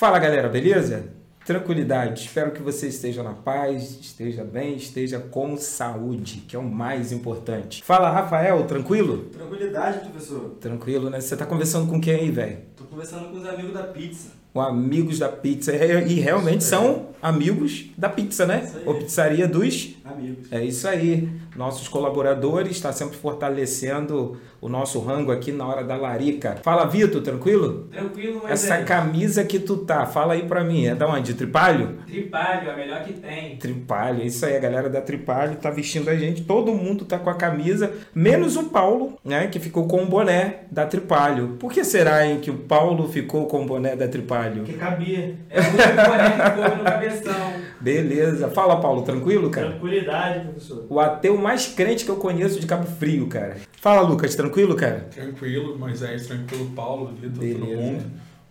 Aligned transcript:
Fala 0.00 0.18
galera, 0.18 0.48
beleza? 0.48 1.10
Tranquilidade, 1.44 2.22
espero 2.22 2.52
que 2.52 2.62
você 2.62 2.88
esteja 2.88 3.22
na 3.22 3.34
paz, 3.34 3.98
esteja 4.00 4.42
bem, 4.42 4.74
esteja 4.74 5.18
com 5.18 5.58
saúde, 5.58 6.42
que 6.48 6.56
é 6.56 6.58
o 6.58 6.62
mais 6.62 7.12
importante. 7.12 7.84
Fala 7.84 8.10
Rafael, 8.10 8.64
tranquilo? 8.64 9.24
Tranquilidade, 9.24 10.08
professor. 10.08 10.56
Tranquilo, 10.58 11.10
né? 11.10 11.20
Você 11.20 11.36
tá 11.36 11.44
conversando 11.44 11.86
com 11.86 12.00
quem 12.00 12.14
aí, 12.14 12.30
velho? 12.30 12.60
Tô 12.74 12.84
conversando 12.84 13.28
com 13.28 13.36
os 13.36 13.46
amigos 13.46 13.74
da 13.74 13.82
pizza. 13.82 14.30
Com 14.54 14.62
amigos 14.62 15.18
da 15.18 15.28
pizza. 15.28 15.76
E 15.76 16.18
realmente 16.18 16.64
são 16.64 17.10
amigos 17.20 17.90
da 17.98 18.08
pizza, 18.08 18.46
né? 18.46 18.72
Ou 18.86 18.94
pizzaria 18.94 19.46
dos. 19.46 19.96
Amigos. 20.02 20.50
É 20.50 20.64
isso 20.64 20.88
aí. 20.88 21.28
Nossos 21.56 21.88
colaboradores 21.88 22.72
está 22.72 22.92
sempre 22.92 23.16
fortalecendo 23.16 24.38
o 24.60 24.68
nosso 24.68 25.00
rango 25.00 25.32
aqui 25.32 25.52
na 25.52 25.66
hora 25.66 25.82
da 25.82 25.96
larica. 25.96 26.58
Fala, 26.62 26.84
Vitor, 26.86 27.22
tranquilo? 27.22 27.88
Tranquilo, 27.90 28.40
mas 28.42 28.64
Essa 28.64 28.76
é. 28.76 28.84
camisa 28.84 29.42
que 29.44 29.58
tu 29.58 29.78
tá, 29.78 30.06
fala 30.06 30.34
aí 30.34 30.42
pra 30.42 30.62
mim, 30.62 30.86
é 30.86 30.94
da 30.94 31.08
onde? 31.08 31.34
Tripalho? 31.34 31.98
Tripalho, 32.06 32.70
a 32.70 32.76
melhor 32.76 33.02
que 33.02 33.14
tem. 33.14 33.56
Tripalho, 33.56 34.22
isso 34.22 34.44
aí, 34.44 34.56
a 34.56 34.60
galera 34.60 34.88
da 34.88 35.00
Tripalho 35.00 35.56
tá 35.56 35.70
vestindo 35.70 36.08
a 36.08 36.16
gente, 36.16 36.42
todo 36.42 36.72
mundo 36.72 37.04
tá 37.04 37.18
com 37.18 37.30
a 37.30 37.34
camisa, 37.34 37.92
menos 38.14 38.56
o 38.56 38.64
Paulo, 38.64 39.18
né, 39.24 39.46
que 39.48 39.58
ficou 39.58 39.86
com 39.86 40.02
o 40.02 40.06
boné 40.06 40.60
da 40.70 40.86
Tripalho. 40.86 41.56
Por 41.58 41.72
que 41.72 41.82
será, 41.82 42.26
hein, 42.26 42.38
que 42.40 42.50
o 42.50 42.58
Paulo 42.58 43.08
ficou 43.08 43.46
com 43.46 43.62
o 43.62 43.66
boné 43.66 43.96
da 43.96 44.06
Tripalho? 44.06 44.62
Que 44.64 44.74
cabia. 44.74 45.36
É 45.48 45.60
o 45.60 45.64
boné 45.64 46.50
que 46.50 46.60
coube 46.60 46.76
no 46.76 46.84
cabeção. 46.84 47.52
Beleza. 47.80 48.48
Fala, 48.50 48.80
Paulo, 48.80 49.02
tranquilo, 49.02 49.50
cara? 49.50 49.70
Tranquilidade, 49.70 50.44
professor. 50.44 50.86
O 50.88 51.00
ateu 51.00 51.36
mais 51.38 51.66
crente 51.68 52.04
que 52.04 52.10
eu 52.10 52.16
conheço 52.16 52.60
de 52.60 52.66
Cabo 52.66 52.86
Frio, 52.86 53.26
cara. 53.28 53.56
Fala, 53.80 54.02
Lucas, 54.02 54.34
tranquilo, 54.34 54.76
cara? 54.76 55.08
Tranquilo, 55.10 55.78
Moisés, 55.78 56.26
tranquilo, 56.26 56.70
Paulo, 56.76 57.06
Vitor, 57.20 57.32
todo 57.42 57.66
mundo. 57.66 58.04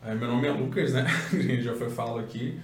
É, 0.05 0.15
meu 0.15 0.27
nome 0.27 0.47
é 0.47 0.51
Lucas, 0.51 0.93
né? 0.93 1.05
A 1.31 1.35
gente 1.35 1.61
já 1.61 1.73
foi 1.75 1.89
falado 1.89 2.19
aqui. 2.19 2.57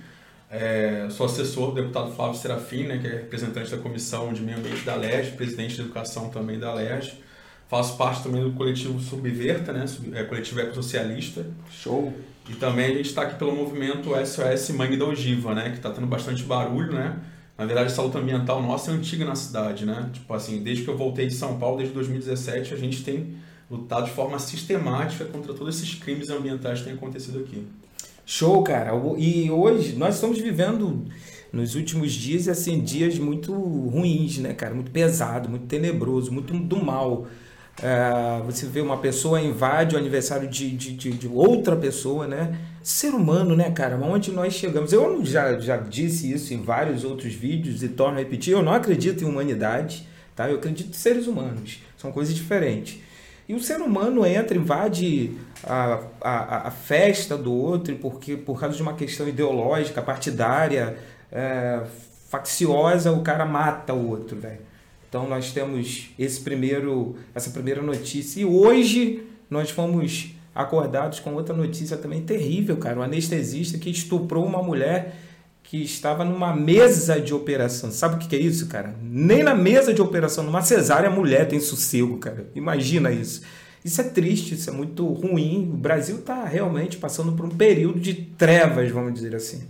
É, 0.49 1.07
sou 1.09 1.25
assessor 1.25 1.69
do 1.71 1.81
deputado 1.81 2.11
Flávio 2.11 2.39
Serafim, 2.39 2.83
né, 2.83 2.97
que 2.99 3.07
é 3.07 3.11
representante 3.11 3.71
da 3.71 3.77
Comissão 3.77 4.31
de 4.31 4.41
Meio 4.41 4.57
Ambiente 4.57 4.85
da 4.85 4.95
LERJ, 4.95 5.31
presidente 5.31 5.75
de 5.75 5.81
Educação 5.81 6.29
também 6.29 6.57
da 6.59 6.73
LERJ. 6.73 7.19
Faço 7.67 7.97
parte 7.97 8.23
também 8.23 8.41
do 8.43 8.51
coletivo 8.51 8.99
Subverta, 8.99 9.73
né, 9.73 9.85
sub- 9.87 10.15
é, 10.15 10.23
coletivo 10.23 10.59
ecossocialista. 10.61 11.45
Show. 11.71 12.13
E 12.47 12.53
também 12.53 12.85
a 12.85 12.93
gente 12.93 13.07
está 13.07 13.23
aqui 13.23 13.39
pelo 13.39 13.55
movimento 13.55 14.09
SOS 14.25 14.69
Mangue 14.69 14.97
da 14.97 15.05
Ogiva, 15.05 15.55
né? 15.55 15.69
Que 15.71 15.77
está 15.77 15.89
tendo 15.89 16.07
bastante 16.07 16.43
barulho, 16.43 16.93
né? 16.93 17.19
Na 17.57 17.65
verdade, 17.65 17.87
a 17.87 17.89
saúde 17.89 18.17
ambiental 18.17 18.61
nossa 18.61 18.91
é 18.91 18.93
antiga 18.93 19.25
na 19.25 19.35
cidade, 19.35 19.85
né? 19.85 20.09
Tipo 20.13 20.33
assim, 20.33 20.61
desde 20.61 20.83
que 20.83 20.89
eu 20.89 20.97
voltei 20.97 21.25
de 21.25 21.33
São 21.33 21.57
Paulo, 21.57 21.77
desde 21.77 21.93
2017, 21.93 22.73
a 22.73 22.77
gente 22.77 23.03
tem 23.03 23.35
lutado 23.71 24.05
de 24.05 24.11
forma 24.11 24.37
sistemática 24.37 25.25
contra 25.25 25.53
todos 25.53 25.75
esses 25.75 25.95
crimes 25.95 26.29
ambientais 26.29 26.79
que 26.79 26.85
têm 26.85 26.93
acontecido 26.93 27.39
aqui. 27.39 27.65
Show, 28.25 28.61
cara. 28.63 28.91
E 29.17 29.49
hoje 29.49 29.95
nós 29.95 30.15
estamos 30.15 30.39
vivendo 30.39 31.05
nos 31.53 31.75
últimos 31.75 32.11
dias 32.11 32.47
assim 32.47 32.81
dias 32.81 33.17
muito 33.17 33.53
ruins, 33.53 34.37
né, 34.39 34.53
cara? 34.53 34.75
Muito 34.75 34.91
pesado, 34.91 35.49
muito 35.49 35.65
tenebroso, 35.65 36.31
muito 36.31 36.53
do 36.53 36.83
mal. 36.83 37.27
É, 37.81 38.41
você 38.45 38.65
vê 38.65 38.79
uma 38.79 38.97
pessoa 38.97 39.41
invade 39.41 39.95
o 39.95 39.99
aniversário 39.99 40.47
de, 40.47 40.71
de, 40.71 40.93
de, 40.93 41.11
de 41.11 41.27
outra 41.27 41.75
pessoa, 41.75 42.25
né? 42.25 42.57
Ser 42.81 43.09
humano, 43.09 43.55
né, 43.55 43.69
cara? 43.71 43.97
Onde 43.97 44.31
nós 44.31 44.53
chegamos? 44.53 44.93
Eu 44.93 45.25
já, 45.25 45.59
já 45.59 45.77
disse 45.77 46.31
isso 46.31 46.53
em 46.53 46.61
vários 46.61 47.03
outros 47.03 47.33
vídeos 47.33 47.83
e 47.83 47.89
torno 47.89 48.17
a 48.17 48.19
repetir. 48.19 48.53
Eu 48.53 48.63
não 48.63 48.73
acredito 48.73 49.23
em 49.23 49.27
humanidade, 49.27 50.07
tá? 50.35 50.49
Eu 50.49 50.57
acredito 50.57 50.91
em 50.91 50.93
seres 50.93 51.27
humanos. 51.27 51.79
São 51.97 52.11
coisas 52.11 52.33
diferentes. 52.33 52.99
E 53.47 53.53
o 53.53 53.59
ser 53.59 53.81
humano 53.81 54.25
entra, 54.25 54.57
invade 54.57 55.37
a, 55.63 55.99
a, 56.21 56.67
a 56.67 56.71
festa 56.71 57.37
do 57.37 57.53
outro 57.53 57.95
porque 57.97 58.35
por 58.35 58.59
causa 58.59 58.75
de 58.75 58.81
uma 58.81 58.93
questão 58.93 59.27
ideológica, 59.27 60.01
partidária, 60.01 60.97
é, 61.31 61.83
facciosa, 62.29 63.11
o 63.11 63.21
cara 63.21 63.45
mata 63.45 63.93
o 63.93 64.09
outro, 64.09 64.39
velho. 64.39 64.64
Então 65.15 65.29
nós 65.29 65.53
temos 65.53 66.09
esse 66.19 66.41
primeiro, 66.41 67.15
essa 67.33 67.49
primeira 67.49 67.81
notícia. 67.81 68.41
E 68.41 68.43
hoje 68.43 69.23
nós 69.49 69.69
fomos 69.69 70.31
acordados 70.53 71.21
com 71.21 71.33
outra 71.35 71.55
notícia 71.55 71.95
também 71.95 72.21
terrível, 72.23 72.75
cara. 72.75 72.99
Um 72.99 73.01
anestesista 73.01 73.77
que 73.77 73.89
estuprou 73.89 74.45
uma 74.45 74.61
mulher 74.61 75.15
que 75.63 75.81
estava 75.81 76.25
numa 76.25 76.53
mesa 76.53 77.17
de 77.17 77.33
operação. 77.33 77.91
Sabe 77.91 78.15
o 78.15 78.27
que 78.27 78.35
é 78.35 78.39
isso, 78.39 78.67
cara? 78.67 78.93
Nem 79.01 79.41
na 79.41 79.55
mesa 79.55 79.93
de 79.93 80.01
operação, 80.01 80.43
numa 80.43 80.61
cesárea, 80.61 81.07
a 81.07 81.13
mulher 81.13 81.47
tem 81.47 81.61
sossego, 81.61 82.17
cara. 82.17 82.49
Imagina 82.53 83.09
isso. 83.09 83.41
Isso 83.85 84.01
é 84.01 84.03
triste, 84.03 84.55
isso 84.55 84.69
é 84.69 84.73
muito 84.73 85.07
ruim. 85.07 85.71
O 85.73 85.77
Brasil 85.77 86.17
está 86.17 86.43
realmente 86.43 86.97
passando 86.97 87.31
por 87.31 87.45
um 87.45 87.51
período 87.51 88.01
de 88.01 88.15
trevas, 88.15 88.91
vamos 88.91 89.13
dizer 89.13 89.33
assim. 89.33 89.63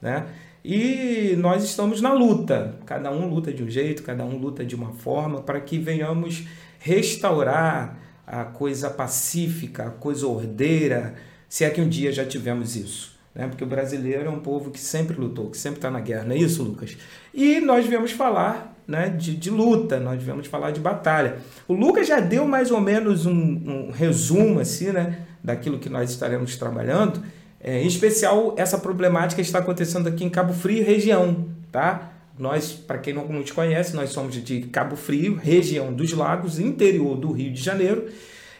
Né? 0.00 0.26
E 0.64 1.34
nós 1.38 1.64
estamos 1.64 2.00
na 2.00 2.12
luta. 2.12 2.76
Cada 2.86 3.10
um 3.10 3.28
luta 3.28 3.52
de 3.52 3.62
um 3.62 3.68
jeito, 3.68 4.02
cada 4.02 4.24
um 4.24 4.36
luta 4.36 4.64
de 4.64 4.74
uma 4.74 4.92
forma, 4.92 5.40
para 5.40 5.60
que 5.60 5.78
venhamos 5.78 6.44
restaurar 6.78 7.98
a 8.26 8.44
coisa 8.44 8.88
pacífica, 8.88 9.86
a 9.86 9.90
coisa 9.90 10.26
ordeira, 10.26 11.14
se 11.48 11.64
é 11.64 11.70
que 11.70 11.80
um 11.80 11.88
dia 11.88 12.12
já 12.12 12.24
tivemos 12.24 12.76
isso. 12.76 13.12
Né? 13.34 13.48
Porque 13.48 13.64
o 13.64 13.66
brasileiro 13.66 14.26
é 14.26 14.30
um 14.30 14.40
povo 14.40 14.70
que 14.70 14.80
sempre 14.80 15.16
lutou, 15.16 15.50
que 15.50 15.58
sempre 15.58 15.78
está 15.78 15.90
na 15.90 16.00
guerra, 16.00 16.24
não 16.24 16.34
é 16.34 16.38
isso, 16.38 16.62
Lucas? 16.62 16.96
E 17.32 17.60
nós 17.60 17.86
viemos 17.86 18.12
falar 18.12 18.76
né, 18.86 19.08
de, 19.08 19.34
de 19.34 19.50
luta, 19.50 19.98
nós 19.98 20.22
viemos 20.22 20.46
falar 20.46 20.70
de 20.70 20.80
batalha. 20.80 21.38
O 21.66 21.72
Lucas 21.72 22.06
já 22.06 22.20
deu 22.20 22.46
mais 22.46 22.70
ou 22.70 22.80
menos 22.80 23.26
um, 23.26 23.32
um 23.32 23.90
resumo 23.90 24.60
assim, 24.60 24.92
né, 24.92 25.26
daquilo 25.42 25.78
que 25.78 25.88
nós 25.88 26.10
estaremos 26.10 26.56
trabalhando. 26.56 27.22
É, 27.62 27.80
em 27.80 27.86
especial, 27.86 28.54
essa 28.56 28.76
problemática 28.76 29.40
está 29.40 29.60
acontecendo 29.60 30.08
aqui 30.08 30.24
em 30.24 30.28
Cabo 30.28 30.52
Frio, 30.52 30.84
região, 30.84 31.46
tá? 31.70 32.12
Nós, 32.36 32.72
para 32.72 32.98
quem 32.98 33.14
não 33.14 33.28
nos 33.28 33.52
conhece, 33.52 33.94
nós 33.94 34.10
somos 34.10 34.34
de 34.34 34.62
Cabo 34.62 34.96
Frio, 34.96 35.36
região 35.36 35.92
dos 35.92 36.12
lagos, 36.12 36.58
interior 36.58 37.16
do 37.16 37.30
Rio 37.30 37.52
de 37.52 37.62
Janeiro. 37.62 38.08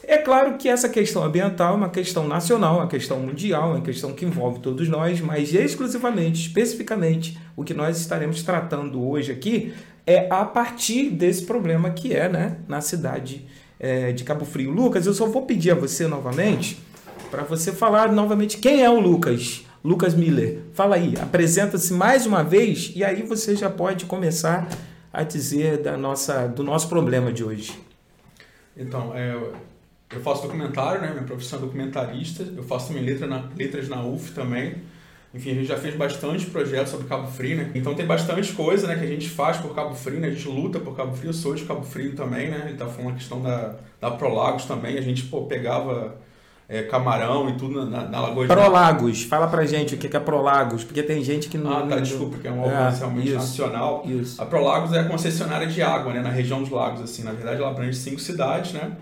É 0.04 0.18
claro 0.18 0.56
que 0.56 0.68
essa 0.68 0.88
questão 0.88 1.24
ambiental 1.24 1.74
é 1.74 1.76
uma 1.76 1.88
questão 1.88 2.28
nacional, 2.28 2.76
uma 2.76 2.86
questão 2.86 3.18
mundial, 3.18 3.70
uma 3.70 3.80
questão 3.80 4.12
que 4.12 4.24
envolve 4.24 4.60
todos 4.60 4.88
nós, 4.88 5.20
mas 5.20 5.52
exclusivamente, 5.52 6.46
especificamente, 6.46 7.38
o 7.56 7.64
que 7.64 7.74
nós 7.74 7.98
estaremos 7.98 8.42
tratando 8.42 9.04
hoje 9.04 9.32
aqui 9.32 9.72
é 10.06 10.28
a 10.30 10.44
partir 10.44 11.10
desse 11.10 11.44
problema 11.44 11.90
que 11.90 12.14
é 12.14 12.28
né, 12.28 12.58
na 12.68 12.80
cidade 12.80 13.46
é, 13.80 14.12
de 14.12 14.22
Cabo 14.22 14.44
Frio. 14.44 14.70
Lucas, 14.70 15.06
eu 15.06 15.14
só 15.14 15.26
vou 15.26 15.42
pedir 15.42 15.70
a 15.70 15.74
você 15.74 16.06
novamente 16.06 16.78
para 17.32 17.44
você 17.44 17.72
falar 17.72 18.12
novamente 18.12 18.58
quem 18.58 18.84
é 18.84 18.90
o 18.90 19.00
Lucas. 19.00 19.64
Lucas 19.82 20.14
Miller, 20.14 20.60
fala 20.74 20.96
aí, 20.96 21.14
apresenta-se 21.18 21.94
mais 21.94 22.26
uma 22.26 22.44
vez 22.44 22.92
e 22.94 23.02
aí 23.02 23.22
você 23.22 23.56
já 23.56 23.70
pode 23.70 24.04
começar 24.04 24.68
a 25.10 25.22
dizer 25.22 25.78
da 25.78 25.96
nossa, 25.96 26.46
do 26.46 26.62
nosso 26.62 26.90
problema 26.90 27.32
de 27.32 27.42
hoje. 27.42 27.72
Então, 28.76 29.16
é, 29.16 29.34
eu 30.14 30.20
faço 30.20 30.42
documentário, 30.42 31.00
né? 31.00 31.10
Minha 31.10 31.22
profissão 31.24 31.58
é 31.58 31.62
documentarista. 31.62 32.42
Eu 32.54 32.62
faço 32.62 32.88
também 32.88 33.02
letra 33.02 33.26
na, 33.26 33.48
letras 33.56 33.88
na 33.88 34.04
UF 34.04 34.32
também. 34.32 34.74
Enfim, 35.34 35.52
a 35.52 35.54
gente 35.54 35.66
já 35.66 35.78
fez 35.78 35.96
bastante 35.96 36.44
projetos 36.46 36.90
sobre 36.90 37.06
Cabo 37.06 37.26
Frio, 37.28 37.56
né? 37.56 37.70
Então 37.74 37.94
tem 37.94 38.06
bastante 38.06 38.52
coisa, 38.52 38.86
né, 38.86 38.96
que 38.96 39.04
a 39.04 39.08
gente 39.08 39.30
faz 39.30 39.56
por 39.56 39.74
Cabo 39.74 39.94
Frio, 39.94 40.20
né? 40.20 40.28
A 40.28 40.30
gente 40.30 40.46
luta 40.48 40.78
por 40.78 40.94
Cabo 40.94 41.16
Frio, 41.16 41.30
eu 41.30 41.34
sou 41.34 41.54
de 41.54 41.64
Cabo 41.64 41.82
Frio 41.82 42.14
também, 42.14 42.50
né? 42.50 42.66
Ele 42.68 42.76
tá 42.76 42.86
falando 42.86 43.12
a 43.12 43.14
questão 43.14 43.40
da, 43.40 43.76
da 43.98 44.10
Prolagos 44.10 44.66
também. 44.66 44.98
A 44.98 45.00
gente, 45.00 45.24
pô, 45.24 45.46
pegava 45.46 46.20
é, 46.72 46.82
camarão 46.84 47.50
e 47.50 47.52
tudo 47.52 47.84
na, 47.84 48.08
na 48.08 48.20
Lagoa 48.20 48.46
de 48.46 48.54
Prolagos, 48.54 49.22
fala 49.24 49.46
pra 49.46 49.66
gente 49.66 49.94
o 49.94 49.98
que 49.98 50.16
é 50.16 50.18
Prolagos, 50.18 50.82
porque 50.82 51.02
tem 51.02 51.22
gente 51.22 51.48
que 51.50 51.58
não. 51.58 51.70
Ah, 51.70 51.86
tá, 51.86 51.96
desculpa, 51.96 52.38
que 52.38 52.48
é 52.48 52.50
um 52.50 52.64
É, 52.64 52.74
alcance 52.74 53.00
realmente 53.00 53.26
isso. 53.28 53.36
nacional. 53.36 54.02
Isso. 54.06 54.40
A 54.40 54.46
Prolagos 54.46 54.90
é 54.94 55.00
a 55.00 55.04
concessionária 55.04 55.66
de 55.66 55.82
água, 55.82 56.14
né, 56.14 56.20
na 56.22 56.30
região 56.30 56.62
dos 56.62 56.70
lagos, 56.70 57.02
assim. 57.02 57.24
Na 57.24 57.32
verdade, 57.32 57.60
ela 57.60 57.70
abrange 57.70 57.98
cinco 57.98 58.18
cidades, 58.18 58.72
né? 58.72 58.92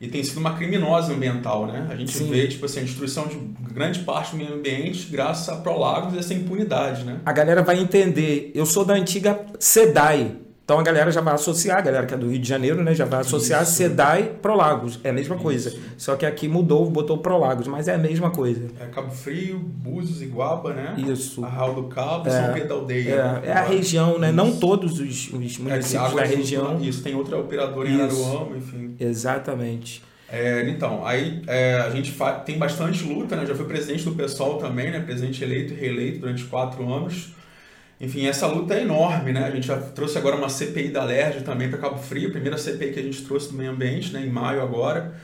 E 0.00 0.08
tem 0.08 0.24
sido 0.24 0.38
uma 0.38 0.54
criminosa 0.54 1.12
ambiental, 1.12 1.66
né? 1.68 1.86
A 1.88 1.94
gente 1.94 2.10
Sim. 2.12 2.28
vê, 2.28 2.48
tipo 2.48 2.66
assim, 2.66 2.80
a 2.80 2.82
destruição 2.82 3.28
de 3.28 3.36
grande 3.72 4.00
parte 4.00 4.32
do 4.32 4.36
meio 4.38 4.52
ambiente 4.52 5.06
graças 5.08 5.48
a 5.48 5.56
Prolagos 5.60 6.14
e 6.14 6.18
essa 6.18 6.34
impunidade, 6.34 7.04
né? 7.04 7.20
A 7.24 7.32
galera 7.32 7.62
vai 7.62 7.78
entender. 7.78 8.50
Eu 8.56 8.66
sou 8.66 8.84
da 8.84 8.94
antiga 8.94 9.38
SEDAI. 9.60 10.36
Então 10.64 10.78
a 10.78 10.82
galera 10.82 11.10
já 11.10 11.20
vai 11.20 11.34
associar, 11.34 11.76
a 11.76 11.80
galera 11.82 12.06
que 12.06 12.14
é 12.14 12.16
do 12.16 12.26
Rio 12.30 12.38
de 12.38 12.48
Janeiro, 12.48 12.82
né? 12.82 12.94
Já 12.94 13.04
vai 13.04 13.20
associar 13.20 13.62
Isso. 13.62 13.72
SEDAI 13.72 14.32
Prolagos. 14.40 14.98
É 15.04 15.10
a 15.10 15.12
mesma 15.12 15.34
Isso. 15.34 15.44
coisa. 15.44 15.74
Só 15.98 16.16
que 16.16 16.24
aqui 16.24 16.48
mudou, 16.48 16.88
botou 16.88 17.18
Prolagos, 17.18 17.66
mas 17.68 17.86
é 17.86 17.94
a 17.94 17.98
mesma 17.98 18.30
coisa. 18.30 18.68
É 18.80 18.86
Cabo 18.86 19.10
Frio, 19.10 19.58
Búzios, 19.58 20.22
Iguaba, 20.22 20.72
né? 20.72 20.94
Isso. 20.96 21.44
Arraial 21.44 21.74
do 21.74 21.82
Cabo, 21.84 22.28
É. 22.28 22.30
São 22.30 22.54
Pedro 22.54 22.68
da 22.70 22.74
Aldeia. 22.76 23.40
É, 23.44 23.48
é 23.48 23.52
a 23.52 23.62
região, 23.62 24.18
né? 24.18 24.32
Não 24.32 24.48
Isso. 24.48 24.60
todos 24.60 24.98
os, 24.98 25.00
os 25.00 25.30
É, 25.30 25.62
municípios 25.62 25.94
água 25.96 26.22
da 26.22 26.26
é 26.26 26.34
região. 26.34 26.80
Isso, 26.80 27.02
tem 27.02 27.14
outra 27.14 27.36
operadora 27.36 27.86
em 27.86 28.06
Isso. 28.06 28.24
Araruama, 28.24 28.56
enfim. 28.56 28.96
Exatamente. 28.98 30.02
É, 30.32 30.66
então, 30.70 31.06
aí 31.06 31.42
é, 31.46 31.74
a 31.76 31.90
gente 31.90 32.16
tem 32.46 32.56
bastante 32.56 33.04
luta, 33.04 33.36
né? 33.36 33.44
Já 33.44 33.54
fui 33.54 33.66
presidente 33.66 34.02
do 34.04 34.12
PSOL 34.12 34.56
também, 34.56 34.90
né? 34.90 35.00
Presidente 35.00 35.44
eleito 35.44 35.74
e 35.74 35.76
reeleito 35.76 36.20
durante 36.20 36.42
quatro 36.44 36.90
anos. 36.90 37.34
Enfim, 38.00 38.26
essa 38.26 38.46
luta 38.46 38.74
é 38.74 38.82
enorme, 38.82 39.32
né? 39.32 39.44
A 39.44 39.50
gente 39.50 39.66
já 39.66 39.78
trouxe 39.78 40.18
agora 40.18 40.36
uma 40.36 40.48
CPI 40.48 40.88
da 40.88 41.04
LERJ 41.04 41.42
também 41.42 41.68
para 41.68 41.78
Cabo 41.78 41.98
Frio, 41.98 42.28
a 42.28 42.32
primeira 42.32 42.58
CPI 42.58 42.92
que 42.92 43.00
a 43.00 43.02
gente 43.02 43.22
trouxe 43.22 43.50
do 43.50 43.54
meio 43.56 43.70
ambiente, 43.70 44.12
né? 44.12 44.24
Em 44.24 44.30
maio 44.30 44.62
agora. 44.62 45.14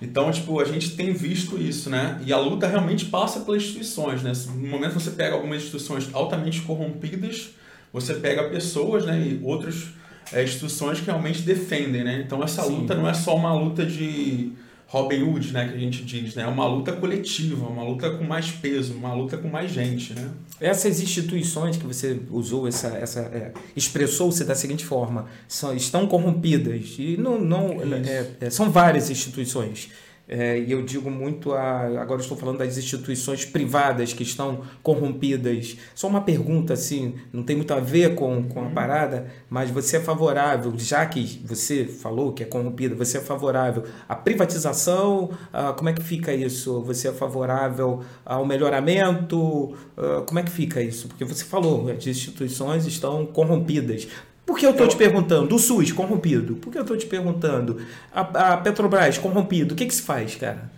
Então, 0.00 0.30
tipo, 0.30 0.60
a 0.60 0.64
gente 0.64 0.96
tem 0.96 1.12
visto 1.12 1.60
isso, 1.60 1.90
né? 1.90 2.20
E 2.24 2.32
a 2.32 2.38
luta 2.38 2.66
realmente 2.66 3.06
passa 3.06 3.40
pelas 3.40 3.62
instituições, 3.62 4.22
né? 4.22 4.32
No 4.46 4.68
momento 4.68 4.94
que 4.94 5.02
você 5.02 5.10
pega 5.10 5.34
algumas 5.34 5.58
instituições 5.58 6.08
altamente 6.12 6.62
corrompidas, 6.62 7.50
você 7.92 8.14
pega 8.14 8.48
pessoas, 8.48 9.04
né? 9.04 9.18
E 9.18 9.40
outras 9.42 9.88
é, 10.32 10.42
instituições 10.42 11.00
que 11.00 11.06
realmente 11.06 11.42
defendem, 11.42 12.04
né? 12.04 12.22
Então, 12.24 12.42
essa 12.42 12.62
Sim. 12.62 12.76
luta 12.76 12.94
não 12.94 13.08
é 13.08 13.14
só 13.14 13.34
uma 13.34 13.52
luta 13.54 13.84
de 13.84 14.52
Robin 14.88 15.22
Hood, 15.22 15.52
né? 15.52 15.68
Que 15.68 15.74
a 15.74 15.78
gente 15.78 16.02
diz, 16.02 16.34
né? 16.34 16.44
É 16.44 16.46
uma 16.46 16.66
luta 16.66 16.92
coletiva, 16.92 17.66
uma 17.66 17.84
luta 17.84 18.10
com 18.10 18.24
mais 18.24 18.50
peso, 18.50 18.94
uma 18.94 19.12
luta 19.12 19.36
com 19.36 19.48
mais 19.48 19.70
gente, 19.70 20.14
né? 20.14 20.30
Essas 20.58 21.00
instituições 21.00 21.76
que 21.76 21.86
você 21.86 22.18
usou, 22.30 22.66
essa, 22.66 22.88
essa 22.88 23.20
é, 23.20 23.52
expressou-se 23.76 24.42
da 24.44 24.54
seguinte 24.54 24.84
forma, 24.84 25.26
são, 25.46 25.76
estão 25.76 26.06
corrompidas 26.06 26.96
e 26.98 27.16
não, 27.18 27.38
não 27.38 27.82
é, 27.82 28.30
é, 28.40 28.50
são 28.50 28.70
várias 28.70 29.10
instituições. 29.10 29.90
É, 30.28 30.58
e 30.58 30.70
eu 30.70 30.82
digo 30.82 31.10
muito 31.10 31.54
a, 31.54 32.00
agora 32.00 32.20
estou 32.20 32.36
falando 32.36 32.58
das 32.58 32.76
instituições 32.76 33.46
privadas 33.46 34.12
que 34.12 34.22
estão 34.22 34.60
corrompidas. 34.82 35.78
Só 35.94 36.06
uma 36.06 36.20
pergunta 36.20 36.74
assim, 36.74 37.14
não 37.32 37.42
tem 37.42 37.56
muito 37.56 37.72
a 37.72 37.80
ver 37.80 38.14
com, 38.14 38.42
com 38.44 38.66
a 38.66 38.68
parada, 38.68 39.26
mas 39.48 39.70
você 39.70 39.96
é 39.96 40.00
favorável, 40.00 40.74
já 40.76 41.06
que 41.06 41.42
você 41.46 41.86
falou 41.86 42.34
que 42.34 42.42
é 42.42 42.46
corrompida, 42.46 42.94
você 42.94 43.16
é 43.16 43.20
favorável 43.22 43.84
à 44.06 44.14
privatização? 44.14 45.30
Ah, 45.50 45.72
como 45.72 45.88
é 45.88 45.94
que 45.94 46.02
fica 46.02 46.34
isso? 46.34 46.82
Você 46.82 47.08
é 47.08 47.12
favorável 47.12 48.02
ao 48.24 48.44
melhoramento? 48.44 49.74
Ah, 49.96 50.22
como 50.26 50.38
é 50.40 50.42
que 50.42 50.50
fica 50.50 50.82
isso? 50.82 51.08
Porque 51.08 51.24
você 51.24 51.44
falou, 51.44 51.90
as 51.90 52.06
instituições 52.06 52.84
estão 52.86 53.24
corrompidas. 53.24 54.06
Por 54.48 54.58
que 54.58 54.64
eu 54.64 54.70
estou 54.70 54.88
te 54.88 54.96
perguntando? 54.96 55.54
O 55.54 55.58
SUS, 55.58 55.92
corrompido. 55.92 56.54
Por 56.56 56.72
que 56.72 56.78
eu 56.78 56.82
estou 56.82 56.96
te 56.96 57.04
perguntando? 57.04 57.82
A, 58.10 58.54
a 58.54 58.56
Petrobras, 58.56 59.18
corrompido. 59.18 59.74
O 59.74 59.76
que, 59.76 59.84
que 59.84 59.94
se 59.94 60.00
faz, 60.00 60.36
cara? 60.36 60.70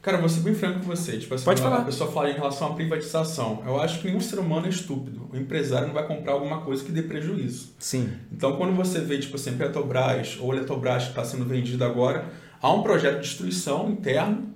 Cara, 0.00 0.16
eu 0.16 0.20
vou 0.22 0.30
ser 0.30 0.40
bem 0.40 0.54
franco 0.54 0.80
com 0.80 0.86
você. 0.86 1.18
Tipo 1.18 1.34
assim, 1.34 1.44
Pode 1.44 1.60
a 1.60 1.64
falar. 1.64 1.84
pessoa 1.84 2.10
fala 2.10 2.30
em 2.30 2.32
relação 2.32 2.68
à 2.68 2.74
privatização. 2.74 3.62
Eu 3.66 3.78
acho 3.78 4.00
que 4.00 4.06
nenhum 4.06 4.18
ser 4.18 4.38
humano 4.38 4.64
é 4.64 4.70
estúpido. 4.70 5.28
O 5.30 5.36
empresário 5.36 5.88
não 5.88 5.94
vai 5.94 6.06
comprar 6.06 6.32
alguma 6.32 6.62
coisa 6.62 6.82
que 6.82 6.90
dê 6.90 7.02
prejuízo. 7.02 7.74
Sim. 7.78 8.08
Então, 8.32 8.56
quando 8.56 8.74
você 8.74 8.98
vê, 9.00 9.18
tipo 9.18 9.36
assim, 9.36 9.58
Petrobras 9.58 10.38
ou 10.40 10.54
Eletrobras 10.54 11.02
que 11.04 11.10
está 11.10 11.22
sendo 11.22 11.44
vendido 11.44 11.84
agora, 11.84 12.24
há 12.62 12.72
um 12.72 12.82
projeto 12.82 13.16
de 13.16 13.28
destruição 13.28 13.90
interno 13.90 14.48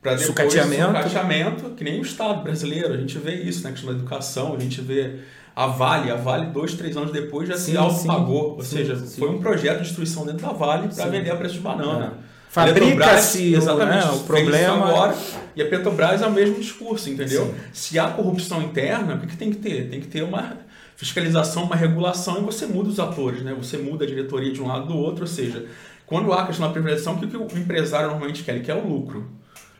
para 0.00 0.12
depois 0.12 0.28
Sucateamento. 0.28 0.96
sucateamento, 0.96 1.70
que 1.76 1.84
nem 1.84 1.98
o 2.00 2.02
Estado 2.02 2.42
brasileiro. 2.42 2.94
A 2.94 2.96
gente 2.96 3.18
vê 3.18 3.34
isso 3.34 3.62
na 3.64 3.70
questão 3.70 3.90
da 3.92 3.98
educação, 3.98 4.54
a 4.56 4.58
gente 4.58 4.80
vê 4.80 5.18
a 5.58 5.66
Vale. 5.66 6.08
A 6.08 6.14
Vale, 6.14 6.46
dois, 6.46 6.74
três 6.74 6.96
anos 6.96 7.10
depois, 7.10 7.48
já 7.48 7.56
Sim, 7.56 7.72
se 7.72 7.76
autopagou. 7.76 8.54
Ou 8.54 8.62
sim, 8.62 8.76
seja, 8.76 8.96
sim. 8.96 9.18
foi 9.18 9.28
um 9.28 9.40
projeto 9.40 9.78
de 9.78 9.84
destruição 9.86 10.24
dentro 10.24 10.46
da 10.46 10.52
Vale 10.52 10.86
para 10.86 11.06
vender 11.06 11.30
a 11.32 11.36
preço 11.36 11.54
de 11.54 11.60
banana. 11.60 12.18
Fabrica-se 12.48 13.54
Eletrobras, 13.54 13.76
o, 13.76 13.86
né, 13.86 14.10
o 14.12 14.18
problema. 14.20 14.88
agora 14.88 15.16
e 15.54 15.60
a 15.60 15.68
Petrobras 15.68 16.22
é 16.22 16.26
o 16.26 16.32
mesmo 16.32 16.54
discurso, 16.54 17.10
entendeu? 17.10 17.52
Se 17.72 17.98
há 17.98 18.08
corrupção 18.08 18.62
interna, 18.62 19.16
o 19.16 19.18
que, 19.18 19.26
que 19.26 19.36
tem 19.36 19.50
que 19.50 19.56
ter? 19.56 19.90
Tem 19.90 20.00
que 20.00 20.06
ter 20.06 20.22
uma 20.22 20.56
fiscalização, 20.96 21.64
uma 21.64 21.76
regulação 21.76 22.38
e 22.38 22.40
você 22.40 22.64
muda 22.64 22.88
os 22.88 22.98
atores, 22.98 23.42
né? 23.42 23.54
Você 23.58 23.76
muda 23.76 24.04
a 24.04 24.08
diretoria 24.08 24.52
de 24.52 24.62
um 24.62 24.68
lado 24.68 24.86
do 24.86 24.96
outro, 24.96 25.22
ou 25.22 25.28
seja, 25.28 25.66
quando 26.06 26.32
há 26.32 26.46
questão 26.46 26.66
da 26.68 26.72
privatização, 26.72 27.14
o 27.14 27.18
que, 27.18 27.26
que 27.26 27.36
o 27.36 27.58
empresário 27.58 28.08
normalmente 28.08 28.44
quer? 28.44 28.54
Ele 28.54 28.64
quer 28.64 28.76
o 28.76 28.86
lucro. 28.86 29.28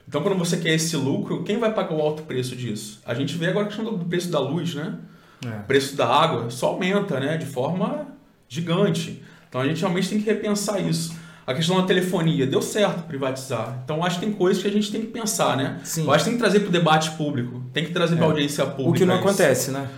Então, 0.06 0.22
quando 0.22 0.36
você 0.36 0.56
quer 0.56 0.74
esse 0.74 0.96
lucro, 0.96 1.44
quem 1.44 1.58
vai 1.58 1.72
pagar 1.72 1.94
o 1.94 2.00
alto 2.00 2.22
preço 2.24 2.54
disso? 2.54 3.00
A 3.06 3.14
gente 3.14 3.36
vê 3.36 3.46
agora 3.46 3.66
a 3.66 3.68
questão 3.68 3.84
do 3.84 4.04
preço 4.04 4.30
da 4.30 4.40
luz, 4.40 4.74
né? 4.74 4.98
É. 5.44 5.48
O 5.48 5.62
preço 5.64 5.96
da 5.96 6.06
água 6.06 6.50
só 6.50 6.68
aumenta, 6.68 7.18
né? 7.20 7.36
De 7.36 7.46
forma 7.46 8.06
gigante. 8.48 9.22
Então 9.48 9.60
a 9.60 9.66
gente 9.66 9.80
realmente 9.80 10.08
tem 10.08 10.20
que 10.20 10.26
repensar 10.26 10.78
isso. 10.80 11.14
A 11.46 11.54
questão 11.54 11.80
da 11.80 11.86
telefonia, 11.86 12.46
deu 12.46 12.60
certo 12.60 13.04
privatizar. 13.06 13.78
Então 13.84 14.04
acho 14.04 14.18
que 14.18 14.26
tem 14.26 14.34
coisas 14.34 14.62
que 14.62 14.68
a 14.68 14.72
gente 14.72 14.92
tem 14.92 15.00
que 15.00 15.06
pensar, 15.06 15.56
né? 15.56 15.80
Sim. 15.82 16.04
Eu 16.04 16.12
acho 16.12 16.24
que 16.24 16.30
tem 16.30 16.38
que 16.38 16.42
trazer 16.42 16.60
para 16.60 16.68
o 16.68 16.72
debate 16.72 17.10
público, 17.12 17.62
tem 17.72 17.84
que 17.86 17.92
trazer 17.92 18.16
para 18.16 18.24
a 18.26 18.28
É. 18.28 18.30
audiência 18.30 18.66
pública. 18.66 18.90
O 18.90 18.92
que 18.92 19.04
não 19.06 19.14
isso. 19.14 19.24
acontece, 19.26 19.70
né? 19.70 19.88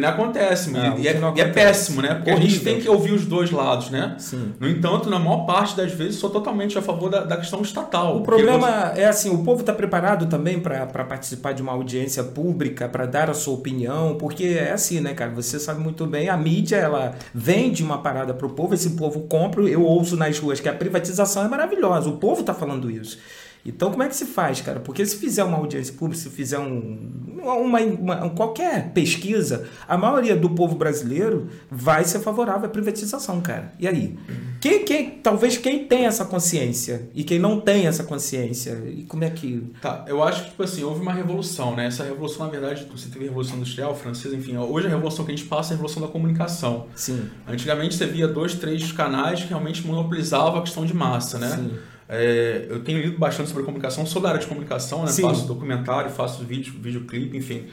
Não 0.00 0.08
acontece, 0.08 0.76
É, 0.76 0.98
e, 0.98 1.02
e 1.02 1.08
é, 1.08 1.18
não 1.18 1.36
e 1.36 1.40
é 1.40 1.48
péssimo, 1.48 2.02
né? 2.02 2.14
Porque 2.14 2.30
a 2.30 2.34
gente 2.34 2.46
Horrível. 2.46 2.64
tem 2.72 2.80
que 2.80 2.88
ouvir 2.88 3.12
os 3.12 3.24
dois 3.24 3.50
lados, 3.50 3.90
né? 3.90 4.14
Sim. 4.18 4.52
No 4.58 4.68
entanto, 4.68 5.08
na 5.10 5.18
maior 5.18 5.46
parte 5.46 5.76
das 5.76 5.92
vezes, 5.92 6.16
sou 6.16 6.30
totalmente 6.30 6.76
a 6.78 6.82
favor 6.82 7.10
da, 7.10 7.24
da 7.24 7.36
questão 7.36 7.60
estatal. 7.62 8.16
O 8.18 8.22
problema 8.22 8.92
é 8.96 9.06
assim, 9.06 9.30
o 9.30 9.44
povo 9.44 9.60
está 9.60 9.72
preparado 9.72 10.26
também 10.26 10.60
para 10.60 10.86
participar 11.04 11.52
de 11.52 11.62
uma 11.62 11.72
audiência 11.72 12.22
pública, 12.22 12.88
para 12.88 13.06
dar 13.06 13.30
a 13.30 13.34
sua 13.34 13.54
opinião, 13.54 14.16
porque 14.16 14.44
é 14.44 14.72
assim, 14.72 15.00
né, 15.00 15.14
cara? 15.14 15.30
Você 15.32 15.58
sabe 15.58 15.80
muito 15.80 16.06
bem, 16.06 16.28
a 16.28 16.36
mídia 16.36 16.76
ela 16.76 17.14
vende 17.34 17.82
uma 17.82 17.98
parada 17.98 18.34
pro 18.34 18.50
povo, 18.50 18.74
esse 18.74 18.90
povo 18.90 19.20
compra. 19.20 19.62
Eu 19.62 19.82
ouço 19.82 20.16
nas 20.16 20.38
ruas 20.38 20.60
que 20.60 20.68
a 20.68 20.74
privatização 20.74 21.44
é 21.44 21.48
maravilhosa, 21.48 22.08
o 22.08 22.16
povo 22.18 22.40
está 22.40 22.54
falando 22.54 22.90
isso. 22.90 23.18
Então, 23.66 23.90
como 23.90 24.02
é 24.02 24.08
que 24.08 24.16
se 24.16 24.24
faz, 24.26 24.60
cara? 24.60 24.80
Porque 24.80 25.04
se 25.04 25.16
fizer 25.16 25.44
uma 25.44 25.58
audiência 25.58 25.92
pública, 25.94 26.22
se 26.22 26.30
fizer 26.30 26.58
um, 26.58 27.10
uma, 27.42 27.80
uma- 27.80 28.30
qualquer 28.30 28.92
pesquisa, 28.92 29.66
a 29.86 29.96
maioria 29.98 30.34
do 30.36 30.48
povo 30.50 30.74
brasileiro 30.74 31.48
vai 31.70 32.04
ser 32.04 32.20
favorável 32.20 32.66
à 32.66 32.68
privatização, 32.72 33.40
cara. 33.40 33.72
E 33.78 33.86
aí? 33.86 34.16
Quem, 34.60 34.84
quem, 34.84 35.10
talvez 35.10 35.56
quem 35.56 35.84
tem 35.86 36.06
essa 36.06 36.24
consciência 36.24 37.08
e 37.14 37.22
quem 37.22 37.38
não 37.38 37.60
tem 37.60 37.86
essa 37.86 38.02
consciência, 38.04 38.82
e 38.86 39.02
como 39.04 39.22
é 39.24 39.30
que. 39.30 39.70
Tá, 39.80 40.04
eu 40.08 40.22
acho 40.22 40.44
que, 40.44 40.50
tipo 40.50 40.62
assim, 40.62 40.82
houve 40.82 41.00
uma 41.00 41.12
revolução, 41.12 41.76
né? 41.76 41.86
Essa 41.86 42.02
revolução, 42.04 42.46
na 42.46 42.50
verdade, 42.50 42.86
você 42.90 43.08
teve 43.08 43.26
a 43.26 43.28
Revolução 43.28 43.56
Industrial, 43.56 43.94
francesa, 43.94 44.34
enfim. 44.34 44.56
Hoje 44.56 44.86
a 44.86 44.90
revolução 44.90 45.24
que 45.24 45.30
a 45.32 45.36
gente 45.36 45.46
passa 45.46 45.70
é 45.70 45.74
a 45.74 45.76
revolução 45.76 46.02
da 46.02 46.08
comunicação. 46.08 46.86
Sim. 46.94 47.28
Antigamente 47.46 47.94
você 47.96 48.06
via 48.06 48.26
dois, 48.26 48.54
três 48.54 48.90
canais 48.92 49.42
que 49.42 49.48
realmente 49.48 49.86
monopolizavam 49.86 50.58
a 50.58 50.62
questão 50.62 50.84
de 50.84 50.94
massa, 50.94 51.38
né? 51.38 51.50
Sim. 51.54 51.70
É, 52.08 52.66
eu 52.70 52.80
tenho 52.80 53.00
lido 53.02 53.18
bastante 53.18 53.48
sobre 53.50 53.64
comunicação, 53.64 54.06
sou 54.06 54.22
da 54.22 54.30
área 54.30 54.40
de 54.40 54.46
comunicação, 54.46 55.02
né? 55.04 55.08
Sim. 55.08 55.22
Faço 55.22 55.46
documentário, 55.46 56.10
faço 56.10 56.42
vídeo, 56.44 56.72
videoclipe, 56.80 57.36
enfim. 57.36 57.66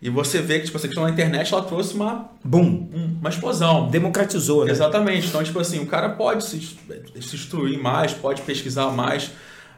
E 0.00 0.10
você 0.10 0.40
vê 0.40 0.58
que, 0.58 0.66
tipo, 0.66 0.76
essa 0.78 0.86
questão 0.88 1.04
da 1.04 1.10
internet, 1.10 1.52
ela 1.52 1.62
trouxe 1.62 1.94
uma, 1.94 2.28
Boom. 2.44 2.88
um- 2.92 3.16
uma 3.20 3.30
explosão. 3.30 3.88
Democratizou, 3.88 4.64
né? 4.64 4.70
Exatamente. 4.72 5.28
Então, 5.28 5.42
tipo 5.44 5.58
assim, 5.60 5.78
o 5.80 5.86
cara 5.86 6.08
pode 6.10 6.44
se, 6.44 6.60
se 6.60 7.36
instruir 7.36 7.80
mais, 7.80 8.12
pode 8.12 8.42
pesquisar 8.42 8.86
mais. 8.90 9.30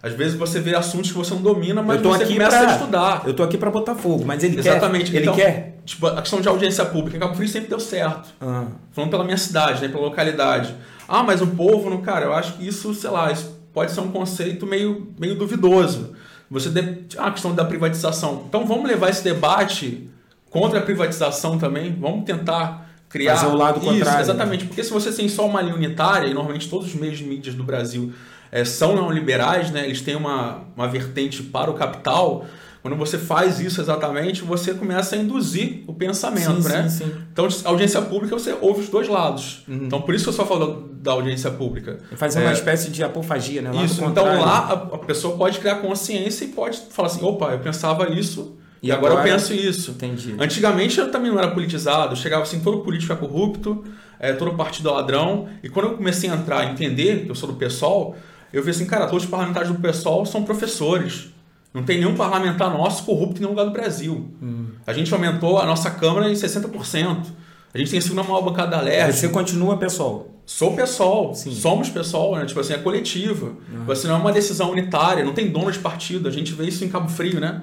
Às 0.02 0.12
vezes 0.12 0.34
você 0.34 0.60
vê 0.60 0.74
assuntos 0.74 1.10
que 1.10 1.16
você 1.16 1.32
não 1.34 1.40
domina, 1.42 1.82
mas 1.82 1.96
Eu 1.96 2.02
tô 2.02 2.08
você 2.10 2.24
aqui 2.24 2.32
começa 2.34 2.58
pra- 2.58 2.68
a 2.70 2.74
estudar. 2.76 3.22
Eu 3.26 3.34
tô 3.34 3.42
aqui 3.42 3.56
para 3.58 3.70
botar 3.70 3.94
fogo, 3.94 4.22
mas 4.24 4.42
ele 4.44 4.58
Exatamente. 4.58 5.10
quer. 5.10 5.16
Ele 5.16 5.24
Então, 5.24 5.34
quer. 5.34 5.78
Tipo, 5.84 6.06
a 6.06 6.20
questão 6.20 6.40
de 6.42 6.48
audiência 6.48 6.84
pública. 6.86 7.18
Cabo 7.18 7.34
Frio 7.34 7.48
sempre 7.48 7.68
deu 7.68 7.80
certo. 7.80 8.28
Ah, 8.40 8.66
Falando 8.92 9.10
pela 9.10 9.24
minha 9.24 9.36
cidade, 9.38 9.80
né? 9.82 9.88
Pela 9.88 10.02
localidade. 10.04 10.74
Ah, 11.06 11.22
mas 11.22 11.42
o 11.42 11.46
povo, 11.48 11.88
não, 11.90 12.00
cara, 12.00 12.24
eu 12.26 12.32
acho 12.34 12.54
que 12.54 12.66
isso, 12.66 12.94
sei 12.94 13.10
lá, 13.10 13.30
isso 13.30 13.53
pode 13.74 13.90
ser 13.90 14.00
um 14.00 14.10
conceito 14.10 14.66
meio, 14.66 15.12
meio 15.18 15.34
duvidoso. 15.34 16.14
Você 16.48 16.70
de... 16.70 17.16
ah, 17.18 17.26
a 17.26 17.30
questão 17.32 17.54
da 17.54 17.64
privatização. 17.64 18.44
Então 18.48 18.64
vamos 18.64 18.88
levar 18.88 19.10
esse 19.10 19.24
debate 19.24 20.08
contra 20.48 20.78
a 20.78 20.82
privatização 20.82 21.58
também. 21.58 21.92
Vamos 22.00 22.24
tentar 22.24 22.88
criar 23.08 23.36
Fazer 23.36 23.52
o 23.52 23.56
lado 23.56 23.78
isso, 23.78 23.86
contrário, 23.86 24.18
né? 24.18 24.22
Exatamente, 24.22 24.64
porque 24.66 24.82
se 24.84 24.92
você 24.92 25.12
tem 25.12 25.28
só 25.28 25.46
uma 25.46 25.60
linha 25.60 25.74
unitária, 25.74 26.28
e 26.28 26.34
normalmente 26.34 26.68
todos 26.68 26.86
os 26.86 26.94
meios 26.94 27.18
de 27.18 27.24
mídias 27.24 27.54
do 27.54 27.64
Brasil 27.64 28.12
eh, 28.50 28.64
são 28.64 28.94
neoliberais, 28.94 29.70
né? 29.70 29.84
Eles 29.84 30.00
têm 30.00 30.14
uma, 30.16 30.62
uma 30.76 30.86
vertente 30.86 31.42
para 31.42 31.70
o 31.70 31.74
capital. 31.74 32.46
Quando 32.84 32.96
você 32.98 33.16
faz 33.16 33.60
isso 33.60 33.80
exatamente, 33.80 34.42
você 34.42 34.74
começa 34.74 35.16
a 35.16 35.18
induzir 35.18 35.84
o 35.86 35.94
pensamento, 35.94 36.60
sim, 36.60 36.68
né? 36.68 36.86
sim, 36.86 37.04
sim. 37.06 37.12
Então, 37.32 37.48
audiência 37.64 38.02
pública, 38.02 38.38
você 38.38 38.54
ouve 38.60 38.82
os 38.82 38.90
dois 38.90 39.08
lados. 39.08 39.62
Uhum. 39.66 39.86
Então, 39.86 40.02
por 40.02 40.14
isso 40.14 40.24
que 40.24 40.28
eu 40.28 40.34
só 40.34 40.44
falo 40.44 40.90
da 40.92 41.12
audiência 41.12 41.50
pública. 41.50 41.98
Fazer 42.14 42.40
uma 42.40 42.50
É. 42.50 42.52
espécie 42.52 42.90
de 42.90 43.02
apofagia, 43.02 43.62
né? 43.62 43.70
Lado 43.72 43.86
isso. 43.86 44.04
Então, 44.04 44.24
lá, 44.38 44.58
a, 44.92 44.96
a 44.96 44.98
pessoa 44.98 45.34
pode 45.34 45.60
criar 45.60 45.76
consciência 45.76 46.44
e 46.44 46.48
pode 46.48 46.78
falar 46.90 47.08
assim, 47.08 47.24
opa, 47.24 47.52
eu 47.52 47.58
pensava 47.60 48.10
isso 48.10 48.58
E 48.82 48.88
e, 48.88 48.92
agora, 48.92 49.14
agora- 49.14 49.28
eu 49.30 49.32
penso 49.32 49.54
isso. 49.54 49.92
Entendi. 49.92 50.34
Antigamente, 50.38 50.98
eu 51.00 51.10
também 51.10 51.30
não 51.32 51.38
era 51.38 51.50
politizado. 51.52 52.14
Chegava 52.14 52.42
assim, 52.42 52.60
todo 52.60 52.80
político 52.80 53.14
é 53.14 53.16
corrupto, 53.16 53.82
é, 54.20 54.34
todo 54.34 54.52
partido 54.56 54.90
é 54.90 54.92
ladrão. 54.92 55.48
E 55.62 55.70
quando 55.70 55.86
eu 55.86 55.94
comecei 55.96 56.28
a 56.28 56.34
entrar, 56.34 56.58
a 56.58 56.66
entender 56.66 57.24
que 57.24 57.30
eu 57.30 57.34
sou 57.34 57.48
do 57.50 57.56
PSOL, 57.56 58.14
eu 58.52 58.62
vi 58.62 58.72
assim, 58.72 58.84
cara, 58.84 59.06
todos 59.06 59.24
os 59.24 59.30
parlamentares 59.30 59.70
do 59.70 59.76
PSOL 59.76 60.26
são 60.26 60.42
professores. 60.44 61.28
Não 61.74 61.82
tem 61.82 61.98
nenhum 61.98 62.14
parlamentar 62.14 62.70
nosso 62.70 63.02
corrupto 63.02 63.38
em 63.38 63.40
nenhum 63.40 63.50
lugar 63.50 63.64
do 63.64 63.72
Brasil. 63.72 64.30
Hum. 64.40 64.66
A 64.86 64.92
gente 64.92 65.12
aumentou 65.12 65.58
a 65.58 65.66
nossa 65.66 65.90
Câmara 65.90 66.30
em 66.30 66.34
60%. 66.34 67.26
A 67.74 67.78
gente 67.78 67.90
tem 67.90 67.98
a 67.98 68.02
segunda 68.02 68.22
maior 68.22 68.42
bancada 68.42 68.76
da 68.76 68.80
LERJ. 68.80 69.12
Você 69.12 69.28
continua, 69.28 69.76
pessoal. 69.76 70.28
Sou 70.46 70.76
pessoal, 70.76 71.34
Sim. 71.34 71.52
somos 71.52 71.90
pessoal, 71.90 72.36
né? 72.36 72.44
Tipo 72.46 72.60
assim, 72.60 72.74
é 72.74 72.78
coletiva. 72.78 73.52
Você 73.86 74.06
não 74.06 74.14
é 74.14 74.18
uma 74.18 74.30
decisão 74.30 74.70
unitária, 74.70 75.24
não 75.24 75.32
tem 75.32 75.50
dono 75.50 75.72
de 75.72 75.80
partido. 75.80 76.28
A 76.28 76.30
gente 76.30 76.52
vê 76.52 76.66
isso 76.66 76.84
em 76.84 76.88
Cabo 76.88 77.08
Frio, 77.08 77.40
né? 77.40 77.62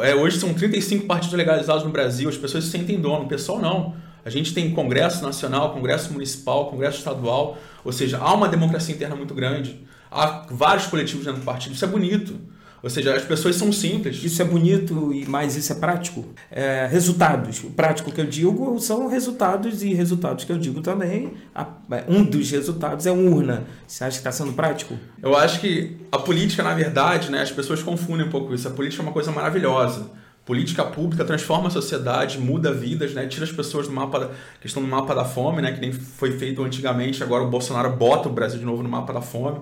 É, 0.00 0.14
hoje 0.14 0.38
são 0.38 0.52
35 0.52 1.06
partidos 1.06 1.34
legalizados 1.34 1.84
no 1.84 1.90
Brasil, 1.90 2.28
as 2.28 2.36
pessoas 2.36 2.64
se 2.64 2.70
sentem 2.70 3.00
dono, 3.00 3.24
o 3.24 3.28
pessoal 3.28 3.58
não. 3.60 3.94
A 4.24 4.30
gente 4.30 4.52
tem 4.52 4.70
Congresso 4.72 5.22
Nacional, 5.22 5.72
Congresso 5.72 6.12
Municipal, 6.12 6.66
Congresso 6.66 6.98
Estadual, 6.98 7.56
ou 7.84 7.92
seja, 7.92 8.18
há 8.18 8.34
uma 8.34 8.48
democracia 8.48 8.94
interna 8.94 9.16
muito 9.16 9.32
grande. 9.32 9.80
Há 10.10 10.46
vários 10.50 10.86
coletivos 10.86 11.24
dentro 11.24 11.40
do 11.40 11.44
partido, 11.44 11.74
isso 11.74 11.84
é 11.84 11.88
bonito. 11.88 12.38
Ou 12.82 12.88
seja, 12.88 13.14
as 13.14 13.24
pessoas 13.24 13.56
são 13.56 13.72
simples. 13.72 14.22
Isso 14.22 14.40
é 14.40 14.44
bonito, 14.44 15.12
e 15.12 15.26
mas 15.28 15.56
isso 15.56 15.72
é 15.72 15.74
prático? 15.74 16.24
É, 16.50 16.86
resultados. 16.90 17.64
O 17.64 17.70
prático 17.70 18.12
que 18.12 18.20
eu 18.20 18.26
digo 18.26 18.78
são 18.80 19.08
resultados 19.08 19.82
e 19.82 19.92
resultados 19.94 20.44
que 20.44 20.52
eu 20.52 20.58
digo 20.58 20.80
também. 20.80 21.32
a- 21.54 21.66
um 22.08 22.22
dos 22.24 22.50
resultados 22.50 23.04
é 23.06 23.10
urna. 23.10 23.64
Você 23.86 24.04
acha 24.04 24.12
que 24.12 24.18
está 24.18 24.30
sendo 24.30 24.52
prático? 24.52 24.94
Eu 25.22 25.36
acho 25.36 25.60
que 25.60 25.96
a 26.12 26.18
política, 26.18 26.62
na 26.62 26.74
verdade, 26.74 27.30
né, 27.30 27.42
as 27.42 27.50
pessoas 27.50 27.82
confundem 27.82 28.26
um 28.26 28.30
pouco 28.30 28.54
isso. 28.54 28.68
A 28.68 28.70
política 28.70 29.02
é 29.02 29.04
uma 29.06 29.12
coisa 29.12 29.32
maravilhosa. 29.32 30.10
Política 30.44 30.82
pública 30.84 31.24
transforma 31.24 31.68
a 31.68 31.70
sociedade, 31.70 32.38
muda 32.38 32.72
vidas, 32.72 33.12
né, 33.12 33.26
tira 33.26 33.44
as 33.44 33.52
pessoas 33.52 33.86
do 33.86 33.92
mapa, 33.92 34.18
da, 34.20 34.30
que 34.60 34.66
estão 34.66 34.82
no 34.82 34.88
mapa 34.88 35.14
da 35.14 35.24
fome, 35.24 35.60
né, 35.60 35.72
que 35.72 35.80
nem 35.80 35.92
foi 35.92 36.38
feito 36.38 36.62
antigamente. 36.62 37.22
Agora 37.22 37.42
o 37.44 37.50
Bolsonaro 37.50 37.90
bota 37.96 38.28
o 38.28 38.32
Brasil 38.32 38.58
de 38.58 38.64
novo 38.64 38.82
no 38.82 38.88
mapa 38.88 39.12
da 39.12 39.20
fome. 39.20 39.58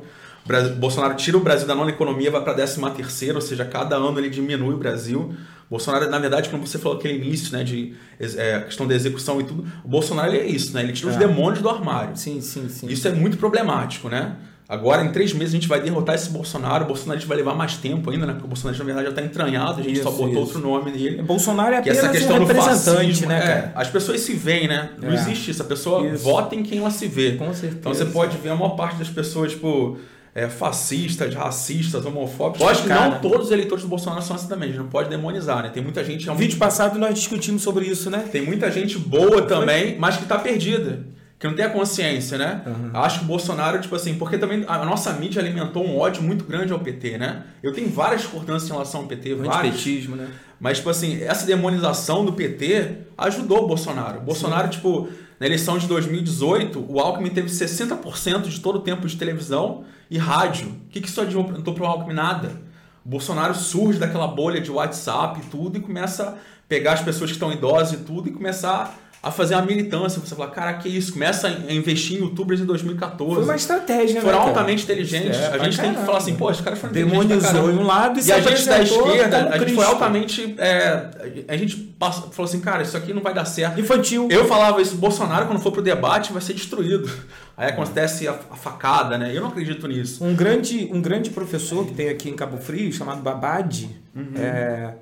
Bolsonaro 0.78 1.14
tira 1.14 1.36
o 1.36 1.40
Brasil 1.40 1.66
da 1.66 1.74
nona 1.74 1.90
economia, 1.90 2.30
vai 2.30 2.40
para 2.42 2.52
a 2.52 2.56
décima 2.56 2.90
terceira, 2.90 3.34
ou 3.34 3.40
seja, 3.40 3.64
cada 3.64 3.96
ano 3.96 4.18
ele 4.18 4.30
diminui 4.30 4.74
o 4.74 4.78
Brasil. 4.78 5.34
Bolsonaro, 5.68 6.08
na 6.08 6.18
verdade, 6.20 6.48
como 6.48 6.64
você 6.64 6.78
falou 6.78 6.96
aquele 6.98 7.14
início, 7.14 7.52
né, 7.56 7.64
de 7.64 7.94
é, 8.20 8.60
questão 8.60 8.86
da 8.86 8.94
execução 8.94 9.40
e 9.40 9.44
tudo, 9.44 9.66
o 9.84 9.88
Bolsonaro 9.88 10.30
ele 10.32 10.38
é 10.38 10.46
isso, 10.46 10.72
né, 10.72 10.82
ele 10.82 10.92
tira 10.92 11.10
os 11.10 11.16
É. 11.16 11.18
demônios 11.18 11.60
do 11.60 11.68
armário. 11.68 12.16
Sim, 12.16 12.40
sim, 12.40 12.68
sim. 12.68 12.86
Isso 12.88 13.08
é 13.08 13.12
muito 13.12 13.36
problemático, 13.36 14.08
né? 14.08 14.36
Agora, 14.68 15.04
em 15.04 15.12
três 15.12 15.32
meses, 15.32 15.54
a 15.54 15.56
gente 15.58 15.68
vai 15.68 15.80
derrotar 15.80 16.16
esse 16.16 16.28
Bolsonaro. 16.28 16.84
O 16.84 16.88
Bolsonaro 16.88 17.16
a 17.16 17.20
gente 17.20 17.28
vai 17.28 17.36
levar 17.36 17.54
mais 17.54 17.76
tempo 17.76 18.10
ainda, 18.10 18.26
né? 18.26 18.32
Porque 18.32 18.46
o 18.46 18.48
Bolsonaro, 18.48 18.76
na 18.78 18.84
verdade, 18.84 19.04
já 19.06 19.10
está 19.10 19.22
entranhado. 19.22 19.80
A 19.80 19.82
gente 19.84 20.00
só 20.02 20.08
Isso, 20.08 20.18
botou 20.18 20.28
isso. 20.30 20.40
outro 20.40 20.58
nome 20.60 20.90
nele. 20.90 21.22
Bolsonaro 21.22 21.72
é 21.72 21.80
Que 21.82 21.90
apenas 21.90 21.98
essa 21.98 22.08
questão 22.12 22.36
um 22.36 22.40
representante, 22.40 22.96
fascismo, 22.96 23.28
né, 23.28 23.38
é, 23.38 23.40
cara? 23.46 23.72
as 23.76 23.88
pessoas 23.88 24.20
se 24.22 24.32
veem, 24.34 24.66
né? 24.66 24.90
Não 25.00 25.10
É. 25.10 25.14
existe 25.14 25.52
isso. 25.52 25.62
A 25.62 25.66
pessoa 25.66 26.04
Isso. 26.08 26.24
vota 26.24 26.56
em 26.56 26.64
quem 26.64 26.78
ela 26.80 26.90
se 26.90 27.06
vê. 27.06 27.36
Com 27.36 27.54
certeza. 27.54 27.76
Então 27.78 27.94
você 27.94 28.06
pode 28.06 28.36
ver 28.38 28.48
a 28.48 28.56
maior 28.56 28.70
parte 28.70 28.96
das 28.96 29.08
pessoas, 29.08 29.52
tipo, 29.52 29.98
é, 30.36 30.50
fascistas, 30.50 31.34
racistas, 31.34 32.04
homofóbicos. 32.04 32.60
Lógico 32.60 32.86
que 32.86 32.92
Cara. 32.92 33.08
não 33.08 33.20
todos 33.20 33.46
os 33.46 33.52
eleitores 33.52 33.82
do 33.82 33.88
Bolsonaro 33.88 34.20
são 34.20 34.36
assim 34.36 34.46
também. 34.46 34.68
A 34.68 34.72
gente 34.72 34.82
não 34.82 34.88
pode 34.88 35.08
demonizar, 35.08 35.62
né? 35.62 35.70
Tem 35.70 35.82
muita 35.82 36.04
gente 36.04 36.20
No 36.20 36.24
realmente 36.26 36.48
vídeo 36.48 36.58
passado 36.58 36.98
nós 36.98 37.14
discutimos 37.14 37.62
sobre 37.62 37.86
isso, 37.86 38.10
né? 38.10 38.18
tem 38.30 38.42
muita 38.42 38.70
gente 38.70 38.98
boa 38.98 39.40
também, 39.40 39.98
mas 39.98 40.18
que 40.18 40.26
tá 40.26 40.36
perdida. 40.36 41.06
Que 41.38 41.46
não 41.46 41.54
tem 41.54 41.64
a 41.64 41.70
consciência, 41.70 42.36
né? 42.36 42.62
Acho 42.92 43.20
que 43.20 43.24
o 43.24 43.28
Bolsonaro, 43.28 43.80
tipo 43.80 43.94
assim, 43.94 44.14
porque 44.16 44.36
também 44.36 44.64
a 44.68 44.84
nossa 44.84 45.10
mídia 45.14 45.40
alimentou 45.40 45.86
um 45.86 45.98
ódio 45.98 46.22
muito 46.22 46.44
grande 46.44 46.70
ao 46.70 46.80
PT, 46.80 47.16
né? 47.16 47.44
Eu 47.62 47.72
tenho 47.72 47.88
várias 47.88 48.20
discordâncias 48.22 48.68
em 48.68 48.72
relação 48.72 49.02
ao 49.02 49.06
PT. 49.06 49.32
Antipetismo, 49.32 50.16
né? 50.16 50.28
Mas, 50.60 50.78
tipo 50.78 50.90
assim, 50.90 51.22
essa 51.22 51.46
demonização 51.46 52.24
do 52.24 52.32
PT 52.32 52.98
ajudou 53.16 53.64
o 53.64 53.66
Bolsonaro. 53.66 54.18
O 54.18 54.22
Bolsonaro, 54.22 54.68
tipo, 54.68 55.08
na 55.38 55.46
eleição 55.46 55.76
de 55.76 55.86
2018, 55.86 56.86
o 56.88 56.98
Alckmin 56.98 57.28
teve 57.28 57.48
60% 57.48 58.42
de 58.48 58.60
todo 58.60 58.76
o 58.76 58.80
tempo 58.80 59.06
de 59.06 59.16
televisão 59.16 59.84
e 60.10 60.16
rádio. 60.16 60.68
O 60.68 60.88
que, 60.88 61.00
que 61.00 61.08
isso 61.08 61.20
adiantou 61.20 61.74
para 61.74 61.84
o 61.84 61.86
Alckmin? 61.86 62.14
Nada. 62.14 62.60
O 63.04 63.08
Bolsonaro 63.08 63.54
surge 63.54 63.98
daquela 63.98 64.26
bolha 64.26 64.60
de 64.60 64.70
WhatsApp 64.70 65.40
e 65.40 65.50
tudo 65.50 65.76
e 65.76 65.80
começa 65.80 66.30
a 66.30 66.34
pegar 66.66 66.94
as 66.94 67.02
pessoas 67.02 67.30
que 67.30 67.36
estão 67.36 67.52
idosas 67.52 68.00
e 68.00 68.04
tudo 68.04 68.28
e 68.28 68.32
começar 68.32 68.98
a 69.26 69.30
fazer 69.30 69.54
uma 69.54 69.62
militância. 69.66 70.21
Você 70.21 70.35
fala, 70.35 70.50
cara, 70.50 70.75
que 70.75 70.88
isso? 70.88 71.12
Começa 71.12 71.49
a 71.49 71.73
investir 71.73 72.18
em 72.18 72.21
youtubers 72.21 72.61
em 72.61 72.64
2014. 72.64 73.35
Foi 73.35 73.45
uma 73.45 73.56
estratégia, 73.56 74.21
Foram 74.21 74.38
né? 74.38 74.45
cara? 74.45 74.50
altamente 74.50 74.85
inteligentes. 74.85 75.37
É, 75.37 75.47
a 75.54 75.59
gente 75.64 75.80
tem 75.80 75.95
que 75.95 76.00
falar 76.04 76.18
assim, 76.18 76.35
pô, 76.37 76.50
os 76.50 76.61
caras 76.61 76.78
foram 76.78 76.92
Demonizou 76.92 77.71
em 77.71 77.76
um 77.76 77.83
lado 77.87 78.18
e, 78.18 78.23
se 78.23 78.30
E 78.30 78.33
a 78.33 78.40
gente 78.40 78.66
da 78.66 78.80
esquerda, 78.83 79.37
a 79.37 79.42
gente 79.52 79.59
Cristo. 79.59 79.75
foi 79.76 79.85
altamente. 79.85 80.54
é, 80.59 81.11
a 81.49 81.56
gente 81.56 81.76
passa- 81.76 82.23
falou 82.30 82.49
assim, 82.49 82.61
cara, 82.61 82.83
isso 82.83 82.97
aqui 82.97 83.12
não 83.12 83.23
vai 83.23 83.35
dar 83.35 83.45
certo. 83.45 83.80
Infantil. 83.80 84.28
Eu 84.30 84.47
falava 84.47 84.80
isso, 84.80 84.95
Bolsonaro, 84.97 85.47
quando 85.47 85.61
for 85.61 85.73
pro 85.73 85.83
debate, 85.83 86.33
vai 86.33 86.40
ser 86.42 86.54
destruído. 86.54 87.11
Aí 87.56 87.68
acontece 87.71 88.28
a, 88.28 88.33
a 88.50 88.54
facada, 88.56 89.16
né? 89.18 89.33
Eu 89.35 89.40
não 89.40 89.49
acredito 89.49 89.88
nisso. 89.88 90.23
Um 90.25 90.35
grande, 90.35 90.88
um 90.92 91.00
grande 91.00 91.30
professor 91.30 91.85
que 91.87 91.95
tem 91.95 92.09
aqui 92.11 92.28
em 92.28 92.35
Cabo 92.37 92.59
Frio, 92.59 92.92
chamado 92.92 93.23
Babadi, 93.23 93.88
Uhum. 94.14 94.33
é, 94.37 94.95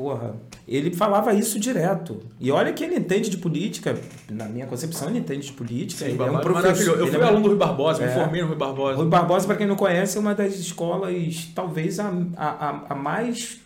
porra, 0.00 0.34
ele 0.66 0.90
falava 0.94 1.34
isso 1.34 1.58
direto. 1.60 2.22
E 2.40 2.50
olha 2.50 2.72
que 2.72 2.82
ele 2.82 2.96
entende 2.96 3.28
de 3.28 3.36
política, 3.36 3.94
na 4.30 4.46
minha 4.46 4.66
concepção, 4.66 5.08
ele 5.10 5.18
entende 5.18 5.46
de 5.46 5.52
política. 5.52 6.06
ele 6.06 6.20
é 6.20 6.30
um 6.30 6.38
professor. 6.40 6.98
Eu 6.98 7.06
ele 7.06 7.12
fui 7.12 7.20
é- 7.20 7.24
aluno 7.24 7.42
do 7.42 7.48
Rui 7.50 7.58
Barbosa, 7.58 8.02
me 8.02 8.08
É. 8.10 8.14
formei 8.14 8.40
no 8.40 8.48
Rui 8.48 8.56
Barbosa. 8.56 8.96
Rui 8.96 9.08
Barbosa, 9.08 9.46
para 9.46 9.56
quem 9.56 9.66
não 9.66 9.76
conhece, 9.76 10.16
é 10.16 10.20
uma 10.20 10.34
das 10.34 10.54
escolas, 10.54 11.48
talvez 11.54 12.00
a, 12.00 12.10
a, 12.36 12.82
a- 12.90 12.94
mais 12.94 13.60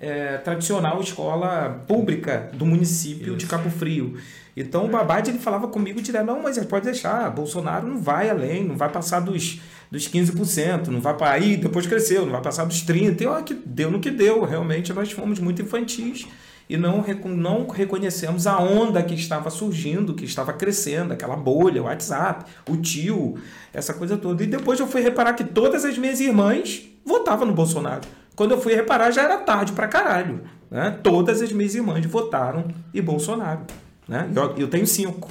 é, 0.00 0.36
tradicional 0.38 1.00
escola 1.00 1.82
pública 1.86 2.50
do 2.54 2.66
município 2.66 3.36
de 3.36 3.44
Isso. 3.44 3.50
Cabo 3.50 3.70
Frio. 3.70 4.16
Então 4.56 4.84
o 4.84 4.88
Babade 4.88 5.30
ele 5.30 5.38
falava 5.38 5.68
comigo 5.68 6.00
direto, 6.02 6.26
não, 6.26 6.42
mas 6.42 6.58
pode 6.66 6.84
deixar, 6.84 7.30
Bolsonaro 7.30 7.86
não 7.86 7.98
vai 7.98 8.28
além, 8.28 8.64
não 8.64 8.76
vai 8.76 8.88
passar 8.90 9.20
dos, 9.20 9.60
dos 9.92 10.08
15%, 10.08 10.86
não 10.86 11.02
vai 11.02 11.14
para 11.14 11.32
aí, 11.32 11.54
depois 11.54 11.86
cresceu, 11.86 12.24
não 12.24 12.32
vai 12.32 12.40
passar 12.40 12.64
dos 12.64 12.82
30%, 12.82 13.20
e 13.20 13.26
olha 13.26 13.42
que 13.42 13.52
deu 13.52 13.90
no 13.90 14.00
que 14.00 14.10
deu, 14.10 14.42
realmente 14.42 14.90
nós 14.90 15.12
fomos 15.12 15.38
muito 15.38 15.60
infantis 15.60 16.26
e 16.66 16.78
não, 16.78 17.04
não 17.26 17.68
reconhecemos 17.68 18.46
a 18.46 18.58
onda 18.58 19.02
que 19.02 19.14
estava 19.14 19.50
surgindo, 19.50 20.14
que 20.14 20.24
estava 20.24 20.54
crescendo, 20.54 21.12
aquela 21.12 21.36
bolha, 21.36 21.82
o 21.82 21.84
WhatsApp, 21.84 22.50
o 22.70 22.78
tio, 22.78 23.34
essa 23.70 23.92
coisa 23.92 24.16
toda. 24.16 24.42
E 24.42 24.46
depois 24.46 24.80
eu 24.80 24.86
fui 24.86 25.02
reparar 25.02 25.34
que 25.34 25.44
todas 25.44 25.84
as 25.84 25.98
minhas 25.98 26.20
irmãs 26.20 26.88
votavam 27.04 27.46
no 27.46 27.52
Bolsonaro. 27.52 28.00
Quando 28.34 28.52
eu 28.52 28.60
fui 28.62 28.74
reparar, 28.74 29.10
já 29.10 29.24
era 29.24 29.36
tarde 29.36 29.72
pra 29.72 29.86
caralho. 29.86 30.40
Né? 30.70 30.98
Todas 31.02 31.42
as 31.42 31.52
minhas 31.52 31.74
irmãs 31.74 32.06
votaram 32.06 32.68
em 32.94 33.02
Bolsonaro. 33.02 33.66
Né? 34.08 34.30
E 34.32 34.36
Eu, 34.36 34.54
eu 34.56 34.68
tenho 34.68 34.86
cinco. 34.86 35.28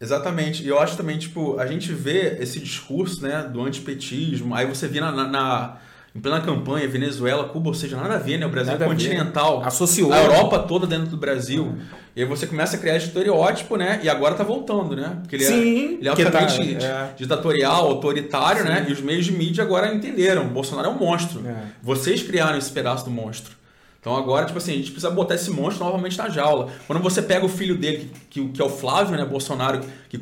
Exatamente. 0.00 0.62
E 0.62 0.68
eu 0.68 0.78
acho 0.78 0.96
também, 0.96 1.18
tipo, 1.18 1.58
a 1.58 1.66
gente 1.66 1.92
vê 1.92 2.36
esse 2.40 2.58
discurso, 2.60 3.22
né, 3.22 3.48
do 3.50 3.62
antipetismo, 3.62 4.54
aí 4.54 4.66
você 4.66 4.86
vê 4.88 5.00
na, 5.00 5.10
na- 5.12 5.28
na- 5.28 5.76
em 6.14 6.20
plena 6.20 6.40
campanha, 6.40 6.86
Venezuela, 6.86 7.48
Cuba, 7.48 7.68
ou 7.70 7.74
seja, 7.74 7.96
nada 7.96 8.14
a 8.14 8.18
ver, 8.18 8.38
né? 8.38 8.46
O 8.46 8.48
Brasil 8.48 8.72
Nada 8.74 8.84
é 8.84 8.86
a 8.86 8.90
continental. 8.90 9.62
Associou. 9.64 10.12
A 10.12 10.18
Europa 10.22 10.60
toda 10.60 10.86
dentro 10.86 11.06
do 11.08 11.16
Brasil. 11.16 11.74
E 12.14 12.22
aí 12.22 12.28
você 12.28 12.46
começa 12.46 12.76
a 12.76 12.78
criar 12.78 12.96
esse 12.96 13.06
estereótipo, 13.08 13.76
né? 13.76 13.98
E 14.00 14.08
agora 14.08 14.36
tá 14.36 14.44
voltando, 14.44 14.94
né? 14.94 15.16
Porque 15.22 15.34
ele 15.34 15.44
Sim, 15.44 15.52
é, 15.54 15.92
ele 15.94 16.08
é 16.08 16.14
tá- 16.14 16.22
altamente 16.38 16.76
é. 16.84 17.08
ditatorial, 17.16 17.88
autoritário, 17.88 18.62
né? 18.64 18.86
E 18.88 18.92
os 18.92 19.00
meios 19.00 19.24
de 19.24 19.32
mídia 19.32 19.64
agora 19.64 19.92
entenderam. 19.92 20.44
O 20.46 20.50
Bolsonaro 20.50 20.86
é 20.86 20.90
um 20.92 20.98
monstro. 20.98 21.44
É. 21.44 21.54
Vocês 21.82 22.22
criaram 22.22 22.58
esse 22.58 22.70
pedaço 22.70 23.04
do 23.04 23.10
monstro. 23.10 23.56
Então 24.04 24.14
agora, 24.14 24.44
tipo 24.44 24.58
assim, 24.58 24.72
a 24.72 24.76
gente 24.76 24.90
precisa 24.90 25.08
botar 25.08 25.34
esse 25.34 25.50
monstro 25.50 25.82
novamente 25.82 26.18
na 26.18 26.28
jaula. 26.28 26.70
Quando 26.86 27.02
você 27.02 27.22
pega 27.22 27.46
o 27.46 27.48
filho 27.48 27.74
dele, 27.74 28.10
que, 28.28 28.48
que, 28.48 28.60
é 28.60 28.64
o 28.64 28.68
Flávio, 28.68 29.16
né, 29.16 29.24
Bolsonaro, 29.24 29.80
que 30.10 30.20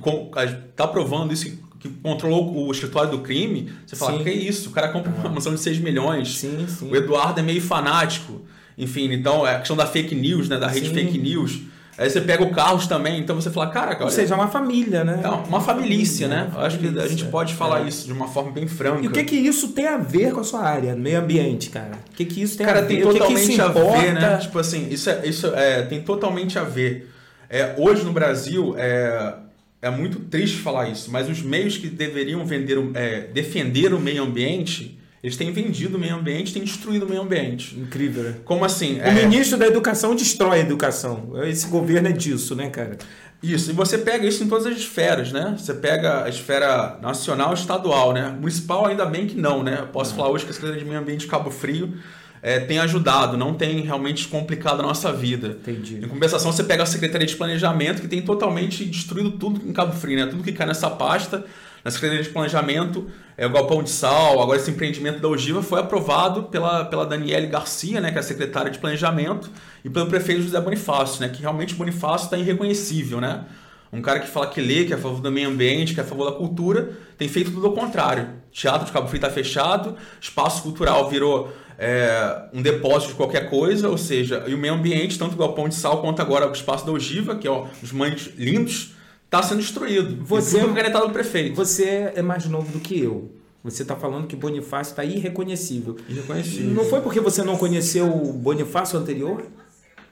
tá 0.76 0.86
provando 0.86 1.32
isso, 1.32 1.50
que, 1.80 1.88
controlou 1.88 2.68
o 2.68 2.70
escritório 2.70 3.10
do 3.10 3.18
crime, 3.18 3.72
você 3.84 3.96
fala, 3.96 4.18
Sim. 4.18 4.22
que 4.22 4.30
isso? 4.30 4.68
O 4.68 4.72
cara 4.72 4.90
compra 4.90 5.10
uma 5.10 5.28
mansão 5.30 5.52
de 5.52 5.60
6 5.60 5.80
milhões. 5.80 6.38
Sim, 6.38 6.64
sim. 6.68 6.92
O 6.92 6.94
Eduardo 6.94 7.40
é 7.40 7.42
meio 7.42 7.60
fanático. 7.60 8.42
Enfim, 8.78 9.12
então 9.12 9.44
é 9.44 9.56
a 9.56 9.58
questão 9.58 9.76
da 9.76 9.84
fake 9.84 10.14
news, 10.14 10.48
né? 10.48 10.58
Da 10.58 10.68
rede 10.68 10.90
fake 10.90 11.18
news. 11.18 11.62
Aí 12.02 12.10
você 12.10 12.20
pega 12.20 12.42
o 12.42 12.50
Carlos 12.50 12.86
também, 12.86 13.20
então 13.20 13.36
você 13.36 13.48
fala, 13.50 13.68
cara, 13.68 13.96
Ou 14.02 14.10
seja, 14.10 14.34
é 14.34 14.36
uma 14.36 14.48
família, 14.48 15.04
né? 15.04 15.20
é 15.22 15.28
uma 15.28 15.60
familícia, 15.60 16.26
né? 16.26 16.50
Acho 16.56 16.78
que 16.78 16.86
a 16.86 16.90
gente 16.90 17.00
família. 17.02 17.24
pode 17.30 17.54
falar 17.54 17.84
É. 17.84 17.88
isso 17.88 18.06
de 18.06 18.12
uma 18.12 18.26
forma 18.28 18.50
bem 18.50 18.66
franca. 18.66 19.04
E 19.04 19.06
o 19.06 19.12
que 19.12 19.22
que 19.24 19.36
isso 19.36 19.68
tem 19.68 19.86
a 19.86 19.96
ver 19.98 20.32
com 20.32 20.40
a 20.40 20.44
sua 20.44 20.62
área, 20.62 20.96
meio 20.96 21.20
ambiente, 21.20 21.70
cara? 21.70 21.92
O 22.12 22.14
que 22.16 22.24
que 22.24 22.42
isso 22.42 22.56
tem 22.58 22.66
Cara, 22.66 22.80
a 22.80 22.82
ver? 22.82 22.88
tem 22.88 22.96
o 23.04 23.06
que 23.08 23.12
que 23.12 23.18
totalmente 23.20 23.60
a 23.60 23.68
ver, 23.68 24.12
né? 24.14 24.36
Tipo 24.38 24.58
assim, 24.58 24.88
isso, 24.90 25.08
é, 25.08 25.26
isso 25.26 25.46
é, 25.54 25.82
tem 25.82 26.02
totalmente 26.02 26.58
a 26.58 26.64
ver. 26.64 27.08
É, 27.48 27.74
hoje 27.78 28.02
no 28.04 28.12
Brasil, 28.12 28.74
é, 28.76 29.34
é 29.80 29.90
muito 29.90 30.18
triste 30.20 30.56
falar 30.58 30.88
isso, 30.88 31.10
mas 31.10 31.28
os 31.28 31.40
meios 31.42 31.76
que 31.78 31.86
deveriam 31.88 32.44
vender, 32.44 32.78
é, 32.94 33.20
defender 33.32 33.94
o 33.94 34.00
meio 34.00 34.22
ambiente, 34.24 34.98
eles 35.22 35.36
têm 35.36 35.52
vendido 35.52 35.96
o 35.96 36.00
meio 36.00 36.16
ambiente, 36.16 36.52
têm 36.52 36.64
destruído 36.64 37.06
o 37.06 37.08
meio 37.08 37.22
ambiente. 37.22 37.78
Incrível, 37.78 38.24
né? 38.24 38.34
Como 38.44 38.64
assim? 38.64 38.98
O 38.98 39.02
É, 39.02 39.12
ministro 39.24 39.56
da 39.56 39.66
Educação 39.66 40.16
destrói 40.16 40.58
a 40.58 40.60
educação. 40.62 41.32
Esse 41.44 41.68
governo 41.68 42.08
é 42.08 42.12
disso, 42.12 42.56
né, 42.56 42.68
cara? 42.70 42.98
Isso, 43.42 43.70
e 43.70 43.74
você 43.74 43.98
pega 43.98 44.26
isso 44.26 44.42
em 44.44 44.48
todas 44.48 44.66
as 44.66 44.76
esferas, 44.78 45.32
né? 45.32 45.56
Você 45.58 45.74
pega 45.74 46.24
a 46.24 46.28
esfera 46.28 46.98
nacional 47.02 47.52
estadual, 47.54 48.12
né? 48.12 48.28
Municipal, 48.38 48.86
ainda 48.86 49.04
bem 49.04 49.26
que 49.26 49.36
não, 49.36 49.62
né? 49.62 49.78
Eu 49.80 49.86
posso 49.88 50.14
falar 50.14 50.30
hoje 50.30 50.44
que 50.44 50.50
a 50.50 50.54
Secretaria 50.54 50.82
de 50.82 50.88
Meio 50.88 51.00
Ambiente 51.00 51.20
de 51.22 51.26
Cabo 51.26 51.50
Frio 51.50 51.92
eh, 52.40 52.60
tem 52.60 52.78
ajudado, 52.78 53.36
não 53.36 53.54
tem 53.54 53.80
realmente 53.80 54.28
complicado 54.28 54.78
a 54.78 54.82
nossa 54.84 55.12
vida. 55.12 55.56
Entendi. 55.60 55.96
Em 56.04 56.08
compensação, 56.08 56.52
você 56.52 56.62
pega 56.62 56.84
a 56.84 56.86
Secretaria 56.86 57.26
de 57.26 57.34
Planejamento, 57.34 58.00
que 58.00 58.06
tem 58.08 58.22
totalmente 58.22 58.84
destruído 58.84 59.32
tudo 59.32 59.60
em 59.68 59.72
Cabo 59.72 59.92
Frio, 59.92 60.16
né? 60.16 60.26
Tudo 60.26 60.42
que 60.44 60.52
cai 60.52 60.66
nessa 60.66 60.88
pasta. 60.90 61.44
Na 61.84 61.90
Secretaria 61.90 62.22
de 62.22 62.30
Planejamento, 62.30 63.10
é, 63.36 63.46
o 63.46 63.50
Galpão 63.50 63.82
de 63.82 63.90
Sal, 63.90 64.40
agora 64.40 64.58
esse 64.58 64.70
empreendimento 64.70 65.18
da 65.18 65.28
Ogiva 65.28 65.62
foi 65.62 65.80
aprovado 65.80 66.44
pela, 66.44 66.84
pela 66.84 67.04
Daniele 67.04 67.48
Garcia, 67.48 68.00
né, 68.00 68.10
que 68.12 68.18
é 68.18 68.20
a 68.20 68.22
secretária 68.22 68.70
de 68.70 68.78
Planejamento, 68.78 69.50
e 69.84 69.90
pelo 69.90 70.06
prefeito 70.06 70.42
José 70.42 70.60
Bonifácio, 70.60 71.20
né, 71.20 71.28
que 71.28 71.40
realmente 71.40 71.74
Bonifácio 71.74 72.26
está 72.26 72.36
irreconhecível, 72.36 73.20
né? 73.20 73.44
Um 73.92 74.00
cara 74.00 74.20
que 74.20 74.28
fala 74.28 74.46
que 74.46 74.58
lê, 74.58 74.84
que 74.84 74.92
é 74.92 74.96
a 74.96 74.98
favor 74.98 75.20
do 75.20 75.30
meio 75.30 75.50
ambiente, 75.50 75.92
que 75.92 76.00
é 76.00 76.02
a 76.02 76.06
favor 76.06 76.30
da 76.30 76.36
cultura, 76.36 76.92
tem 77.18 77.28
feito 77.28 77.50
tudo 77.50 77.66
ao 77.66 77.74
contrário. 77.74 78.26
Teatro 78.50 78.86
de 78.86 78.92
Cabo 78.92 79.06
Frio 79.06 79.18
está 79.18 79.28
fechado, 79.28 79.96
espaço 80.18 80.62
cultural 80.62 81.10
virou 81.10 81.52
é, 81.78 82.44
um 82.54 82.62
depósito 82.62 83.10
de 83.10 83.16
qualquer 83.16 83.50
coisa, 83.50 83.90
ou 83.90 83.98
seja, 83.98 84.44
e 84.46 84.54
o 84.54 84.58
meio 84.58 84.72
ambiente, 84.72 85.18
tanto 85.18 85.34
o 85.34 85.36
Galpão 85.36 85.68
de 85.68 85.74
Sal 85.74 86.00
quanto 86.00 86.22
agora 86.22 86.48
o 86.48 86.52
espaço 86.52 86.86
da 86.86 86.92
Ogiva, 86.92 87.36
que 87.36 87.46
é 87.46 87.50
um 87.50 87.66
dos 87.82 87.92
mães 87.92 88.30
lindos, 88.38 88.94
está 89.32 89.42
sendo 89.42 89.60
destruído. 89.60 90.22
Você-. 90.24 90.60
Tudo 90.60 90.74
canetado 90.74 91.06
do 91.06 91.12
prefeito. 91.12 91.56
Você 91.56 92.12
é 92.14 92.20
mais 92.20 92.44
novo 92.46 92.70
do 92.70 92.78
que 92.80 93.00
eu. 93.00 93.30
Você 93.64 93.82
está 93.82 93.96
falando 93.96 94.26
que 94.26 94.36
Bonifácio 94.36 94.90
está 94.92 95.04
irreconhecível. 95.04 95.96
Irreconhecível. 96.08 96.74
Não 96.74 96.84
foi 96.84 97.00
porque 97.00 97.20
você 97.20 97.42
não 97.42 97.56
conheceu 97.56 98.06
o 98.06 98.32
Bonifácio 98.32 98.98
anterior? 98.98 99.44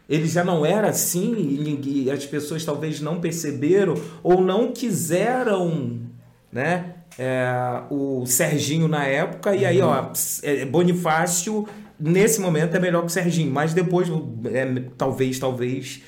Ele 0.08 0.26
já 0.26 0.42
não 0.42 0.64
era 0.64 0.88
assim 0.88 1.34
e 1.36 1.58
ninguém- 1.58 2.10
as 2.10 2.24
pessoas 2.24 2.64
talvez 2.64 3.00
não 3.00 3.20
perceberam 3.20 3.94
ou 4.22 4.40
não 4.40 4.72
quiseram, 4.72 5.98
né? 6.50 6.94
é, 7.18 7.82
o 7.90 8.24
Serginho 8.24 8.88
na 8.88 9.04
época 9.04 9.54
e 9.54 9.66
aí 9.66 9.80
ó 9.82 10.10
é, 10.42 10.64
Bonifácio 10.64 11.66
nesse 11.98 12.40
momento 12.40 12.74
é 12.76 12.80
melhor 12.80 13.00
que 13.02 13.08
o 13.08 13.10
Serginho, 13.10 13.50
mas 13.52 13.74
depois 13.74 14.08
é, 14.46 14.82
talvez 14.96 15.38
talvez 15.38 16.02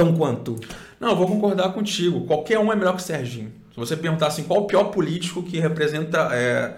tão 0.00 0.14
quanto. 0.14 0.58
Não, 0.98 1.10
eu 1.10 1.16
vou 1.16 1.26
concordar 1.26 1.72
contigo. 1.72 2.22
Qualquer 2.26 2.58
um 2.58 2.72
é 2.72 2.76
melhor 2.76 2.94
que 2.94 3.02
o 3.02 3.04
Serginho. 3.04 3.52
Se 3.72 3.76
você 3.78 3.96
perguntar 3.96 4.26
assim, 4.26 4.42
qual 4.44 4.60
o 4.60 4.66
pior 4.66 4.84
político 4.84 5.42
que 5.42 5.58
representa 5.58 6.28
é, 6.32 6.74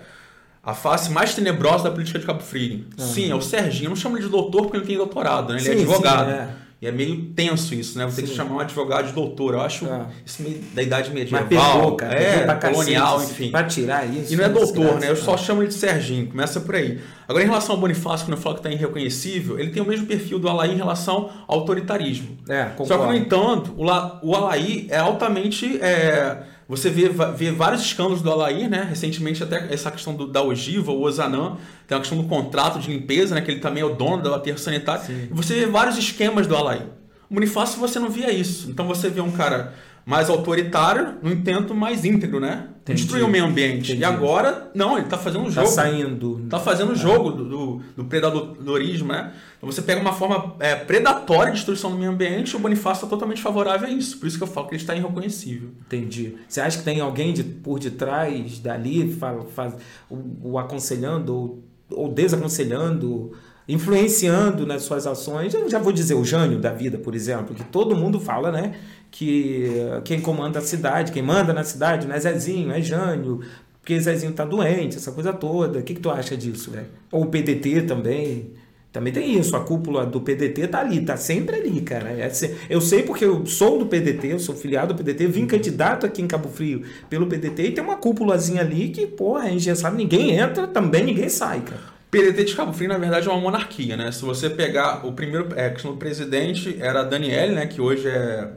a 0.62 0.75
face 0.75 1.11
mais 1.11 1.35
tenebrosa 1.35 1.85
da 1.85 1.91
política 1.91 2.19
de 2.19 2.26
Cabo 2.26 2.43
Frio? 2.43 2.85
Sim, 2.97 3.31
é 3.31 3.35
o 3.35 3.41
Serginho. 3.41 3.87
Eu 3.87 3.91
não 3.91 3.97
chamo 3.97 4.17
ele 4.17 4.25
de 4.25 4.31
doutor 4.31 4.62
porque 4.62 4.76
ele 4.76 4.87
tem 4.87 4.97
doutorado, 4.97 5.52
né? 5.52 5.61
Ele 5.61 5.69
é 5.69 5.73
Sim, 5.73 5.83
advogado. 5.83 6.26
sim, 6.29 6.37
é. 6.37 6.49
E 6.82 6.86
é 6.88 6.90
meio 6.90 7.26
tenso 7.36 7.76
isso, 7.76 7.96
né? 7.96 8.04
Você 8.06 8.22
tem 8.22 8.30
que 8.30 8.34
chamar 8.36 8.56
um 8.56 8.58
advogado 8.58 9.06
de 9.06 9.12
doutor. 9.12 9.54
Eu 9.54 9.60
acho 9.60 9.86
É. 9.86 10.04
isso 10.26 10.42
meio 10.42 10.58
da 10.74 10.82
idade 10.82 11.12
medieval. 11.12 11.46
Pegou, 11.46 11.94
cara, 11.94 12.12
é, 12.12 12.44
pra 12.44 12.56
cacete, 12.56 12.74
colonial, 12.74 13.16
assim, 13.18 13.30
enfim. 13.30 13.50
Pra 13.52 13.62
tirar 13.62 14.04
isso. 14.04 14.32
E 14.32 14.36
não 14.36 14.44
é 14.44 14.48
doutor, 14.48 14.72
desgraça, 14.74 14.98
né? 14.98 15.10
Eu 15.10 15.14
só 15.16 15.36
chamo 15.36 15.60
ele 15.62 15.68
de 15.68 15.74
Serginho, 15.74 16.26
começa 16.26 16.60
por 16.60 16.74
aí. 16.74 16.98
Agora, 17.28 17.44
em 17.44 17.46
relação 17.46 17.76
ao 17.76 17.80
Bonifácio, 17.80 18.26
quando 18.26 18.36
eu 18.36 18.42
falo 18.42 18.56
que 18.56 18.60
está 18.62 18.70
irreconhecível, 18.72 19.60
ele 19.60 19.70
tem 19.70 19.80
o 19.80 19.86
mesmo 19.86 20.06
perfil 20.06 20.40
do 20.40 20.48
Alaí 20.48 20.72
em 20.72 20.76
relação 20.76 21.30
ao 21.46 21.60
autoritarismo. 21.60 22.36
É, 22.48 22.64
Só 22.64 22.68
que, 22.70 22.76
concordo. 22.88 23.06
no 23.06 23.14
entanto, 23.14 23.74
o, 23.76 23.84
La, 23.84 24.18
o 24.20 24.34
Alaí 24.34 24.88
é 24.90 24.98
altamente. 24.98 25.78
é, 25.80 26.36
você 26.76 26.88
vê, 26.88 27.11
vê 27.37 27.50
vários 27.50 27.83
escândalos 27.83 28.23
do 28.23 28.31
Alaí, 28.31 28.67
né? 28.67 28.87
Recentemente, 28.88 29.43
até 29.43 29.73
essa 29.73 29.91
questão 29.91 30.14
do, 30.14 30.26
da 30.26 30.43
ogiva, 30.43 30.91
o 30.91 31.02
Ozanam, 31.02 31.59
tem 31.87 31.95
a 31.95 32.00
questão 32.00 32.17
do 32.17 32.25
contrato 32.25 32.79
de 32.79 32.91
limpeza, 32.91 33.35
né? 33.35 33.43
Que 33.43 33.50
ele 33.50 33.61
também 33.61 33.83
é 33.83 33.87
o 33.87 33.95
dono 33.95 34.23
do 34.23 34.35
aterro 34.35 34.57
sanitário. 34.57 35.05
Sim. 35.05 35.29
Você 35.33 35.55
vê 35.55 35.67
vários 35.67 35.99
esquemas 35.99 36.47
do 36.47 36.57
Alaí. 36.57 36.81
O 37.29 37.35
Bonifácio 37.35 37.79
você 37.79 37.99
não 37.99 38.09
via 38.09 38.33
isso. 38.33 38.71
Então 38.71 38.87
você 38.87 39.11
vê 39.11 39.21
um 39.21 39.31
cara 39.31 39.75
mais 40.04 40.28
autoritário, 40.28 41.14
no 41.23 41.30
entanto, 41.30 41.75
mais 41.75 42.04
íntegro, 42.04 42.40
né? 42.40 42.68
Entendi. 42.82 43.02
Destruiu 43.02 43.26
o 43.26 43.30
meio 43.30 43.44
ambiente. 43.44 43.90
Entendi. 43.92 44.00
E 44.00 44.04
agora, 44.04 44.71
não, 44.75 44.99
ele 44.99 45.06
tá 45.06 45.16
fazendo 45.16 45.42
um 45.42 45.44
Tá 45.44 45.50
jogo. 45.50 45.66
saindo. 45.68 46.47
Tá 46.50 46.59
fazendo 46.59 46.90
o 46.92 46.97
jogo 46.97 47.30
do, 47.30 47.44
do, 47.49 47.82
do 47.99 48.04
predadorismo, 48.04 49.12
né? 49.12 49.32
Então 49.56 49.71
você 49.71 49.80
pega 49.80 50.00
uma 50.00 50.12
forma 50.12 50.56
é, 50.59 50.75
predatória 50.75 51.52
de 51.52 51.59
destruição 51.59 51.92
do 51.92 51.97
meio 51.97 52.11
ambiente 52.11 52.50
e 52.50 52.56
o 52.56 52.59
Bonifácio 52.59 53.04
está 53.04 53.06
totalmente 53.06 53.40
favorável 53.40 53.87
a 53.87 53.90
isso. 53.92 54.18
Por 54.18 54.26
isso 54.26 54.37
que 54.37 54.42
eu 54.42 54.49
falo 54.49 54.66
que 54.66 54.75
ele 54.75 54.82
está 54.82 54.97
irreconhecível. 54.97 55.68
Entendi. 55.87 56.35
Você 56.49 56.61
acha 56.61 56.78
que 56.78 56.85
tem 56.85 57.00
alguém 57.00 57.32
de, 57.32 57.44
por 57.44 57.78
detrás 57.78 58.59
dali 58.59 59.12
fa, 59.14 59.38
fa- 59.54 59.76
o, 60.11 60.50
o 60.54 60.59
aconselhando 60.59 61.32
ou, 61.32 61.62
ou 61.92 62.09
desaconselhando, 62.12 63.32
influenciando 63.69 64.66
nas 64.66 64.83
suas 64.83 65.07
ações? 65.07 65.54
Eu 65.54 65.69
já 65.69 65.78
vou 65.78 65.92
dizer 65.92 66.14
o 66.14 66.25
Jânio 66.25 66.59
da 66.59 66.73
vida, 66.73 66.99
por 66.99 67.14
exemplo, 67.14 67.54
que 67.54 67.64
todo 67.64 67.97
mundo 67.97 68.21
fala, 68.21 68.50
né? 68.50 68.75
Que 69.11 69.71
quem 70.04 70.21
comanda 70.21 70.59
a 70.59 70.62
cidade, 70.62 71.12
quem 71.12 71.23
manda 71.23 71.52
na 71.52 71.64
cidade 71.64 72.07
não 72.07 72.14
é 72.14 72.21
Zezinho, 72.21 72.71
é 72.73 72.81
Jânio. 72.81 73.40
Porque 73.81 73.99
Zezinho 74.00 74.33
tá 74.33 74.45
doente, 74.45 74.97
essa 74.97 75.11
coisa 75.11 75.33
toda. 75.33 75.81
O 75.81 75.83
que, 75.83 75.95
que 75.95 76.00
tu 76.00 76.11
acha 76.11 76.37
disso, 76.37 76.71
velho? 76.71 76.87
Ou 77.11 77.25
o 77.25 77.26
PDT 77.26 77.83
também. 77.83 78.52
Também 78.92 79.11
tem 79.11 79.38
isso, 79.38 79.57
a 79.57 79.61
cúpula 79.61 80.04
do 80.04 80.21
PDT 80.21 80.69
tá 80.69 80.81
ali, 80.81 81.00
tá 81.00 81.16
sempre 81.16 81.57
ali, 81.57 81.81
cara. 81.81 82.11
É 82.11 82.31
Eu 82.69 82.81
sei 82.81 83.02
porque 83.02 83.25
eu 83.25 83.47
sou 83.47 83.78
do 83.78 83.87
PDT, 83.87 84.35
eu 84.35 84.38
sou 84.38 84.54
filiado 84.54 84.92
do 84.92 84.99
PDT, 84.99 85.26
vim 85.28 85.47
candidato 85.47 86.04
aqui 86.04 86.21
em 86.21 86.26
Cabo 86.26 86.50
Frio 86.50 86.83
pelo 87.09 87.26
PDT 87.26 87.62
e 87.69 87.73
tem 87.73 87.83
uma 87.83 87.97
cúpulazinha 87.97 88.61
ali 88.61 88.90
que, 88.90 89.07
porra, 89.07 89.49
é 89.49 89.54
engessado, 89.54 89.97
ninguém 89.97 90.33
entra, 90.37 90.66
também 90.66 91.04
ninguém 91.04 91.31
sai, 91.31 91.62
cara. 91.62 91.91
PDT 92.12 92.45
de 92.45 92.54
Cabo 92.54 92.75
Frio, 92.75 92.90
na 92.90 92.99
verdade, 92.99 93.26
é 93.26 93.31
uma 93.31 93.40
monarquia, 93.40 93.97
né? 93.97 94.12
Se 94.12 94.21
você 94.23 94.50
pegar 94.50 95.00
o 95.07 95.12
primeiro, 95.12 95.49
é, 95.57 95.69
a 95.69 95.71
do 95.71 95.97
presidente 95.97 96.76
era 96.78 97.00
a 97.00 97.02
Daniele, 97.04 97.54
né? 97.54 97.66
Que 97.66 97.81
hoje 97.81 98.07
é, 98.07 98.49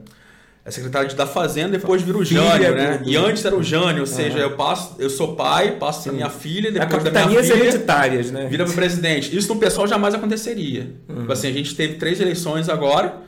é 0.66 0.70
secretária 0.70 1.08
da 1.16 1.26
Fazenda, 1.26 1.70
depois 1.78 2.02
vira 2.02 2.18
o 2.18 2.26
Jânio, 2.26 2.76
né? 2.76 3.02
E 3.06 3.16
antes 3.16 3.46
era 3.46 3.56
o 3.56 3.64
Jânio, 3.64 4.02
ou 4.02 4.06
seja, 4.06 4.40
Aham. 4.40 4.44
eu 4.44 4.58
passo, 4.58 4.96
eu 5.00 5.10
sou 5.10 5.38
pai, 5.38 5.78
passo 5.78 6.04
pra 6.04 6.12
minha 6.12 6.30
filha, 6.30 6.68
É 6.68 6.72
depois 6.72 7.02
da 7.06 7.28
minha 7.28 7.42
filha. 7.42 7.54
hereditárias, 7.54 8.30
né? 8.30 8.46
Vira 8.50 8.66
para 8.66 8.74
presidente. 8.74 9.34
Isso 9.34 9.54
no 9.54 9.58
pessoal 9.58 9.88
jamais 9.88 10.14
aconteceria. 10.14 10.94
Tipo 11.08 11.32
assim, 11.32 11.48
a 11.48 11.54
gente 11.54 11.74
teve 11.76 11.94
três 11.94 12.20
eleições 12.20 12.68
agora 12.68 13.22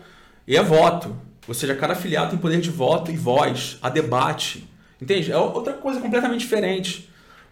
e 0.46 0.57
é 0.57 0.62
voto. 0.62 1.15
Ou 1.48 1.53
seja, 1.53 1.74
cada 1.74 1.93
afiliado 1.93 2.31
tem 2.31 2.38
poder 2.39 2.60
de 2.60 2.69
voto 2.69 3.10
e 3.10 3.15
voz, 3.15 3.77
a 3.81 3.89
debate. 3.89 4.67
Entende? 5.01 5.32
É 5.32 5.38
outra 5.38 5.71
coisa 5.71 6.01
completamente 6.01 6.41
diferente. 6.41 7.07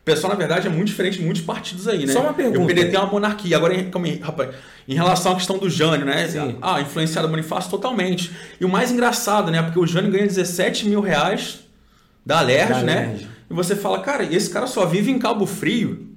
O 0.06 0.12
pessoal, 0.14 0.32
na 0.34 0.38
verdade, 0.38 0.68
é 0.68 0.70
muito 0.70 0.86
diferente 0.90 1.18
de 1.18 1.26
muitos 1.26 1.42
partidos 1.42 1.88
aí, 1.88 2.06
né? 2.06 2.14
Só 2.14 2.22
uma 2.22 2.34
pergunta. 2.34 2.60
O 2.62 2.68
PDT 2.68 2.96
é 2.96 3.00
uma 3.00 3.12
monarquia. 3.12 3.58
Agora, 3.58 3.74
em- 3.74 3.90
rapaz, 4.20 4.52
em 4.88 4.94
relação 4.94 5.32
à 5.32 5.36
questão 5.36 5.58
do 5.58 5.68
Jânio, 5.68 6.06
né? 6.06 6.28
Sim. 6.28 6.58
Ah, 6.62 6.80
influenciado 6.80 7.28
o 7.28 7.32
Bonifácio 7.32 7.72
totalmente. 7.72 8.32
E 8.62 8.66
o 8.66 8.70
mais 8.70 8.92
engraçado, 8.92 9.50
né? 9.50 9.64
Porque 9.64 9.80
o 9.80 9.88
Jânio 9.88 10.12
ganha 10.12 10.28
17 10.28 10.88
mil 10.88 11.02
reais 11.02 11.62
da 12.24 12.38
Alerj, 12.38 12.84
né? 12.84 13.06
Alerj. 13.06 13.28
E 13.50 13.54
você 13.56 13.76
fala, 13.76 14.00
cara, 14.00 14.24
esse 14.24 14.48
cara 14.48 14.68
só 14.68 14.86
vive 14.86 15.10
em 15.10 15.18
Cabo 15.18 15.48
Frio. 15.48 16.08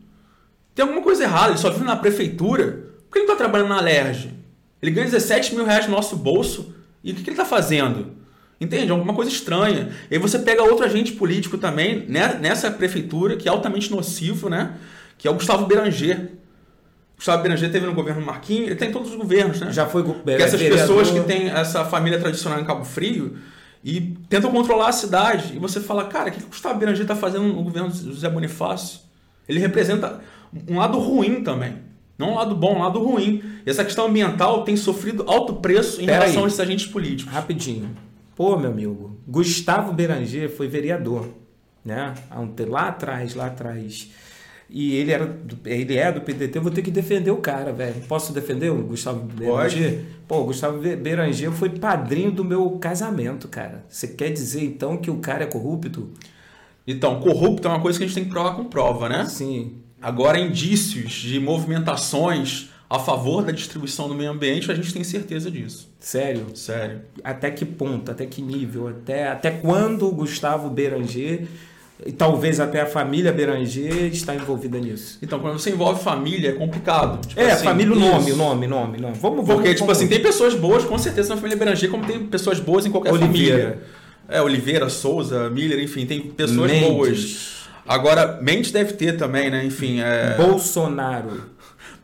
Tem 0.74 0.82
alguma 0.82 1.00
coisa 1.02 1.24
errada, 1.24 1.52
ele 1.52 1.58
só 1.58 1.70
vive 1.70 1.84
na 1.86 1.96
prefeitura. 1.96 2.66
Por 3.08 3.12
que 3.14 3.18
ele 3.20 3.26
não 3.26 3.32
está 3.32 3.36
trabalhando 3.44 3.70
na 3.70 3.78
Alerj? 3.78 4.34
Ele 4.82 4.90
ganha 4.90 5.06
17 5.06 5.54
mil 5.54 5.64
reais 5.64 5.86
no 5.86 5.92
nosso 5.92 6.14
bolso. 6.14 6.74
E 7.02 7.12
o 7.12 7.14
que, 7.14 7.22
que 7.22 7.30
ele 7.30 7.34
está 7.40 7.46
fazendo? 7.46 8.17
Entende? 8.60 8.88
É 8.88 8.90
alguma 8.90 9.14
coisa 9.14 9.30
estranha. 9.30 9.90
E 10.10 10.14
aí 10.14 10.20
você 10.20 10.38
pega 10.38 10.62
outro 10.62 10.84
agente 10.84 11.12
político 11.12 11.56
também, 11.58 12.04
né, 12.08 12.38
nessa 12.40 12.70
prefeitura, 12.70 13.36
que 13.36 13.48
é 13.48 13.50
altamente 13.50 13.90
nocivo, 13.90 14.48
né? 14.48 14.74
Que 15.16 15.28
é 15.28 15.30
o 15.30 15.34
Gustavo 15.34 15.66
Beranger. 15.66 16.32
Gustavo 17.16 17.42
Beranger 17.42 17.70
teve 17.70 17.86
no 17.86 17.94
governo 17.94 18.24
Marquinhos, 18.24 18.66
ele 18.66 18.76
tem 18.76 18.88
em 18.88 18.92
todos 18.92 19.10
os 19.10 19.16
governos, 19.16 19.60
né? 19.60 19.72
Já 19.72 19.86
foi 19.86 20.02
Que 20.02 20.30
essas 20.42 20.60
pessoas 20.60 21.10
que 21.10 21.20
têm 21.20 21.48
essa 21.48 21.84
família 21.84 22.18
tradicional 22.18 22.60
em 22.60 22.64
Cabo 22.64 22.84
Frio 22.84 23.36
e 23.82 24.00
tentam 24.28 24.50
controlar 24.50 24.88
a 24.88 24.92
cidade. 24.92 25.54
E 25.54 25.58
você 25.58 25.80
fala, 25.80 26.04
cara, 26.04 26.28
o 26.28 26.32
que 26.32 26.38
que 26.38 26.44
o 26.44 26.48
Gustavo 26.48 26.78
Beranger 26.78 27.02
está 27.02 27.14
fazendo 27.16 27.44
no 27.44 27.62
governo 27.62 27.90
do 27.90 28.12
José 28.12 28.28
Bonifácio? 28.28 29.00
Ele 29.48 29.60
representa 29.60 30.20
um 30.68 30.78
lado 30.78 30.98
ruim 30.98 31.42
também. 31.42 31.76
Não 32.18 32.32
um 32.32 32.34
lado 32.34 32.56
bom, 32.56 32.76
um 32.76 32.82
lado 32.82 32.98
ruim. 32.98 33.42
E 33.64 33.70
essa 33.70 33.84
questão 33.84 34.06
ambiental 34.06 34.64
tem 34.64 34.76
sofrido 34.76 35.24
alto 35.28 35.54
preço 35.54 36.02
em 36.02 36.06
Pera 36.06 36.18
relação 36.18 36.40
aí. 36.40 36.44
a 36.44 36.48
esses 36.48 36.60
agentes 36.60 36.86
políticos. 36.86 37.32
Rapidinho. 37.32 38.07
Pô, 38.38 38.56
meu 38.56 38.70
amigo, 38.70 39.18
Gustavo 39.26 39.92
Beranger 39.92 40.48
foi 40.48 40.68
vereador, 40.68 41.28
né? 41.84 42.14
Lá 42.68 42.86
atrás, 42.86 43.34
lá 43.34 43.46
atrás. 43.46 44.10
E 44.70 44.94
ele, 44.94 45.10
era 45.10 45.26
do, 45.26 45.58
ele 45.68 45.96
é 45.96 46.12
do 46.12 46.20
PDT, 46.20 46.58
eu 46.58 46.62
vou 46.62 46.70
ter 46.70 46.82
que 46.82 46.90
defender 46.92 47.32
o 47.32 47.38
cara, 47.38 47.72
velho. 47.72 48.00
Posso 48.06 48.32
defender 48.32 48.70
o 48.70 48.80
Gustavo 48.84 49.24
Beranger? 49.24 50.04
Pô, 50.28 50.42
o 50.42 50.44
Gustavo 50.44 50.78
Be- 50.78 50.94
Beranger 50.94 51.50
foi 51.50 51.70
padrinho 51.70 52.30
do 52.30 52.44
meu 52.44 52.78
casamento, 52.78 53.48
cara. 53.48 53.84
Você 53.88 54.06
quer 54.08 54.30
dizer 54.30 54.62
então 54.64 54.98
que 54.98 55.10
o 55.10 55.18
cara 55.18 55.42
é 55.44 55.46
corrupto? 55.48 56.10
Então, 56.86 57.18
corrupto 57.20 57.66
é 57.66 57.70
uma 57.72 57.80
coisa 57.80 57.98
que 57.98 58.04
a 58.04 58.06
gente 58.06 58.14
tem 58.14 58.24
que 58.24 58.30
provar 58.30 58.54
com 58.54 58.64
prova, 58.66 59.08
né? 59.08 59.24
Sim. 59.26 59.78
Agora, 60.00 60.38
indícios 60.38 61.12
de 61.12 61.40
movimentações 61.40 62.70
a 62.90 62.98
favor 62.98 63.42
da 63.44 63.52
distribuição 63.52 64.08
do 64.08 64.14
meio 64.14 64.30
ambiente, 64.30 64.70
a 64.70 64.74
gente 64.74 64.92
tem 64.92 65.04
certeza 65.04 65.50
disso. 65.50 65.90
Sério? 66.00 66.46
Sério. 66.54 67.00
Até 67.22 67.50
que 67.50 67.64
ponto, 67.64 68.10
até 68.10 68.24
que 68.24 68.40
nível, 68.40 68.88
até, 68.88 69.28
até 69.28 69.50
quando 69.50 70.06
o 70.06 70.10
Gustavo 70.12 70.70
Beranger, 70.70 71.46
e 72.06 72.12
talvez 72.12 72.60
até 72.60 72.80
a 72.80 72.86
família 72.86 73.32
Beranger, 73.32 74.06
está 74.06 74.34
envolvida 74.34 74.78
nisso? 74.78 75.18
Então, 75.20 75.38
quando 75.40 75.58
você 75.58 75.70
envolve 75.70 76.02
família, 76.02 76.50
é 76.50 76.52
complicado. 76.52 77.26
Tipo 77.26 77.40
É, 77.40 77.50
assim, 77.50 77.64
família, 77.64 77.92
o 77.92 77.98
nome, 77.98 78.32
o 78.32 78.36
nome, 78.36 78.66
nome, 78.66 78.98
nome. 78.98 79.14
Vamos, 79.20 79.46
vamos. 79.46 79.54
Porque, 79.62 79.74
tipo 79.74 79.90
assim, 79.90 80.06
tem 80.08 80.22
pessoas 80.22 80.54
boas, 80.54 80.84
com 80.84 80.96
certeza, 80.96 81.30
na 81.30 81.36
família 81.36 81.58
Beranger, 81.58 81.90
como 81.90 82.06
tem 82.06 82.24
pessoas 82.26 82.58
boas 82.60 82.86
em 82.86 82.90
qualquer 82.90 83.12
Oliveira. 83.12 83.56
família. 83.58 83.82
É, 84.30 84.40
Oliveira, 84.40 84.88
Souza, 84.88 85.50
Miller, 85.50 85.78
enfim, 85.82 86.06
tem 86.06 86.20
pessoas 86.20 86.70
Mendes, 86.70 86.88
boas. 86.88 87.58
Agora, 87.86 88.38
Mendes 88.42 88.70
deve 88.70 88.92
ter 88.92 89.16
também, 89.16 89.50
né? 89.50 89.64
Enfim, 89.64 90.00
é... 90.00 90.36
Bolsonaro. 90.36 91.57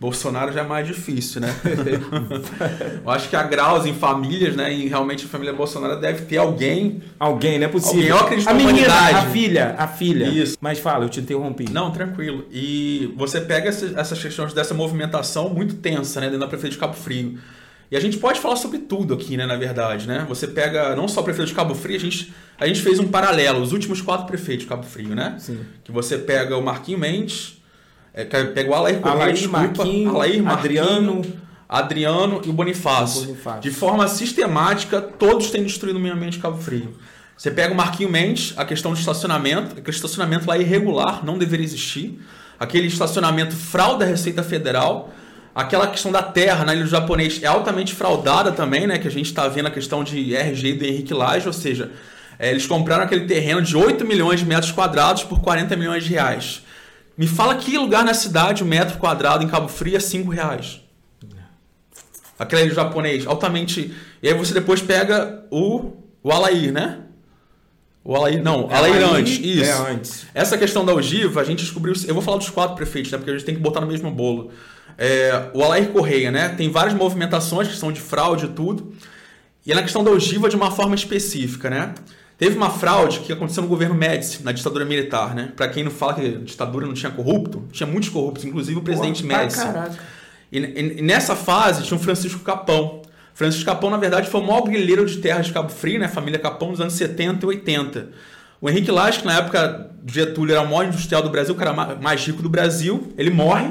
Bolsonaro 0.04 0.52
já 0.52 0.60
é 0.60 0.64
mais 0.64 0.86
difícil, 0.86 1.40
né? 1.40 1.48
Eu 3.02 3.10
acho 3.10 3.28
que 3.30 3.36
a 3.36 3.42
Graus 3.42 3.86
em 3.86 3.94
famílias, 3.94 4.54
né? 4.54 4.70
E 4.72 4.86
realmente 4.86 5.24
a 5.24 5.28
família 5.28 5.52
Bolsonaro 5.54 5.98
deve 5.98 6.26
ter 6.26 6.36
alguém. 6.36 7.02
Alguém, 7.18 7.58
não 7.58 7.66
é 7.66 7.68
possível. 7.70 8.00
Alguém, 8.00 8.08
eu 8.10 8.16
acredito 8.18 8.48
a 8.48 8.52
na 8.52 8.58
menina, 8.64 8.94
a 8.94 9.22
filha, 9.30 9.74
a 9.78 9.88
filha. 9.88 10.24
Isso. 10.26 10.58
Mas 10.60 10.78
fala, 10.78 11.06
eu 11.06 11.08
te 11.08 11.20
interrompi. 11.20 11.70
Não, 11.70 11.90
tranquilo. 11.90 12.44
E 12.52 13.14
você 13.16 13.40
pega 13.40 13.70
essa- 13.70 13.98
essas 13.98 14.20
questões 14.20 14.52
dessa 14.52 14.74
movimentação 14.74 15.48
muito 15.48 15.76
tensa, 15.76 16.20
né? 16.20 16.26
Dentro 16.26 16.40
da 16.40 16.46
prefeitura 16.48 16.72
de 16.72 16.78
Cabo 16.78 16.94
Frio. 16.94 17.38
E 17.90 17.96
a 17.96 18.00
gente 18.00 18.18
pode 18.18 18.40
falar 18.40 18.56
sobre 18.56 18.78
tudo 18.80 19.14
aqui, 19.14 19.36
né? 19.38 19.46
Na 19.46 19.56
verdade, 19.56 20.06
né? 20.06 20.26
Você 20.28 20.46
pega 20.46 20.94
não 20.94 21.08
só 21.08 21.22
o 21.22 21.24
prefeito 21.24 21.48
de 21.48 21.54
Cabo 21.54 21.74
Frio, 21.74 21.96
a 21.96 22.00
gente, 22.00 22.34
a 22.60 22.66
gente 22.66 22.82
fez 22.82 22.98
um 22.98 23.06
paralelo, 23.08 23.60
os 23.62 23.72
últimos 23.72 24.02
quatro 24.02 24.26
prefeitos 24.26 24.64
de 24.64 24.68
Cabo 24.68 24.82
Frio, 24.84 25.14
né? 25.14 25.36
Sim. 25.38 25.60
Que 25.82 25.90
você 25.92 26.18
pega 26.18 26.56
o 26.58 26.62
Marquinho 26.62 26.98
Mendes, 26.98 27.62
é, 28.14 28.24
pega 28.24 28.70
o 28.70 28.74
Alair 28.74 29.00
Correia, 29.00 29.22
Alair, 29.22 29.48
Marquinho, 29.48 30.10
Alair, 30.14 30.42
Marquinho, 30.42 30.82
Adriano. 30.82 31.44
Adriano 31.68 32.40
e 32.44 32.50
o 32.50 32.52
Bonifácio. 32.52 33.22
Bonifácio. 33.22 33.60
De 33.62 33.70
forma 33.70 34.06
sistemática, 34.06 35.00
todos 35.00 35.50
têm 35.50 35.64
destruído 35.64 35.96
o 35.96 36.00
meio 36.00 36.14
ambiente 36.14 36.34
de 36.34 36.38
Cabo 36.38 36.58
Frio. 36.58 36.94
Você 37.36 37.50
pega 37.50 37.74
o 37.74 37.76
Marquinho 37.76 38.08
Mendes, 38.08 38.54
a 38.56 38.64
questão 38.64 38.92
do 38.92 38.98
estacionamento, 38.98 39.78
aquele 39.78 39.96
estacionamento 39.96 40.46
lá 40.46 40.56
é 40.56 40.60
irregular, 40.60 41.24
não 41.24 41.36
deveria 41.36 41.64
existir. 41.64 42.20
aquele 42.60 42.86
estacionamento 42.86 43.56
frauda 43.56 44.04
a 44.04 44.08
Receita 44.08 44.44
Federal, 44.44 45.12
aquela 45.52 45.88
questão 45.88 46.12
da 46.12 46.22
terra 46.22 46.64
na 46.64 46.74
ilha 46.74 46.84
do 46.84 46.90
japonês 46.90 47.42
é 47.42 47.46
altamente 47.46 47.92
fraudada 47.92 48.52
também, 48.52 48.86
né? 48.86 48.98
Que 48.98 49.08
a 49.08 49.10
gente 49.10 49.26
está 49.26 49.48
vendo 49.48 49.66
a 49.66 49.70
questão 49.70 50.04
de 50.04 50.36
RG 50.36 50.74
do 50.74 50.84
Henrique 50.84 51.12
Lage, 51.12 51.48
ou 51.48 51.52
seja, 51.52 51.90
é, 52.38 52.50
eles 52.50 52.66
compraram 52.66 53.02
aquele 53.02 53.26
terreno 53.26 53.60
de 53.60 53.76
8 53.76 54.04
milhões 54.04 54.40
de 54.40 54.46
metros 54.46 54.70
quadrados 54.70 55.24
por 55.24 55.40
40 55.40 55.74
milhões 55.76 56.04
de 56.04 56.10
reais. 56.10 56.63
Me 57.16 57.26
fala 57.26 57.54
que 57.56 57.78
lugar 57.78 58.04
na 58.04 58.14
cidade 58.14 58.62
o 58.62 58.66
metro 58.66 58.98
quadrado 58.98 59.44
em 59.44 59.48
Cabo 59.48 59.68
Frio 59.68 59.96
é 59.96 60.00
5 60.00 60.30
reais. 60.30 60.80
Ilha 62.52 62.68
do 62.68 62.74
japonês, 62.74 63.26
altamente. 63.26 63.94
E 64.22 64.28
aí 64.28 64.34
você 64.34 64.52
depois 64.52 64.82
pega 64.82 65.44
o, 65.50 65.92
o 66.22 66.32
Alair, 66.32 66.72
né? 66.72 67.00
O 68.02 68.14
Alair, 68.14 68.42
não, 68.42 68.68
Alair 68.70 69.02
antes, 69.02 69.38
isso. 69.38 69.64
É 69.64 69.90
antes. 69.90 70.26
Essa 70.34 70.58
questão 70.58 70.84
da 70.84 70.92
ogiva, 70.92 71.40
a 71.40 71.44
gente 71.44 71.60
descobriu. 71.60 71.94
Eu 72.06 72.12
vou 72.12 72.22
falar 72.22 72.36
dos 72.36 72.50
quatro 72.50 72.76
prefeitos, 72.76 73.10
né? 73.10 73.18
Porque 73.18 73.30
a 73.30 73.34
gente 73.34 73.46
tem 73.46 73.54
que 73.54 73.60
botar 73.60 73.80
no 73.80 73.86
mesmo 73.86 74.10
bolo. 74.10 74.50
É, 74.98 75.50
o 75.54 75.62
Alair 75.62 75.88
Correia, 75.88 76.30
né? 76.30 76.50
Tem 76.50 76.70
várias 76.70 76.94
movimentações 76.94 77.68
que 77.68 77.76
são 77.76 77.90
de 77.90 78.00
fraude 78.00 78.46
e 78.46 78.48
tudo. 78.48 78.92
E 79.64 79.72
é 79.72 79.74
na 79.74 79.82
questão 79.82 80.04
da 80.04 80.10
ogiva 80.10 80.48
de 80.48 80.56
uma 80.56 80.70
forma 80.70 80.94
específica, 80.94 81.70
né? 81.70 81.94
Teve 82.44 82.56
uma 82.58 82.68
fraude 82.70 83.20
que 83.20 83.32
aconteceu 83.32 83.62
no 83.62 83.68
governo 83.68 83.94
Médici, 83.94 84.42
na 84.42 84.52
ditadura 84.52 84.84
militar, 84.84 85.34
né? 85.34 85.52
Para 85.56 85.68
quem 85.68 85.82
não 85.82 85.90
fala 85.90 86.14
que 86.14 86.20
a 86.20 86.38
ditadura 86.40 86.86
não 86.86 86.92
tinha 86.92 87.10
corrupto, 87.10 87.64
tinha 87.72 87.86
muitos 87.86 88.08
corruptos, 88.10 88.44
inclusive 88.44 88.78
o 88.78 88.82
presidente 88.82 89.24
Médici. 89.24 89.60
E, 90.52 90.58
e- 90.58 90.98
e 90.98 91.02
nessa 91.02 91.34
fase 91.34 91.82
tinha 91.84 91.96
o 91.98 92.00
Francisco 92.00 92.40
Capão. 92.40 93.00
Francisco 93.34 93.64
Capão, 93.64 93.88
na 93.90 93.96
verdade, 93.96 94.28
foi 94.28 94.40
o 94.40 94.46
maior 94.46 94.62
guerreiro 94.62 95.06
de 95.06 95.16
terras 95.18 95.46
de 95.46 95.52
Cabo 95.52 95.70
Frio, 95.70 95.98
né? 95.98 96.06
Família 96.06 96.38
Capão 96.38 96.70
dos 96.70 96.80
anos 96.80 96.92
70 96.92 97.44
e 97.44 97.48
80. 97.48 98.08
O 98.60 98.68
Henrique 98.68 98.90
Lage, 98.90 99.20
que 99.20 99.26
na 99.26 99.38
época 99.38 99.90
do 100.02 100.12
Getúlio 100.12 100.52
era 100.54 100.62
o 100.62 100.66
maior 100.66 100.84
industrial 100.86 101.22
do 101.22 101.30
Brasil, 101.30 101.54
o 101.54 101.56
cara 101.58 101.72
ma- 101.72 101.94
mais 101.94 102.24
rico 102.26 102.42
do 102.42 102.48
Brasil, 102.50 103.12
ele 103.16 103.30
morre. 103.30 103.68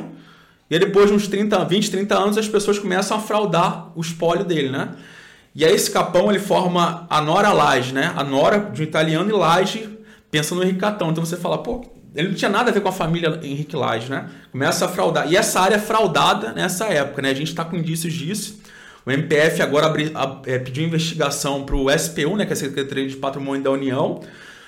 E 0.70 0.76
aí, 0.76 0.80
depois 0.80 1.10
de 1.10 1.14
uns 1.16 1.28
30, 1.28 1.64
20, 1.66 1.92
30 1.92 2.16
anos, 2.18 2.38
as 2.38 2.48
pessoas 2.48 2.80
começam 2.80 3.18
a 3.18 3.20
fraudar 3.20 3.92
o 3.96 4.02
espólio 4.02 4.44
dele, 4.44 4.70
né? 4.70 4.90
E 5.56 5.64
aí 5.64 5.74
esse 5.74 5.92
capão 5.92 6.30
ele 6.32 6.40
forma 6.40 7.06
a 7.10 7.22
Nora 7.22 7.52
Lage, 7.54 7.94
né? 7.94 8.12
A 8.16 8.24
Nora 8.24 8.60
de 8.60 8.82
um 8.82 8.84
italiano 8.84 9.30
e 9.30 9.34
Lage 9.34 9.90
pensa 10.32 10.56
no 10.56 10.64
Henrique 10.64 10.80
Catão. 10.80 11.12
Então 11.12 11.24
você 11.24 11.38
fala, 11.38 11.60
pô, 11.60 11.86
ele 12.16 12.30
não 12.30 12.36
tinha 12.36 12.50
nada 12.50 12.72
a 12.72 12.74
ver 12.74 12.82
com 12.82 12.90
a 12.90 12.92
família 12.94 13.40
Henrique 13.44 13.76
Lage, 13.76 14.10
né? 14.10 14.30
Começa 14.52 14.86
a 14.86 14.88
fraudar. 14.88 15.32
E 15.32 15.36
essa 15.38 15.60
área 15.60 15.76
é 15.76 15.80
fraudada 15.80 16.52
nessa 16.54 16.86
época, 16.88 17.22
né? 17.22 17.30
A 17.30 17.34
gente 17.36 17.50
está 17.50 17.64
com 17.64 17.76
indícios 17.76 18.14
disso. 18.14 18.60
O 19.06 19.12
MPF 19.12 19.62
agora 19.62 19.86
abri- 19.88 20.12
a- 20.16 20.40
é, 20.46 20.58
pediu 20.58 20.86
investigação 20.86 21.64
para 21.66 21.76
o 21.76 21.90
SPU, 21.92 22.36
né? 22.36 22.46
Que 22.46 22.54
é 22.54 22.54
a 22.54 22.58
Secretaria 22.58 23.08
de 23.08 23.16
Patrimônio 23.18 23.62
da 23.64 23.70
União. 23.72 24.22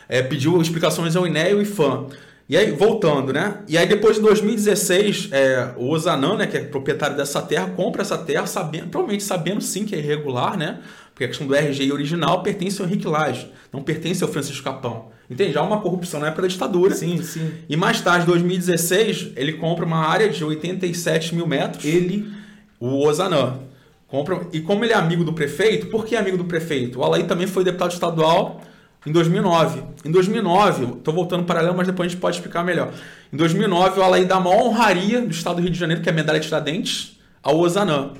É, 0.07 0.21
pediu 0.21 0.61
explicações 0.61 1.15
ao 1.15 1.25
INE 1.25 1.39
e 1.39 1.51
ao 1.53 1.61
IFAM. 1.61 2.07
E 2.47 2.55
aí, 2.55 2.71
voltando, 2.71 3.33
né? 3.33 3.63
E 3.67 3.75
aí, 3.75 3.87
depois 3.87 4.17
de 4.17 4.21
2016, 4.21 5.29
é, 5.31 5.73
o 5.77 5.89
Ozanan, 5.89 6.37
né, 6.37 6.45
que 6.45 6.57
é 6.57 6.63
proprietário 6.63 7.17
dessa 7.17 7.41
terra, 7.41 7.67
compra 7.75 8.03
essa 8.03 8.17
terra, 8.19 8.45
sabendo, 8.45 8.89
provavelmente 8.89 9.23
sabendo 9.23 9.61
sim 9.61 9.83
que 9.83 9.95
é 9.95 9.97
irregular, 9.97 10.55
né? 10.55 10.79
Porque 11.09 11.23
a 11.23 11.27
questão 11.27 11.47
do 11.47 11.55
RG 11.55 11.91
original 11.91 12.43
pertence 12.43 12.79
ao 12.79 12.87
Henrique 12.87 13.07
Lage, 13.07 13.51
não 13.73 13.81
pertence 13.81 14.23
ao 14.23 14.29
Francisco 14.29 14.63
Capão. 14.63 15.07
Entende? 15.27 15.53
Já 15.53 15.61
há 15.61 15.63
uma 15.63 15.81
corrupção 15.81 16.19
na 16.19 16.27
época 16.27 16.43
da 16.43 16.47
ditadura. 16.47 16.93
Sim, 16.93 17.23
sim. 17.23 17.51
E 17.67 17.75
mais 17.75 17.99
tarde, 18.01 18.25
em 18.25 18.27
2016, 18.27 19.31
ele 19.35 19.53
compra 19.53 19.83
uma 19.83 20.05
área 20.05 20.29
de 20.29 20.43
87 20.43 21.33
mil 21.33 21.47
metros. 21.47 21.83
Ele. 21.83 22.31
O 22.79 23.07
Ozanam. 23.07 23.61
Compra, 24.07 24.45
e 24.53 24.61
como 24.61 24.85
ele 24.85 24.93
é 24.93 24.95
amigo 24.95 25.23
do 25.23 25.33
prefeito, 25.33 25.87
por 25.87 26.05
que 26.05 26.15
é 26.15 26.19
amigo 26.19 26.37
do 26.37 26.45
prefeito? 26.45 26.99
O 26.99 27.03
Alain 27.03 27.25
também 27.25 27.47
foi 27.47 27.63
deputado 27.63 27.91
estadual 27.91 28.61
em 29.05 29.11
2009. 29.11 29.83
Em 30.03 30.11
2009, 30.11 30.97
estou 30.97 31.13
voltando 31.13 31.43
paralelo, 31.43 31.75
mas 31.75 31.87
depois 31.87 32.07
a 32.07 32.09
gente 32.09 32.19
pode 32.19 32.37
explicar 32.37 32.63
melhor. 32.63 32.91
Em 33.31 33.37
2009, 33.37 33.99
o 33.99 34.03
Alain 34.03 34.25
dá 34.25 34.37
a 34.37 34.39
maior 34.39 34.63
honraria 34.63 35.21
do 35.21 35.31
estado 35.31 35.57
do 35.57 35.61
Rio 35.61 35.71
de 35.71 35.77
Janeiro, 35.77 36.01
que 36.01 36.09
é 36.09 36.11
a 36.11 36.15
medalha 36.15 36.39
de 36.39 36.45
Tiradentes, 36.45 37.19
ao 37.43 37.59
Ozanam. 37.59 38.13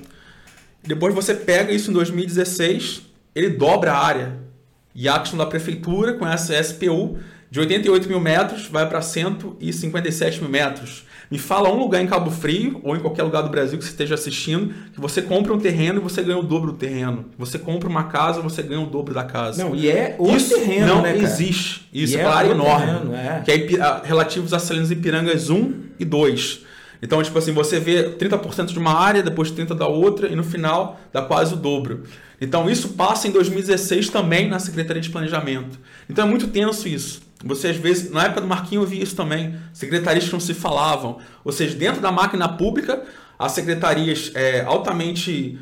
Depois 0.82 1.14
você 1.14 1.34
pega 1.34 1.72
isso 1.72 1.90
em 1.90 1.94
2016, 1.94 3.02
ele 3.34 3.50
dobra 3.50 3.92
a 3.92 4.04
área. 4.04 4.46
E 4.94 5.08
a 5.08 5.18
questão 5.18 5.38
da 5.38 5.44
prefeitura, 5.44 6.14
com 6.14 6.26
essa 6.26 6.62
SPU, 6.62 7.18
de 7.50 7.60
88 7.60 8.08
mil 8.08 8.20
metros, 8.20 8.66
vai 8.66 8.88
para 8.88 9.00
157 9.00 10.40
mil 10.40 10.50
metros. 10.50 11.04
Me 11.28 11.38
fala 11.38 11.68
um 11.68 11.76
lugar 11.78 12.00
em 12.00 12.06
Cabo 12.06 12.30
Frio, 12.30 12.80
ou 12.84 12.94
em 12.96 13.00
qualquer 13.00 13.24
lugar 13.24 13.42
do 13.42 13.48
Brasil 13.48 13.76
que 13.78 13.84
você 13.84 13.90
esteja 13.90 14.14
assistindo, 14.14 14.72
que 14.92 15.00
você 15.00 15.20
compra 15.20 15.52
um 15.52 15.58
terreno 15.58 15.98
e 15.98 16.02
você 16.02 16.22
ganha 16.22 16.38
o 16.38 16.42
dobro 16.42 16.70
do 16.70 16.78
terreno. 16.78 17.24
Você 17.36 17.58
compra 17.58 17.88
uma 17.88 18.04
casa, 18.04 18.40
você 18.40 18.62
ganha 18.62 18.80
o 18.80 18.86
dobro 18.86 19.12
da 19.12 19.24
casa. 19.24 19.64
Não, 19.64 19.74
e 19.74 19.88
é 19.88 20.14
o 20.20 20.30
isso 20.30 20.54
terreno, 20.54 20.86
não 20.86 21.02
né, 21.02 21.16
existe. 21.18 21.88
Isso 21.92 22.14
E 22.14 22.16
é 22.16 22.20
é 22.20 22.26
uma 22.26 22.34
área 22.34 22.50
o 22.50 22.54
enorme. 22.54 22.86
terreno, 22.86 23.14
é. 23.14 23.42
Que 23.44 23.50
é 23.76 23.80
ah, 23.80 24.02
relativos 24.04 24.52
a 24.54 24.60
Salinas 24.60 24.90
Ipirangas 24.92 25.50
1 25.50 25.72
e 25.98 26.04
2. 26.04 26.60
Então, 27.02 27.20
tipo 27.22 27.36
assim, 27.38 27.52
você 27.52 27.80
vê 27.80 28.10
30% 28.10 28.66
de 28.66 28.78
uma 28.78 28.94
área, 28.94 29.20
depois 29.22 29.50
30% 29.50 29.74
da 29.74 29.86
outra, 29.88 30.28
e 30.28 30.36
no 30.36 30.44
final 30.44 31.00
dá 31.12 31.22
quase 31.22 31.54
o 31.54 31.56
dobro. 31.56 32.04
Então, 32.40 32.70
isso 32.70 32.90
passa 32.90 33.26
em 33.26 33.32
2016 33.32 34.10
também 34.10 34.48
na 34.48 34.58
Secretaria 34.60 35.02
de 35.02 35.10
Planejamento. 35.10 35.78
Então, 36.08 36.24
é 36.24 36.30
muito 36.30 36.46
tenso 36.46 36.86
isso. 36.86 37.25
Você, 37.46 37.68
às 37.68 37.76
vezes, 37.76 38.10
na 38.10 38.24
época 38.24 38.40
do 38.40 38.46
Marquinho 38.46 38.82
eu 38.82 38.86
vi 38.86 39.00
isso 39.00 39.14
também. 39.16 39.56
Secretarias 39.72 40.24
que 40.24 40.32
não 40.32 40.40
se 40.40 40.54
falavam. 40.54 41.18
Ou 41.44 41.52
seja, 41.52 41.76
dentro 41.76 42.00
da 42.00 42.10
máquina 42.12 42.48
pública, 42.48 43.04
as 43.38 43.52
secretarias 43.52 44.32
é, 44.34 44.62
altamente 44.62 45.58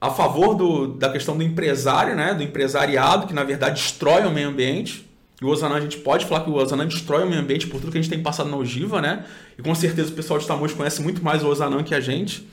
a 0.00 0.10
favor 0.10 0.54
do, 0.54 0.88
da 0.88 1.10
questão 1.10 1.36
do 1.36 1.44
empresário, 1.44 2.16
né, 2.16 2.34
do 2.34 2.42
empresariado, 2.42 3.28
que 3.28 3.32
na 3.32 3.44
verdade 3.44 3.80
destrói 3.80 4.26
o 4.26 4.30
meio 4.30 4.48
ambiente. 4.48 5.08
E 5.40 5.44
o 5.44 5.48
Ozanam, 5.48 5.76
a 5.76 5.80
gente 5.80 5.98
pode 5.98 6.26
falar 6.26 6.40
que 6.40 6.50
o 6.50 6.54
Ozanam 6.54 6.86
destrói 6.86 7.24
o 7.24 7.28
meio 7.28 7.40
ambiente 7.40 7.68
por 7.68 7.80
tudo 7.80 7.92
que 7.92 7.98
a 7.98 8.02
gente 8.02 8.10
tem 8.10 8.20
passado 8.20 8.50
na 8.50 8.56
ogiva, 8.56 9.00
né? 9.00 9.24
E 9.56 9.62
com 9.62 9.74
certeza 9.74 10.10
o 10.10 10.12
pessoal 10.12 10.40
de 10.40 10.46
Tamoios 10.46 10.72
conhece 10.72 11.00
muito 11.00 11.22
mais 11.22 11.44
o 11.44 11.48
Ozanam 11.48 11.84
que 11.84 11.94
a 11.94 12.00
gente. 12.00 12.48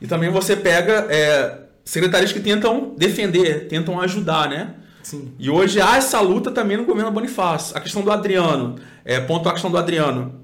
E 0.00 0.06
também 0.06 0.30
você 0.30 0.54
pega 0.54 1.06
é, 1.10 1.62
secretarias 1.84 2.32
que 2.32 2.40
tentam 2.40 2.94
defender, 2.96 3.66
tentam 3.66 4.00
ajudar, 4.00 4.48
né? 4.48 4.74
Sim. 5.04 5.32
E 5.38 5.50
hoje 5.50 5.80
há 5.80 5.96
essa 5.96 6.20
luta 6.20 6.50
também 6.50 6.76
no 6.76 6.84
governo 6.84 7.10
Bonifácio. 7.10 7.76
A 7.76 7.80
questão 7.80 8.02
do 8.02 8.10
Adriano, 8.10 8.76
é, 9.04 9.20
ponto 9.20 9.48
a 9.48 9.52
questão 9.52 9.70
do 9.70 9.76
Adriano. 9.76 10.40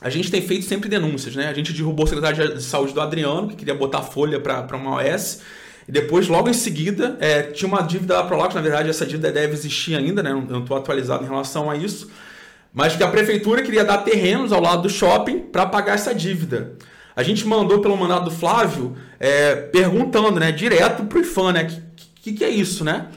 A 0.00 0.08
gente 0.08 0.30
tem 0.30 0.40
feito 0.40 0.64
sempre 0.64 0.88
denúncias, 0.88 1.34
né? 1.34 1.48
A 1.48 1.52
gente 1.52 1.72
derrubou 1.72 2.06
o 2.06 2.08
secretário 2.08 2.54
de 2.54 2.62
saúde 2.62 2.94
do 2.94 3.00
Adriano, 3.00 3.48
que 3.48 3.56
queria 3.56 3.74
botar 3.74 4.02
folha 4.02 4.38
para 4.38 4.76
uma 4.76 4.96
OS. 4.96 5.42
E 5.88 5.92
depois, 5.92 6.28
logo 6.28 6.48
em 6.48 6.54
seguida, 6.54 7.16
é, 7.18 7.42
tinha 7.42 7.68
uma 7.68 7.82
dívida 7.82 8.14
da 8.14 8.22
Prolax, 8.22 8.54
na 8.54 8.60
verdade, 8.60 8.88
essa 8.88 9.04
dívida 9.04 9.32
deve 9.32 9.54
existir 9.54 9.96
ainda, 9.96 10.22
né? 10.22 10.30
Eu 10.30 10.42
não 10.42 10.60
estou 10.60 10.76
atualizado 10.76 11.24
em 11.24 11.28
relação 11.28 11.68
a 11.68 11.76
isso. 11.76 12.08
Mas 12.72 12.94
que 12.94 13.02
a 13.02 13.08
prefeitura 13.08 13.62
queria 13.62 13.84
dar 13.84 13.98
terrenos 13.98 14.52
ao 14.52 14.60
lado 14.60 14.82
do 14.82 14.90
shopping 14.90 15.40
para 15.40 15.66
pagar 15.66 15.94
essa 15.94 16.14
dívida. 16.14 16.74
A 17.16 17.24
gente 17.24 17.44
mandou 17.44 17.80
pelo 17.80 17.96
mandado 17.96 18.26
do 18.26 18.30
Flávio 18.30 18.96
é, 19.18 19.56
perguntando, 19.56 20.38
né, 20.38 20.52
direto 20.52 21.04
pro 21.06 21.20
IFAM, 21.20 21.52
né, 21.52 21.64
que, 21.64 21.82
que, 22.22 22.32
que 22.34 22.44
é 22.44 22.50
isso, 22.50 22.84
né? 22.84 23.08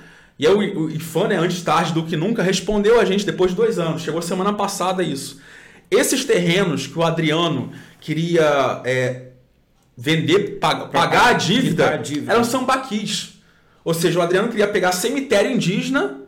E 0.41 0.47
aí 0.47 0.51
o, 0.55 0.85
o 0.85 0.89
IFAM, 0.89 1.27
né, 1.27 1.35
antes 1.37 1.61
tarde 1.61 1.93
do 1.93 2.01
que 2.03 2.17
nunca, 2.17 2.41
respondeu 2.41 2.99
a 2.99 3.05
gente 3.05 3.23
depois 3.23 3.51
de 3.51 3.57
dois 3.57 3.77
anos. 3.77 4.01
Chegou 4.01 4.23
semana 4.23 4.51
passada 4.51 5.03
isso. 5.03 5.39
Esses 5.91 6.25
terrenos 6.25 6.87
que 6.87 6.97
o 6.97 7.03
Adriano 7.03 7.71
queria 7.99 8.81
é, 8.83 9.27
vender, 9.95 10.57
pag- 10.59 10.89
pagar 10.91 11.27
a 11.27 11.33
dívida, 11.33 11.91
a 11.91 11.97
dívida. 11.97 12.31
eram 12.33 12.43
sambaquis. 12.43 13.33
Ou 13.85 13.93
seja, 13.93 14.17
o 14.17 14.21
Adriano 14.23 14.47
queria 14.49 14.67
pegar 14.67 14.93
cemitério 14.93 15.51
indígena 15.51 16.21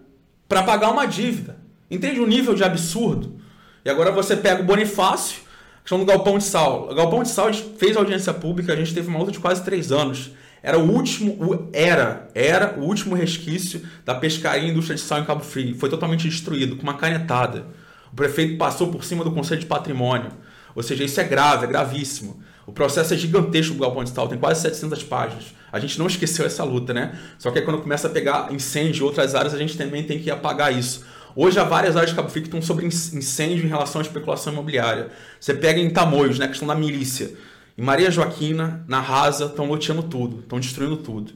para 0.47 0.62
pagar 0.62 0.91
uma 0.91 1.08
dívida. 1.08 1.58
Entende 1.89 2.19
o 2.19 2.28
nível 2.28 2.54
de 2.54 2.63
absurdo? 2.63 3.39
E 3.84 3.89
agora 3.89 4.12
você 4.12 4.36
pega 4.38 4.62
o 4.62 4.65
Bonifácio, 4.65 5.38
questão 5.82 5.97
do 5.97 6.06
Galpão 6.06 6.38
de 6.38 6.43
Sal. 6.43 6.88
O 6.91 6.93
Galpão 6.93 7.23
de 7.23 7.30
Sal 7.30 7.52
fez 7.80 7.97
audiência 7.97 8.32
pública, 8.32 8.73
a 8.73 8.76
gente 8.76 8.93
teve 8.93 9.08
uma 9.08 9.17
luta 9.17 9.32
de 9.32 9.39
quase 9.39 9.63
três 9.63 9.91
anos. 9.91 10.30
Era 10.63 10.80
o 10.80 10.89
último, 10.89 11.69
era, 11.73 12.30
era 12.34 12.76
o 12.80 12.84
último 12.86 13.13
resquício 13.15 13.82
da 14.06 14.15
pescaria 14.15 14.65
e 14.67 14.71
indústria 14.71 14.95
de 14.95 15.02
sal 15.02 15.19
em 15.19 15.26
Cabo 15.26 15.43
Frio. 15.43 15.76
Foi 15.78 15.89
totalmente 15.89 16.28
destruído, 16.30 16.78
com 16.78 16.84
uma 16.84 16.93
canetada. 16.93 17.67
O 18.12 18.15
prefeito 18.15 18.58
passou 18.58 18.88
por 18.88 19.04
cima 19.04 19.26
do 19.26 19.32
Conselho 19.32 19.60
de 19.60 19.65
Patrimônio. 19.65 20.30
Ou 20.73 20.82
seja, 20.82 21.04
isso 21.04 21.19
é 21.19 21.23
grave, 21.26 21.65
é 21.65 21.67
gravíssimo. 21.67 22.41
O 22.65 22.71
processo 22.71 23.13
é 23.13 23.17
gigantesco 23.17 23.73
do 23.73 23.82
Galpão 23.82 24.06
de 24.06 24.12
Sal, 24.12 24.30
tem 24.30 24.38
quase 24.38 24.62
700 24.62 25.04
páginas. 25.04 25.54
A 25.69 25.80
gente 25.80 25.99
não 25.99 26.08
esqueceu 26.08 26.45
essa 26.45 26.63
luta, 26.63 26.93
né? 26.93 27.19
Só 27.38 27.52
que 27.52 27.62
quando 27.62 27.82
começa 27.82 28.08
a 28.08 28.10
pegar 28.10 28.47
incêndio 28.54 29.04
em 29.04 29.06
outras 29.06 29.36
áreas, 29.36 29.54
a 29.54 29.58
gente 29.58 29.78
também 29.78 30.04
tem 30.04 30.17
que 30.17 30.32
apagar 30.32 30.73
isso. 30.73 31.04
Hoje 31.36 31.60
há 31.60 31.63
várias 31.65 31.95
áreas 31.97 32.12
de 32.12 32.15
Cabo 32.15 32.30
Frio 32.30 32.43
que 32.43 32.47
estão 32.47 32.62
sobre 32.62 32.86
inc- 32.86 33.13
incêndio 33.13 33.65
em 33.65 33.67
relação 33.67 33.99
à 33.99 34.04
especulação 34.04 34.54
imobiliária. 34.54 35.10
Você 35.39 35.54
pega 35.54 35.80
em 35.80 35.89
Tamoios, 35.89 36.39
né? 36.39 36.45
A 36.45 36.47
questão 36.47 36.67
da 36.67 36.76
milícia. 36.76 37.32
Em 37.77 37.81
Maria 37.81 38.12
Joaquina, 38.12 38.83
na 38.88 38.99
Rasa, 38.99 39.45
estão 39.45 39.65
loteando 39.65 40.03
tudo, 40.03 40.39
estão 40.41 40.59
destruindo 40.59 40.97
tudo. 40.97 41.31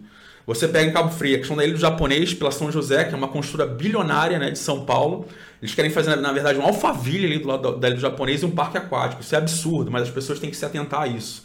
Você 0.45 0.67
pega 0.67 0.89
em 0.89 0.93
Cabo 0.93 1.09
Frio, 1.09 1.35
a 1.35 1.39
questão 1.39 1.57
da 1.57 1.63
Ilha 1.65 1.73
do 1.73 1.79
Japonês, 1.79 2.33
pela 2.33 2.51
São 2.51 2.71
José, 2.71 3.03
que 3.03 3.13
é 3.13 3.17
uma 3.17 3.27
construtora 3.27 3.69
bilionária 3.69 4.39
né, 4.39 4.49
de 4.49 4.57
São 4.57 4.85
Paulo. 4.85 5.25
Eles 5.61 5.75
querem 5.75 5.91
fazer, 5.91 6.15
na 6.15 6.31
verdade, 6.31 6.57
um 6.57 6.61
alfaville 6.61 7.25
ali 7.25 7.39
do 7.39 7.47
lado 7.49 7.75
da- 7.77 7.87
Ilha 7.87 7.95
do 7.95 8.01
Japonês 8.01 8.43
e 8.43 8.45
um 8.45 8.51
parque 8.51 8.77
aquático. 8.77 9.21
Isso 9.21 9.35
é 9.35 9.37
absurdo, 9.37 9.91
mas 9.91 10.03
as 10.03 10.09
pessoas 10.09 10.39
têm 10.39 10.49
que 10.49 10.55
se 10.55 10.63
atentar 10.63 11.01
a 11.01 11.07
isso. 11.07 11.43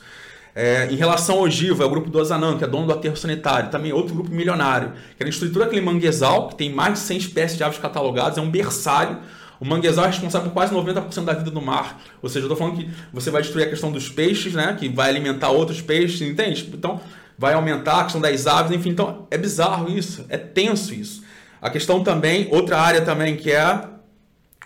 É, 0.55 0.87
em 0.91 0.97
relação 0.97 1.37
ao 1.37 1.43
Ogiva, 1.45 1.83
é 1.83 1.87
o 1.87 1.91
grupo 1.91 2.11
do 2.11 2.19
Ozanam, 2.19 2.59
que 2.59 2.63
é 2.63 2.67
dono 2.67 2.87
do 2.87 2.93
aterro 2.93 3.17
sanitário, 3.17 3.71
também 3.71 3.91
é 3.91 3.95
outro 3.95 4.15
grupo 4.15 4.31
milionário, 4.31 4.93
que 5.17 5.23
é 5.23 5.27
a 5.27 5.29
estrutura 5.29 5.65
aquele 5.65 5.81
manguezal, 5.81 6.49
que 6.49 6.55
tem 6.57 6.71
mais 6.73 6.93
de 6.95 6.99
100 7.01 7.17
espécies 7.17 7.57
de 7.57 7.65
aves 7.65 7.79
catalogadas, 7.79 8.37
é 8.37 8.41
um 8.43 8.51
berçário, 8.51 9.17
O 9.63 9.65
manguezal 9.65 10.07
é 10.07 10.09
responsável 10.09 10.49
por 10.49 10.55
quase 10.55 10.75
90% 10.75 11.25
da 11.25 11.35
vida 11.35 11.49
do 11.49 11.63
mar. 11.63 12.03
Ou 12.21 12.29
seja, 12.29 12.47
eu 12.47 12.49
tô 12.49 12.57
falando 12.57 12.79
que 12.79 12.91
você 13.13 13.31
vai 13.31 13.43
destruir 13.43 13.65
a 13.65 13.71
questão 13.71 13.93
dos 13.93 14.09
peixes, 14.09 14.55
né? 14.55 14.77
Que 14.77 14.89
vai 14.89 15.09
alimentar 15.09 15.51
outros 15.51 15.81
peixes, 15.81 16.21
entende? 16.21 16.69
Então, 16.75 17.01
vai 17.39 17.55
aumentar 17.55 18.01
a 18.01 18.03
questão 18.03 18.21
das 18.21 18.49
aves, 18.49 18.73
enfim. 18.73 18.91
Então, 18.91 19.29
é 19.31 19.39
bizarro 19.39 19.89
isso. 19.89 20.27
É 20.29 20.37
tenso 20.37 20.93
isso. 20.93 21.23
A 21.61 21.71
questão 21.71 22.03
também, 22.03 22.49
outra 22.51 22.77
área 22.77 23.03
também, 23.03 23.37
que 23.37 23.53
é 23.53 23.85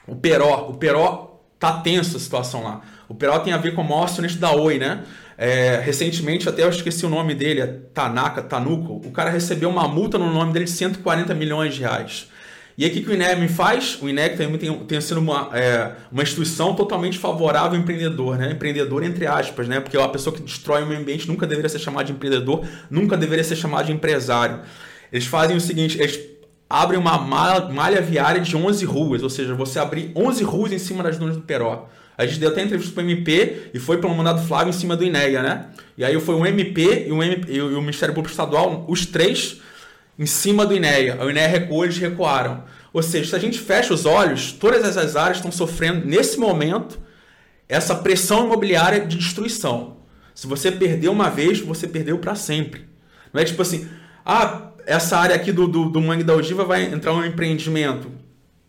o 0.06 0.16
Peró. 0.16 0.70
O 0.70 0.78
Peró 0.78 1.42
tá 1.59 1.74
tenso 1.80 2.16
a 2.16 2.20
situação 2.20 2.64
lá. 2.64 2.80
O 3.06 3.14
Peró 3.14 3.38
tem 3.40 3.52
a 3.52 3.59
ver 3.59 3.74
com 3.74 3.82
o 3.82 3.85
maior 3.85 4.04
acionista 4.04 4.40
da 4.40 4.52
Oi, 4.52 4.78
né? 4.78 5.04
É, 5.37 5.78
recentemente, 5.85 6.48
até 6.48 6.62
eu 6.62 6.70
esqueci 6.70 7.04
o 7.04 7.11
nome 7.11 7.35
dele, 7.35 7.61
é 7.61 7.66
Tanaka, 7.66 8.40
Tanuko. 8.40 9.06
O 9.06 9.11
cara 9.11 9.28
recebeu 9.28 9.68
uma 9.68 9.87
multa 9.87 10.16
no 10.16 10.32
nome 10.32 10.54
dele 10.54 10.64
de 10.64 10.70
140 10.70 11.35
milhões 11.35 11.74
de 11.74 11.82
reais. 11.82 12.30
E 12.78 12.84
aí 12.84 12.90
o 12.90 12.92
que, 12.92 13.10
o 13.10 13.14
INEM 13.14 13.48
faz? 13.48 13.98
O 14.02 14.08
INEC 14.08 14.36
também 14.36 14.58
tem, 14.58 14.78
tem 14.80 15.00
sido 15.00 15.18
uma, 15.18 15.50
é, 15.54 15.92
uma 16.12 16.22
instituição 16.22 16.74
totalmente 16.74 17.18
favorável 17.18 17.70
ao 17.70 17.76
empreendedor, 17.76 18.36
né? 18.36 18.52
Empreendedor 18.52 19.02
entre 19.02 19.26
aspas, 19.26 19.66
né? 19.66 19.80
Porque 19.80 19.96
a 19.96 20.08
pessoa 20.08 20.34
que 20.34 20.42
destrói 20.42 20.82
o 20.82 20.86
meio 20.86 21.00
ambiente 21.00 21.26
nunca 21.26 21.46
deveria 21.46 21.70
ser 21.70 21.78
chamada 21.78 22.04
de 22.04 22.12
empreendedor, 22.12 22.66
nunca 22.90 23.16
deveria 23.16 23.44
ser 23.44 23.56
chamada 23.56 23.84
de 23.84 23.92
empresário. 23.92 24.60
Eles 25.10 25.26
fazem 25.26 25.56
o 25.56 25.60
seguinte, 25.60 25.98
eles 25.98 26.20
abrem 26.68 26.98
uma 26.98 27.16
malha, 27.16 27.68
malha 27.68 28.02
viária 28.02 28.40
de 28.40 28.54
11 28.54 28.84
ruas, 28.84 29.22
ou 29.22 29.30
seja, 29.30 29.54
você 29.54 29.78
abrir 29.78 30.12
11 30.14 30.44
ruas 30.44 30.72
em 30.72 30.78
cima 30.78 31.02
das 31.02 31.16
dunas 31.16 31.36
do 31.36 31.42
Peró. 31.42 31.88
A 32.18 32.26
gente 32.26 32.40
deu 32.40 32.50
até 32.50 32.62
entrevista 32.62 32.92
para 32.94 33.04
o 33.04 33.10
MP 33.10 33.70
e 33.74 33.78
foi 33.78 33.98
pelo 33.98 34.14
mandado 34.14 34.46
Flávio 34.46 34.70
em 34.70 34.72
cima 34.72 34.96
do 34.96 35.04
INEA, 35.04 35.42
né? 35.42 35.66
E 35.96 36.04
aí 36.04 36.18
foi 36.20 36.34
o 36.34 36.46
MP 36.46 37.06
e 37.08 37.12
o, 37.12 37.22
MP, 37.22 37.52
e 37.52 37.60
o 37.60 37.80
Ministério 37.80 38.14
Público 38.14 38.32
Estadual, 38.32 38.84
os 38.88 39.04
três, 39.04 39.60
em 40.18 40.26
cima 40.26 40.64
do 40.64 40.74
INEA. 40.74 41.18
O 41.22 41.31
INEA 41.31 41.48
recuou, 41.48 41.85
eles 41.85 41.98
recuaram. 41.98 42.64
Ou 42.92 43.02
seja, 43.02 43.31
se 43.31 43.37
a 43.37 43.38
gente 43.38 43.59
fecha 43.59 43.92
os 43.92 44.07
olhos, 44.07 44.52
todas 44.52 44.85
essas 44.85 45.16
áreas 45.16 45.38
estão 45.38 45.52
sofrendo, 45.52 46.07
nesse 46.07 46.38
momento, 46.38 46.98
essa 47.68 47.94
pressão 47.94 48.46
imobiliária 48.46 49.05
de 49.05 49.16
destruição. 49.16 49.98
Se 50.35 50.46
você 50.46 50.70
perdeu 50.70 51.12
uma 51.12 51.29
vez, 51.29 51.61
você 51.61 51.87
perdeu 51.87 52.18
para 52.18 52.35
sempre. 52.35 52.87
Não 53.33 53.40
é 53.40 53.44
tipo 53.44 53.61
assim, 53.61 53.88
ah, 54.24 54.70
essa 54.87 55.18
área 55.18 55.35
aqui 55.35 55.52
do, 55.52 55.66
do, 55.66 55.90
do 55.90 56.00
Mangue 56.00 56.24
da 56.24 56.35
Ogiva 56.35 56.64
vai 56.64 56.85
entrar 56.85 57.12
um 57.12 57.24
empreendimento. 57.24 58.11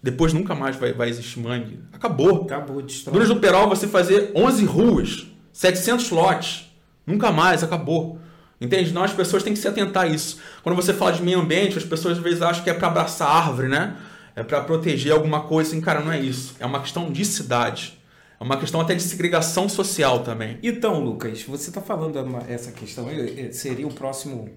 Depois 0.01 0.33
nunca 0.33 0.55
mais 0.55 0.75
vai, 0.75 0.93
vai 0.93 1.09
existir 1.09 1.39
mangue. 1.39 1.79
Acabou. 1.91 2.43
Acabou, 2.43 2.81
destrói. 2.81 3.13
Dunas 3.13 3.29
do 3.29 3.37
Perol 3.37 3.67
você 3.67 3.87
fazer 3.87 4.31
11 4.35 4.65
ruas, 4.65 5.27
700 5.51 6.09
lotes. 6.11 6.71
Nunca 7.05 7.31
mais, 7.31 7.63
acabou. 7.63 8.19
Entende? 8.59 8.91
Não, 8.91 9.03
as 9.03 9.13
pessoas 9.13 9.43
têm 9.43 9.53
que 9.53 9.59
se 9.59 9.67
atentar 9.67 10.03
a 10.03 10.07
isso. 10.07 10.39
Quando 10.63 10.75
você 10.75 10.93
fala 10.93 11.11
de 11.11 11.21
meio 11.21 11.39
ambiente, 11.39 11.77
as 11.77 11.83
pessoas 11.83 12.17
às 12.17 12.23
vezes 12.23 12.41
acham 12.41 12.63
que 12.63 12.69
é 12.69 12.73
para 12.73 12.87
abraçar 12.87 13.29
árvore, 13.29 13.67
né? 13.67 13.95
É 14.35 14.43
para 14.43 14.61
proteger 14.61 15.11
alguma 15.13 15.41
coisa. 15.41 15.69
Assim, 15.71 15.81
cara, 15.81 15.99
não 16.01 16.11
é 16.11 16.19
isso. 16.19 16.55
É 16.59 16.65
uma 16.65 16.79
questão 16.81 17.11
de 17.11 17.23
cidade. 17.23 17.97
É 18.39 18.43
uma 18.43 18.57
questão 18.57 18.81
até 18.81 18.93
de 18.95 19.01
segregação 19.01 19.67
social 19.67 20.19
também. 20.19 20.57
Então, 20.61 20.99
Lucas, 21.03 21.43
você 21.43 21.69
está 21.69 21.81
falando 21.81 22.19
uma- 22.21 22.43
essa 22.47 22.71
questão, 22.71 23.07
eh, 23.09 23.49
seria 23.51 23.87
o 23.87 23.93
próximo, 23.93 24.49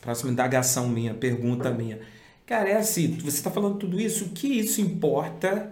próxima 0.00 0.30
indagação 0.30 0.88
minha, 0.88 1.12
pergunta 1.14 1.70
minha. 1.70 1.98
Cara, 2.46 2.70
é 2.70 2.76
assim, 2.76 3.18
você 3.20 3.36
está 3.36 3.50
falando 3.50 3.76
tudo 3.76 4.00
isso, 4.00 4.26
o 4.26 4.28
que 4.30 4.46
isso 4.46 4.80
importa 4.80 5.70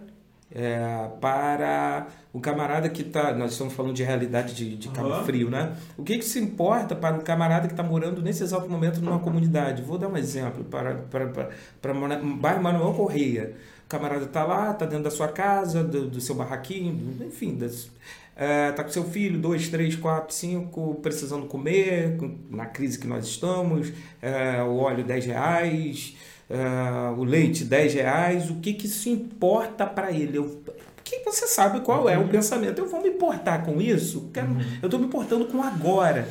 é, 0.50 1.08
para 1.20 2.06
o 2.32 2.40
camarada 2.40 2.88
que 2.88 3.02
está, 3.02 3.32
nós 3.34 3.52
estamos 3.52 3.74
falando 3.74 3.94
de 3.94 4.02
realidade 4.02 4.54
de, 4.54 4.76
de 4.76 4.88
Cabo 4.90 5.08
Aham. 5.08 5.24
Frio, 5.24 5.50
né? 5.50 5.76
O 5.96 6.02
que 6.02 6.14
isso 6.14 6.38
importa 6.38 6.94
para 6.94 7.16
o 7.16 7.22
camarada 7.22 7.66
que 7.66 7.72
está 7.72 7.82
morando 7.82 8.22
nesse 8.22 8.42
exato 8.42 8.68
momento 8.68 9.00
numa 9.00 9.18
comunidade? 9.18 9.82
Vou 9.82 9.98
dar 9.98 10.08
um 10.08 10.16
exemplo 10.16 10.64
para, 10.64 10.94
para, 11.10 11.26
para, 11.28 11.48
para 11.82 11.94
bairro 11.94 12.62
Manuel 12.62 12.92
Correia. 12.94 13.54
O 13.84 13.88
camarada 13.88 14.24
está 14.24 14.44
lá, 14.44 14.72
está 14.72 14.84
dentro 14.84 15.04
da 15.04 15.10
sua 15.10 15.28
casa, 15.28 15.82
do, 15.84 16.08
do 16.08 16.20
seu 16.20 16.34
barraquinho, 16.34 16.92
do- 16.94 17.24
enfim, 17.24 17.54
das, 17.56 17.88
é, 18.34 18.72
tá 18.72 18.82
com 18.82 18.90
seu 18.90 19.04
filho, 19.04 19.38
dois, 19.38 19.68
três, 19.68 19.94
quatro, 19.94 20.34
cinco, 20.34 20.96
precisando 21.02 21.46
comer, 21.46 22.16
com- 22.18 22.36
na 22.50 22.66
crise 22.66 22.98
que 22.98 23.06
nós 23.06 23.24
estamos, 23.26 23.92
é, 24.20 24.60
o 24.62 24.76
óleo 24.78 25.04
10 25.04 25.26
reais, 25.26 26.16
é, 26.48 27.10
o 27.16 27.24
leite 27.24 27.64
10 27.64 27.94
reais, 27.94 28.50
o 28.50 28.56
que, 28.56 28.72
que 28.74 28.86
isso 28.86 29.08
importa 29.08 29.86
para 29.86 30.10
ele? 30.12 30.38
Eu, 30.38 30.62
que 31.04 31.20
você 31.24 31.46
sabe 31.46 31.80
qual 31.80 32.08
é 32.08 32.18
o 32.18 32.26
pensamento. 32.28 32.78
Eu 32.80 32.88
vou 32.88 33.00
me 33.02 33.10
importar 33.10 33.64
com 33.64 33.80
isso? 33.80 34.28
Quero- 34.32 34.56
Eu 34.82 34.86
estou 34.86 34.98
me 34.98 35.06
importando 35.06 35.44
com 35.46 35.62
agora. 35.62 36.28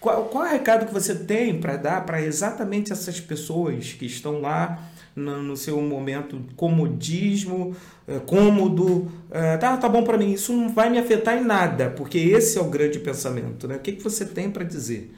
Qual, 0.00 0.26
qual 0.26 0.44
é 0.44 0.48
o 0.48 0.52
recado 0.52 0.86
que 0.86 0.92
você 0.92 1.14
tem 1.14 1.58
para 1.58 1.76
dar 1.76 2.04
para 2.06 2.20
exatamente 2.22 2.92
essas 2.92 3.18
pessoas 3.20 3.92
que 3.94 4.06
estão 4.06 4.40
lá 4.40 4.78
no, 5.16 5.42
no 5.42 5.56
seu 5.56 5.80
momento 5.80 6.40
comodismo, 6.56 7.74
é, 8.06 8.18
cômodo? 8.20 9.10
é, 9.30 9.56
tá, 9.56 9.76
tá 9.76 9.88
bom 9.88 10.02
para 10.04 10.16
mim, 10.18 10.32
isso 10.32 10.52
não 10.52 10.68
vai 10.68 10.88
me 10.90 10.98
afetar 10.98 11.36
em 11.36 11.44
nada, 11.44 11.90
porque 11.90 12.18
esse 12.18 12.58
é 12.58 12.60
o 12.60 12.64
grande 12.70 12.98
pensamento. 12.98 13.66
Né? 13.66 13.76
O 13.76 13.80
que, 13.80 13.92
que 13.92 14.02
você 14.04 14.24
tem 14.24 14.50
para 14.50 14.64
dizer? 14.64 15.12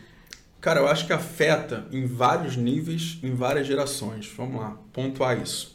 Cara, 0.61 0.81
eu 0.81 0.89
acho 0.89 1.07
que 1.07 1.13
afeta 1.13 1.87
em 1.91 2.07
vários 2.07 2.57
níveis, 2.57 3.19
em 3.23 3.35
várias 3.35 3.67
gerações. 3.67 4.31
Vamos 4.37 4.61
lá, 4.61 4.77
pontuar 4.93 5.41
isso. 5.41 5.75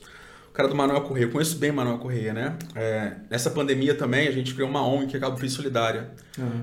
O 0.50 0.52
cara 0.56 0.69
do 0.69 0.76
Manuel 0.76 1.02
Correia, 1.02 1.26
eu 1.26 1.32
conheço 1.32 1.58
bem 1.58 1.71
o 1.71 1.74
Manuel 1.74 1.98
Correia, 1.98 2.34
né? 2.34 2.56
É, 2.76 3.17
nessa 3.30 3.50
pandemia 3.50 3.93
também, 3.93 4.28
a 4.28 4.32
gente 4.32 4.54
criou 4.54 4.69
uma 4.69 4.88
ONG 4.88 5.08
que 5.08 5.17
é 5.17 5.19
Cabo 5.19 5.36
Frio 5.36 5.50
Solidária. 5.50 6.12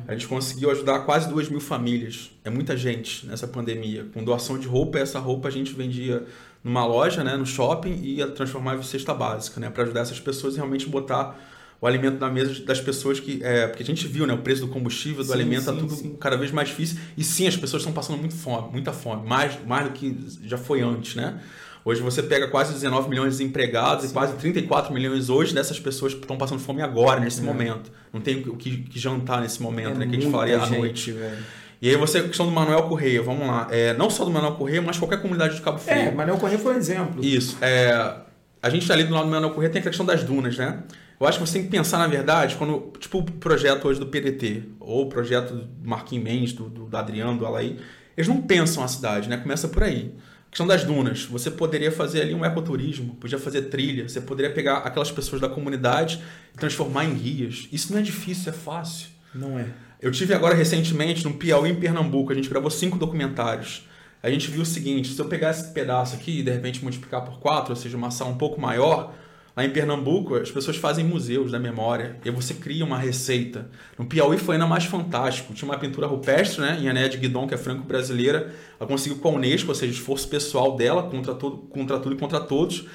A 0.09 0.13
gente 0.13 0.29
conseguiu 0.29 0.71
ajudar 0.71 1.01
quase 1.01 1.29
duas 1.29 1.49
mil 1.49 1.61
famílias. 1.61 2.31
É 2.45 2.49
muita 2.49 2.75
gente 2.77 3.27
nessa 3.27 3.47
pandemia. 3.47 4.07
Com 4.15 4.25
doação 4.25 4.59
de 4.59 4.67
roupa, 4.67 4.99
essa 4.99 5.19
roupa 5.19 5.49
a 5.49 5.51
gente 5.51 5.75
vendia 5.75 6.25
numa 6.65 6.87
loja, 6.87 7.23
né, 7.23 7.37
no 7.37 7.45
shopping, 7.45 7.93
e 8.03 8.19
ia 8.19 8.29
transformar 8.29 8.77
em 8.77 8.83
cesta 8.83 9.13
básica, 9.13 9.61
né? 9.61 9.69
Para 9.69 9.83
ajudar 9.83 10.01
essas 10.01 10.21
pessoas 10.21 10.55
e 10.55 10.57
realmente 10.57 10.89
botar 10.89 11.39
o 11.83 11.87
alimento 11.89 12.19
na 12.21 12.31
mesa 12.31 12.65
das 12.65 12.81
pessoas 12.81 13.19
que. 13.21 13.41
É, 13.43 13.67
porque 13.67 13.83
a 13.83 13.87
gente 13.87 14.07
viu, 14.07 14.25
né? 14.27 14.33
O 14.33 14.39
preço 14.39 14.61
do 14.63 14.69
combustível, 14.69 15.19
do 15.23 15.27
Sim, 15.27 15.33
alimento, 15.35 15.65
tá 15.67 15.73
sim, 15.73 15.79
tudo 15.81 15.95
sim. 15.95 16.17
cada 16.19 16.37
vez 16.37 16.53
mais 16.53 16.69
difícil. 16.69 16.97
E 17.19 17.25
sim, 17.25 17.47
as 17.49 17.57
pessoas 17.57 17.83
estão 17.83 17.93
passando 17.93 18.19
muito 18.19 18.35
fome, 18.37 18.69
muita 18.71 18.93
fome, 18.93 19.29
mais, 19.29 19.59
mais 19.67 19.87
do 19.87 19.91
que 19.93 20.17
já 20.45 20.57
foi 20.57 20.81
antes, 20.81 21.17
né? 21.17 21.41
Hoje 21.85 22.01
você 22.01 22.23
pega 22.23 22.47
quase 22.47 22.73
19 22.73 23.09
milhões 23.11 23.33
de 23.37 23.39
desempregados 23.43 24.05
e 24.09 24.13
quase 24.13 24.35
34 24.37 24.95
milhões 24.95 25.29
hoje 25.29 25.53
dessas 25.53 25.81
pessoas 25.81 26.15
que 26.15 26.21
estão 26.21 26.39
passando 26.39 26.61
fome 26.61 26.81
agora, 26.81 27.19
nesse 27.19 27.41
É. 27.41 27.43
momento. 27.43 27.91
Não 28.13 28.21
tem 28.21 28.39
o 28.47 28.55
que, 28.57 28.77
que 28.85 28.99
jantar 29.01 29.41
nesse 29.41 29.61
momento, 29.61 29.97
É 29.97 29.99
né? 29.99 30.07
Que 30.07 30.17
a 30.17 30.21
gente 30.21 30.31
falaria 30.31 30.63
à 30.63 30.65
gente, 30.65 30.79
noite. 30.79 31.11
velho. 31.11 31.39
E 31.83 31.89
aí 31.91 31.97
você, 31.97 32.19
a 32.19 32.23
questão 32.23 32.47
do 32.47 32.53
Manuel 32.53 32.85
Correia, 32.85 33.21
vamos 33.21 33.45
lá. 33.45 33.67
É, 33.73 33.93
não 33.95 34.09
só 34.09 34.25
do 34.25 34.31
Manuel 34.31 34.53
Correia, 34.55 34.81
mas 34.81 34.97
qualquer 34.97 35.21
comunidade 35.21 35.57
de 35.57 35.61
Cabo 35.63 35.79
Frio. 35.79 35.97
É, 35.97 36.11
Manuel 36.13 36.37
Corrêa 36.37 36.57
foi 36.57 36.75
um 36.75 36.79
exemplo. 36.79 37.25
Isso. 37.25 37.59
É, 37.61 38.15
a 38.63 38.71
gente 38.71 38.87
tá 38.87 38.95
ali 38.95 39.03
do 39.03 39.13
lado 39.13 39.25
do 39.25 39.31
Manuel 39.33 39.51
Corrêa 39.53 39.69
tem 39.69 39.81
a 39.81 39.83
questão 39.85 40.07
das 40.07 40.23
dunas, 40.23 40.57
né? 40.57 40.85
Eu 41.23 41.29
acho 41.29 41.39
que 41.39 41.47
você 41.47 41.53
tem 41.53 41.63
que 41.63 41.69
pensar, 41.69 41.99
na 41.99 42.09
verdade, 42.09 42.57
quando. 42.57 42.93
Tipo 42.99 43.19
o 43.19 43.23
projeto 43.23 43.87
hoje 43.87 44.01
do 44.01 44.07
PDT, 44.07 44.65
ou 44.81 45.03
o 45.03 45.09
projeto 45.09 45.55
do 45.55 45.89
Marquinhos 45.89 46.25
Mendes, 46.25 46.53
do, 46.53 46.69
do, 46.69 46.97
Adriano, 46.97 47.39
do 47.39 47.47
Alaí, 47.47 47.79
eles 48.17 48.27
não 48.27 48.43
pensam 48.43 48.83
a 48.83 48.89
cidade, 48.89 49.29
né? 49.29 49.37
Começa 49.37 49.69
por 49.69 49.85
aí. 49.85 50.13
Questão 50.51 50.67
das 50.67 50.83
dunas. 50.83 51.25
Você 51.27 51.49
poderia 51.49 51.93
fazer 51.93 52.23
ali 52.23 52.35
um 52.35 52.45
ecoturismo, 52.45 53.15
podia 53.15 53.39
fazer 53.39 53.63
trilha, 53.63 54.09
você 54.09 54.21
poderia 54.21 54.53
pegar 54.53 54.79
aquelas 54.79 55.13
pessoas 55.13 55.41
da 55.41 55.49
comunidade 55.49 56.21
e 56.53 56.59
transformar 56.59 57.05
em 57.05 57.15
guias. 57.15 57.69
Isso 57.71 57.93
não 57.93 58.01
é 58.01 58.03
difícil, 58.03 58.51
é 58.51 58.53
fácil. 58.53 59.07
Não 59.33 59.57
é. 59.57 59.67
Eu 60.01 60.11
tive 60.11 60.35
agora 60.35 60.57
recentemente 60.57 61.23
no 61.23 61.35
Piauí, 61.35 61.71
em 61.71 61.77
Pernambuco, 61.77 62.33
a 62.33 62.35
gente 62.35 62.49
gravou 62.49 62.69
cinco 62.69 62.99
documentários. 62.99 63.87
A 64.21 64.29
gente 64.29 64.51
viu 64.51 64.63
o 64.63 64.67
seguinte: 64.67 65.15
se 65.15 65.21
eu 65.21 65.27
pegar 65.27 65.53
esse 65.53 65.73
pedaço 65.73 66.17
aqui 66.17 66.41
e 66.41 66.43
de 66.43 66.51
repente 66.51 66.83
multiplicar 66.83 67.25
por 67.25 67.39
quatro, 67.39 67.71
ou 67.71 67.77
seja, 67.77 67.97
uma 67.97 68.11
sala 68.11 68.33
um 68.33 68.37
pouco 68.37 68.61
maior, 68.61 69.15
lá 69.57 69.65
em 69.65 69.71
Pernambuco 69.71 70.35
as 70.35 70.51
pessoas 70.51 70.77
fazem 70.77 71.05
museus 71.05 71.51
da 71.53 71.59
memória 71.59 72.17
e 72.25 72.31
você 72.31 72.55
cria 72.55 72.85
uma 72.85 72.99
receita. 72.99 73.69
No 73.99 74.07
Piauí 74.07 74.39
foi 74.39 74.55
ainda 74.57 74.67
mais 74.67 74.85
fantástico: 74.85 75.53
tinha 75.55 75.69
uma 75.71 75.79
pintura 75.79 76.07
rupestre, 76.07 76.61
né, 76.61 76.79
em 76.81 76.89
Anéia 76.89 77.09
de 77.09 77.19
Guidon, 77.19 77.47
que 77.47 77.55
é 77.55 77.59
franco-brasileira, 77.59 78.53
ela 78.79 78.89
conseguiu 78.89 79.19
com 79.19 79.29
a 79.29 79.33
Unesco, 79.33 79.69
ou 79.69 79.75
seja, 79.75 79.93
esforço 79.93 80.29
pessoal 80.29 80.77
dela 80.77 81.03
contra, 81.05 81.35
todo, 81.35 81.59
contra 81.59 81.99
tudo 81.99 82.15
e 82.15 82.19
contra 82.19 82.41
todos. 82.41 82.87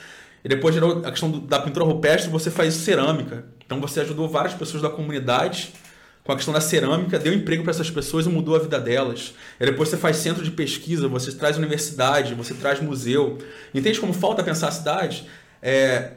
E 0.44 0.50
depois 0.50 0.74
gerou 0.74 1.00
a 1.06 1.12
questão 1.12 1.30
do- 1.30 1.40
da 1.42 1.60
pintura 1.60 1.84
rupestre, 1.86 2.30
você 2.30 2.50
faz 2.50 2.74
cerâmica. 2.74 3.46
Então 3.66 3.82
você 3.82 4.00
ajudou 4.02 4.30
várias 4.30 4.54
pessoas 4.54 4.82
da 4.82 4.90
comunidade 4.90 5.74
com 6.24 6.32
a 6.32 6.36
questão 6.36 6.54
da 6.54 6.62
cerâmica, 6.62 7.18
deu 7.18 7.34
emprego 7.34 7.64
para 7.64 7.72
essas 7.72 7.90
pessoas 7.90 8.26
e 8.26 8.30
mudou 8.30 8.56
a 8.56 8.60
vida 8.60 8.80
delas. 8.80 9.34
E 9.60 9.66
depois 9.66 9.90
você 9.90 9.98
faz 9.98 10.18
centro 10.18 10.44
de 10.44 10.52
pesquisa, 10.52 11.08
você 11.08 11.32
traz 11.32 11.58
universidade, 11.58 12.34
você 12.36 12.54
traz 12.54 12.82
museu. 12.82 13.38
Entende 13.74 14.00
como 14.00 14.14
falta 14.14 14.44
pensar 14.44 14.68
a 14.68 14.72
cidade? 14.72 15.26
É, 15.62 16.12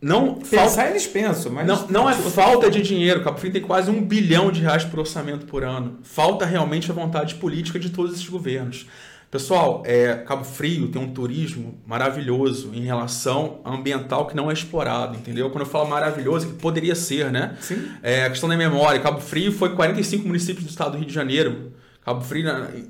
não 0.00 0.40
falta, 0.40 0.48
Pensar 0.50 0.90
eles 0.90 1.06
pensam, 1.06 1.50
mas. 1.50 1.66
não, 1.66 1.88
não 1.88 2.10
é 2.10 2.14
falta 2.14 2.70
de 2.70 2.82
dinheiro. 2.82 3.22
Cabo 3.24 3.38
Frio 3.38 3.52
tem 3.52 3.62
quase 3.62 3.90
um 3.90 4.02
bilhão 4.02 4.52
de 4.52 4.60
reais 4.60 4.84
por 4.84 5.00
orçamento 5.00 5.46
por 5.46 5.64
ano. 5.64 5.98
Falta 6.02 6.44
realmente 6.44 6.90
a 6.90 6.94
vontade 6.94 7.36
política 7.36 7.78
de 7.78 7.90
todos 7.90 8.12
esses 8.12 8.28
governos. 8.28 8.86
Pessoal, 9.30 9.82
é, 9.84 10.14
Cabo 10.14 10.44
Frio 10.44 10.88
tem 10.88 11.02
um 11.02 11.12
turismo 11.12 11.80
maravilhoso 11.84 12.70
em 12.72 12.84
relação 12.84 13.60
ambiental 13.64 14.26
que 14.26 14.36
não 14.36 14.50
é 14.50 14.54
explorado, 14.54 15.16
entendeu? 15.16 15.50
Quando 15.50 15.64
eu 15.64 15.70
falo 15.70 15.88
maravilhoso, 15.88 16.46
é 16.46 16.50
que 16.50 16.56
poderia 16.56 16.94
ser, 16.94 17.32
né? 17.32 17.56
Sim. 17.60 17.88
É, 18.02 18.24
a 18.24 18.30
questão 18.30 18.48
da 18.48 18.56
memória. 18.56 19.00
Cabo 19.00 19.20
Frio 19.20 19.50
foi 19.50 19.74
45 19.74 20.26
municípios 20.26 20.64
do 20.64 20.70
estado 20.70 20.92
do 20.92 20.98
Rio 20.98 21.06
de 21.06 21.14
Janeiro. 21.14 21.72
Cabo 22.04 22.20
Frio, 22.20 22.46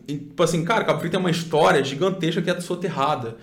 tipo 0.07 0.43
assim, 0.43 0.63
cara, 0.65 0.85
Cabo 0.85 0.99
Frio 0.99 1.11
tem 1.11 1.19
uma 1.19 1.31
história 1.31 1.83
gigantesca 1.83 2.43
que 2.43 2.51
é 2.51 2.61
soterrada. 2.61 3.37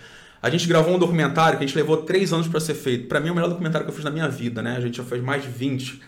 A 0.44 0.50
gente 0.50 0.68
gravou 0.68 0.94
um 0.94 1.00
documentário 1.00 1.58
que 1.58 1.64
a 1.64 1.68
gente 1.68 1.78
levou 1.78 1.96
três 1.96 2.34
anos 2.34 2.50
para 2.50 2.60
ser 2.60 2.74
feito. 2.74 3.08
Para 3.08 3.22
mim, 3.22 3.30
é 3.30 3.32
o 3.32 3.36
melhor 3.36 3.48
documentário 3.48 3.86
que 3.88 3.92
eu 3.92 3.96
fiz 3.96 4.04
na 4.04 4.12
minha 4.12 4.28
vida, 4.28 4.62
né? 4.62 4.76
A 4.76 4.82
gente 4.82 4.98
já 4.98 5.04
fez 5.06 5.24
mais 5.24 5.42
de 5.42 5.48
20. 5.48 6.02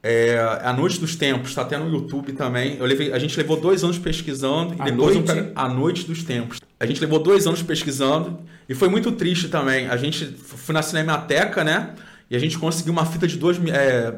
É, 0.00 0.38
a 0.62 0.72
Noite 0.72 1.00
dos 1.00 1.16
Tempos, 1.16 1.48
está 1.48 1.62
até 1.62 1.76
no 1.76 1.90
YouTube 1.90 2.34
também. 2.34 2.76
Eu 2.78 2.86
levei, 2.86 3.12
a 3.12 3.18
gente 3.18 3.36
levou 3.36 3.60
dois 3.60 3.82
anos 3.82 3.98
pesquisando 3.98 4.76
e 4.78 4.80
A 4.80 4.84
depois 4.84 5.16
Noite? 5.16 5.32
um, 5.32 5.52
A 5.56 5.68
Noite 5.68 6.06
dos 6.06 6.22
Tempos. 6.22 6.60
A 6.78 6.86
gente 6.86 7.00
levou 7.00 7.18
dois 7.18 7.48
anos 7.48 7.64
pesquisando 7.64 8.38
e 8.68 8.76
foi 8.76 8.88
muito 8.88 9.10
triste 9.10 9.48
também. 9.48 9.88
A 9.88 9.96
gente 9.96 10.24
foi 10.24 10.72
na 10.72 10.80
Cinemateca, 10.80 11.64
né? 11.64 11.96
E 12.30 12.36
a 12.36 12.38
gente 12.38 12.56
conseguiu 12.56 12.92
uma 12.92 13.04
fita 13.04 13.26
de 13.26 13.36
dois, 13.36 13.58
é, 13.66 14.14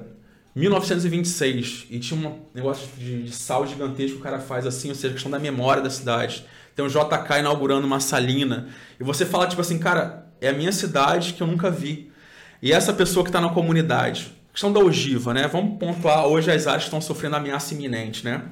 1926 0.55 1.87
e 1.90 1.99
tinha 1.99 2.21
um 2.21 2.40
negócio 2.55 2.88
de, 2.99 3.23
de 3.23 3.33
sal 3.33 3.66
gigantesco 3.66 4.16
que 4.16 4.21
o 4.21 4.23
cara 4.23 4.38
faz 4.38 4.66
assim, 4.66 4.90
ou 4.90 4.95
seja, 4.95 5.09
a 5.09 5.12
questão 5.12 5.31
da 5.31 5.38
memória 5.38 5.83
da 5.83 5.88
cidade. 5.90 6.45
Tem 6.77 6.85
o 6.85 6.89
JK 6.89 7.39
inaugurando 7.41 7.87
uma 7.87 7.99
salina 7.99 8.69
e 9.01 9.03
você 9.03 9.25
fala 9.25 9.47
tipo 9.47 9.62
assim, 9.62 9.79
cara, 9.79 10.27
é 10.41 10.51
a 10.51 10.53
minha 10.53 10.71
cidade 10.71 11.33
que 11.33 11.43
eu 11.43 11.47
nunca 11.47 11.71
vi. 11.71 12.12
E 12.61 12.71
essa 12.71 12.93
pessoa 12.93 13.25
que 13.25 13.31
está 13.31 13.41
na 13.41 13.49
comunidade, 13.49 14.33
questão 14.53 14.71
da 14.71 14.81
ogiva, 14.81 15.33
né? 15.33 15.49
Vamos 15.49 15.79
pontuar 15.79 16.27
hoje 16.27 16.51
as 16.51 16.67
áreas 16.67 16.85
estão 16.85 17.01
sofrendo 17.01 17.37
ameaça 17.37 17.73
iminente, 17.73 18.25
né? 18.25 18.43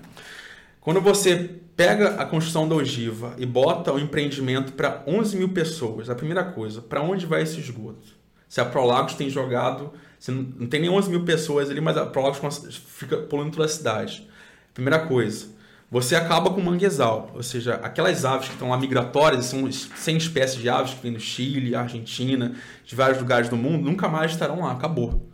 Quando 0.80 1.00
você 1.00 1.50
pega 1.76 2.14
a 2.14 2.24
construção 2.24 2.68
da 2.68 2.74
ogiva 2.74 3.34
e 3.38 3.44
bota 3.44 3.92
o 3.92 3.98
empreendimento 3.98 4.72
para 4.72 5.02
11 5.06 5.36
mil 5.36 5.50
pessoas, 5.50 6.08
a 6.08 6.14
primeira 6.14 6.44
coisa, 6.44 6.80
para 6.80 7.02
onde 7.02 7.26
vai 7.26 7.42
esse 7.42 7.58
esgoto? 7.58 8.14
Se 8.48 8.60
a 8.60 8.64
Prolagos 8.64 9.14
tem 9.14 9.28
jogado, 9.28 9.92
não, 10.28 10.42
não 10.60 10.66
tem 10.66 10.80
nem 10.80 10.90
11 10.90 11.10
mil 11.10 11.24
pessoas 11.24 11.70
ali, 11.70 11.80
mas 11.80 11.96
a 11.96 12.06
Prolagos 12.06 12.38
fica 12.86 13.18
poluindo 13.18 13.52
toda 13.52 13.64
a 13.64 13.68
cidade. 13.68 14.26
Primeira 14.72 15.06
coisa, 15.06 15.48
você 15.94 16.16
acaba 16.16 16.50
com 16.50 16.60
o 16.60 16.64
manguezal, 16.64 17.30
ou 17.32 17.42
seja, 17.44 17.74
aquelas 17.74 18.24
aves 18.24 18.48
que 18.48 18.54
estão 18.54 18.70
lá 18.70 18.76
migratórias, 18.76 19.44
são 19.44 19.70
100 19.70 20.16
espécies 20.16 20.60
de 20.60 20.68
aves 20.68 20.92
que 20.92 21.00
vêm 21.00 21.12
do 21.12 21.20
Chile, 21.20 21.76
Argentina, 21.76 22.56
de 22.84 22.96
vários 22.96 23.20
lugares 23.20 23.48
do 23.48 23.56
mundo, 23.56 23.88
nunca 23.88 24.08
mais 24.08 24.32
estarão 24.32 24.62
lá, 24.62 24.72
acabou. 24.72 25.30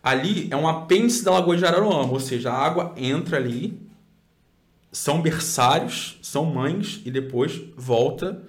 Ali 0.00 0.46
é 0.48 0.54
um 0.54 0.68
apêndice 0.68 1.24
da 1.24 1.32
Lagoa 1.32 1.56
de 1.56 1.66
Araruama, 1.66 2.12
ou 2.12 2.20
seja, 2.20 2.52
a 2.52 2.56
água 2.56 2.94
entra 2.96 3.36
ali, 3.36 3.84
são 4.92 5.20
berçários, 5.20 6.20
são 6.22 6.44
mães 6.44 7.02
e 7.04 7.10
depois 7.10 7.60
volta, 7.76 8.40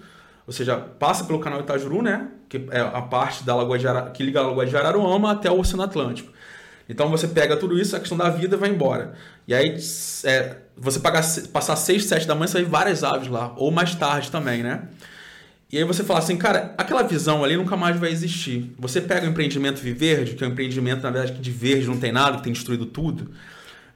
ou 0.46 0.54
seja, 0.54 0.78
passa 0.78 1.24
pelo 1.24 1.40
canal 1.40 1.62
Itajuru, 1.62 2.04
né, 2.04 2.30
que 2.48 2.68
é 2.70 2.82
a 2.82 3.02
parte 3.02 3.44
da 3.44 3.56
Lagoa 3.56 3.80
de 3.80 3.88
Ara... 3.88 4.12
que 4.12 4.22
liga 4.22 4.42
a 4.42 4.44
Lagoa 4.46 4.68
de 4.68 4.78
Araruama 4.78 5.32
até 5.32 5.50
o 5.50 5.60
Oceano 5.60 5.82
Atlântico. 5.82 6.32
Então 6.92 7.10
você 7.10 7.28
pega 7.28 7.56
tudo 7.56 7.80
isso, 7.80 7.96
a 7.96 8.00
questão 8.00 8.18
da 8.18 8.30
vida 8.30 8.58
vai 8.58 8.70
embora. 8.70 9.14
E 9.48 9.54
aí 9.54 9.78
é, 10.26 10.58
você 10.76 11.00
passar 11.00 11.76
6, 11.76 12.04
7 12.06 12.28
da 12.28 12.36
manhã, 12.36 12.52
ver 12.52 12.66
várias 12.66 13.04
aves 13.04 13.30
lá, 13.30 13.54
ou 13.56 13.72
mais 13.72 13.96
tarde 13.96 14.30
também, 14.30 14.62
né? 14.62 14.84
E 15.72 15.78
aí 15.78 15.86
você 15.86 16.04
fala 16.04 16.20
assim, 16.20 16.36
cara, 16.36 16.76
aquela 16.78 17.02
visão 17.02 17.46
ali 17.46 17.56
nunca 17.56 17.78
mais 17.78 17.98
vai 17.98 18.12
existir. 18.12 18.74
Você 18.78 19.00
pega 19.00 19.26
o 19.26 19.30
empreendimento 19.30 19.80
Viverde, 19.80 20.36
que 20.36 20.44
é 20.44 20.48
um 20.48 20.52
empreendimento, 20.52 21.02
na 21.02 21.10
verdade, 21.10 21.32
que 21.32 21.40
de 21.40 21.50
verde 21.50 21.88
não 21.88 21.98
tem 21.98 22.12
nada, 22.12 22.38
que 22.38 22.44
tem 22.44 22.52
destruído 22.52 22.86
tudo. 22.86 23.32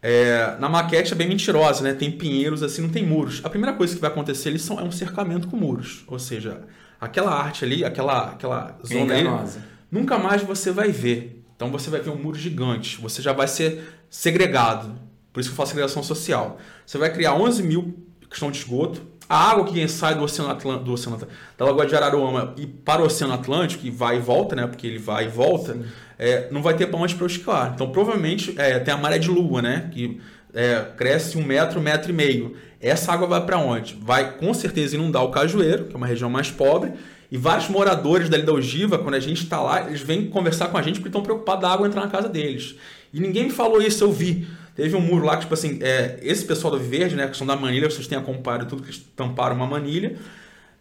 É, 0.01 0.55
na 0.59 0.69
maquete 0.69 1.11
é 1.11 1.15
bem 1.15 1.27
mentirosa, 1.27 1.83
né? 1.83 1.93
Tem 1.93 2.09
pinheiros 2.09 2.63
assim, 2.63 2.81
não 2.81 2.89
tem 2.89 3.05
muros. 3.05 3.41
A 3.43 3.49
primeira 3.49 3.75
coisa 3.75 3.93
que 3.93 3.99
vai 3.99 4.09
acontecer 4.09 4.49
ali 4.49 4.59
são, 4.59 4.79
é 4.79 4.83
um 4.83 4.91
cercamento 4.91 5.49
com 5.49 5.57
muros. 5.57 6.05
Ou 6.07 6.17
seja, 6.17 6.61
aquela 7.01 7.31
arte 7.31 7.65
ali, 7.65 7.83
aquela, 7.83 8.29
aquela 8.29 8.77
É 8.81 8.87
zona 8.87 9.13
ali, 9.13 9.21
enganosa. 9.23 9.59
nunca 9.91 10.17
mais 10.17 10.41
você 10.43 10.71
vai 10.71 10.91
ver. 10.91 11.34
Então 11.55 11.71
você 11.71 11.89
vai 11.89 12.01
ver 12.01 12.09
um 12.09 12.17
muro 12.17 12.37
gigante. 12.37 12.99
Você 13.01 13.21
já 13.21 13.33
vai 13.33 13.47
ser 13.47 13.83
segregado. 14.09 14.95
Por 15.31 15.39
isso 15.39 15.49
que 15.49 15.53
eu 15.53 15.57
falo 15.57 15.67
segregação 15.67 16.03
social. 16.03 16.57
Você 16.85 16.97
vai 16.97 17.11
criar 17.11 17.33
11 17.33 17.63
mil 17.63 18.05
questão 18.29 18.51
de 18.51 18.57
esgoto. 18.57 19.01
A 19.27 19.51
água 19.51 19.65
que 19.65 19.87
sai 19.87 20.13
do 20.13 20.23
Oceano 20.23 20.51
Atlântico, 20.51 20.85
do 20.85 20.93
Oceano 20.93 21.15
Atlântico, 21.15 21.41
da 21.57 21.65
Lagoa 21.65 21.85
de 21.85 21.95
Araruama 21.95 22.53
e 22.57 22.67
para 22.67 23.01
o 23.01 23.05
Oceano 23.05 23.33
Atlântico, 23.33 23.85
e 23.85 23.89
vai 23.89 24.17
e 24.17 24.19
volta, 24.19 24.55
né? 24.55 24.67
Porque 24.67 24.85
ele 24.85 24.99
vai 24.99 25.25
e 25.25 25.27
volta, 25.27 25.79
é, 26.19 26.47
não 26.51 26.61
vai 26.61 26.75
ter 26.75 26.85
para 26.85 26.99
onde 26.99 27.15
para 27.15 27.25
escoar. 27.25 27.71
Então, 27.73 27.91
provavelmente, 27.91 28.53
é, 28.57 28.77
tem 28.77 28.93
a 28.93 28.97
maré 28.97 29.17
de 29.17 29.31
lua, 29.31 29.63
né? 29.63 29.89
Que 29.91 30.21
é, 30.53 30.85
cresce 30.95 31.39
um 31.39 31.43
metro, 31.43 31.79
um 31.79 31.83
metro 31.83 32.11
e 32.11 32.13
meio. 32.13 32.55
Essa 32.79 33.13
água 33.13 33.27
vai 33.27 33.43
para 33.43 33.57
onde? 33.57 33.97
Vai 33.99 34.37
com 34.37 34.53
certeza 34.53 34.95
inundar 34.95 35.23
o 35.23 35.31
Cajueiro, 35.31 35.85
que 35.85 35.93
é 35.93 35.97
uma 35.97 36.05
região 36.05 36.29
mais 36.29 36.51
pobre, 36.51 36.93
e 37.31 37.37
vários 37.37 37.67
moradores 37.69 38.29
dali 38.29 38.43
da 38.43 38.53
Ogiva, 38.53 38.97
quando 38.97 39.15
a 39.15 39.19
gente 39.19 39.43
está 39.43 39.61
lá, 39.61 39.87
eles 39.87 40.01
vêm 40.01 40.27
conversar 40.27 40.67
com 40.67 40.77
a 40.77 40.81
gente 40.81 40.95
porque 40.95 41.09
estão 41.09 41.23
preocupados 41.23 41.61
da 41.61 41.69
água 41.69 41.87
entrar 41.87 42.01
na 42.01 42.09
casa 42.09 42.29
deles. 42.29 42.75
E 43.13 43.19
ninguém 43.19 43.45
me 43.45 43.49
falou 43.51 43.81
isso, 43.81 44.03
eu 44.03 44.11
vi. 44.11 44.47
Teve 44.75 44.95
um 44.95 45.01
muro 45.01 45.25
lá 45.25 45.37
que, 45.37 45.43
tipo 45.43 45.53
assim, 45.53 45.79
é, 45.81 46.19
esse 46.21 46.45
pessoal 46.45 46.73
do 46.73 46.79
Viverde, 46.79 47.15
né, 47.15 47.23
a 47.23 47.27
questão 47.29 47.47
da 47.47 47.55
manilha, 47.55 47.89
vocês 47.89 48.07
têm 48.07 48.17
acompanhado 48.17 48.65
tudo 48.65 48.83
que 48.83 48.89
eles 48.89 49.03
tamparam 49.15 49.55
uma 49.55 49.65
manilha. 49.65 50.17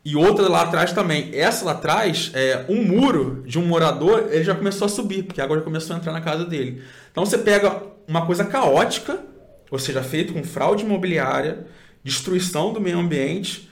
E 0.05 0.17
outra 0.17 0.49
lá 0.49 0.63
atrás 0.63 0.93
também. 0.93 1.31
Essa 1.33 1.65
lá 1.65 1.73
atrás, 1.73 2.31
é, 2.35 2.67
um 2.69 2.85
muro 2.85 3.43
de 3.47 3.59
um 3.59 3.65
morador, 3.65 4.29
ele 4.31 4.45
já 4.45 4.55
começou 4.55 4.87
a 4.87 4.89
subir, 4.89 5.23
porque 5.23 5.41
a 5.41 5.45
água 5.45 5.57
já 5.57 5.63
começou 5.63 5.95
a 5.95 5.99
entrar 5.99 6.13
na 6.13 6.21
casa 6.21 6.45
dele. 6.45 6.83
Então 7.11 7.25
você 7.25 7.39
pega 7.39 7.83
uma 8.07 8.27
coisa 8.27 8.45
caótica, 8.45 9.19
ou 9.71 9.79
seja, 9.79 10.03
feito 10.03 10.33
com 10.33 10.45
fraude 10.45 10.85
imobiliária, 10.85 11.67
destruição 12.03 12.73
do 12.73 12.81
meio 12.81 12.99
ambiente, 12.99 13.71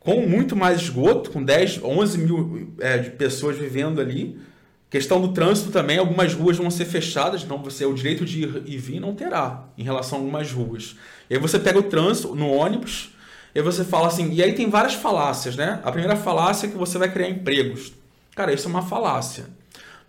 com 0.00 0.26
muito 0.26 0.56
mais 0.56 0.80
esgoto, 0.80 1.30
com 1.30 1.44
10, 1.44 1.84
11 1.84 2.18
mil 2.18 2.72
é, 2.80 2.98
de 2.98 3.10
pessoas 3.10 3.56
vivendo 3.56 4.00
ali. 4.00 4.40
Questão 4.88 5.20
do 5.20 5.28
trânsito 5.28 5.70
também, 5.70 5.98
algumas 5.98 6.34
ruas 6.34 6.56
vão 6.56 6.68
ser 6.68 6.86
fechadas, 6.86 7.44
então 7.44 7.62
você 7.62 7.84
o 7.84 7.94
direito 7.94 8.24
de 8.24 8.42
ir 8.42 8.62
e 8.66 8.76
vir 8.76 8.98
não 8.98 9.14
terá 9.14 9.68
em 9.78 9.84
relação 9.84 10.18
a 10.18 10.20
algumas 10.20 10.50
ruas. 10.50 10.96
E 11.28 11.34
aí 11.34 11.40
você 11.40 11.60
pega 11.60 11.78
o 11.78 11.84
trânsito 11.84 12.34
no 12.34 12.50
ônibus, 12.50 13.12
e 13.54 13.62
você 13.62 13.84
fala 13.84 14.08
assim, 14.08 14.32
e 14.32 14.42
aí 14.42 14.52
tem 14.52 14.70
várias 14.70 14.94
falácias, 14.94 15.56
né? 15.56 15.80
A 15.84 15.90
primeira 15.90 16.16
falácia 16.16 16.66
é 16.66 16.70
que 16.70 16.76
você 16.76 16.98
vai 16.98 17.10
criar 17.10 17.28
empregos. 17.28 17.92
Cara, 18.34 18.52
isso 18.52 18.66
é 18.66 18.70
uma 18.70 18.82
falácia. 18.82 19.46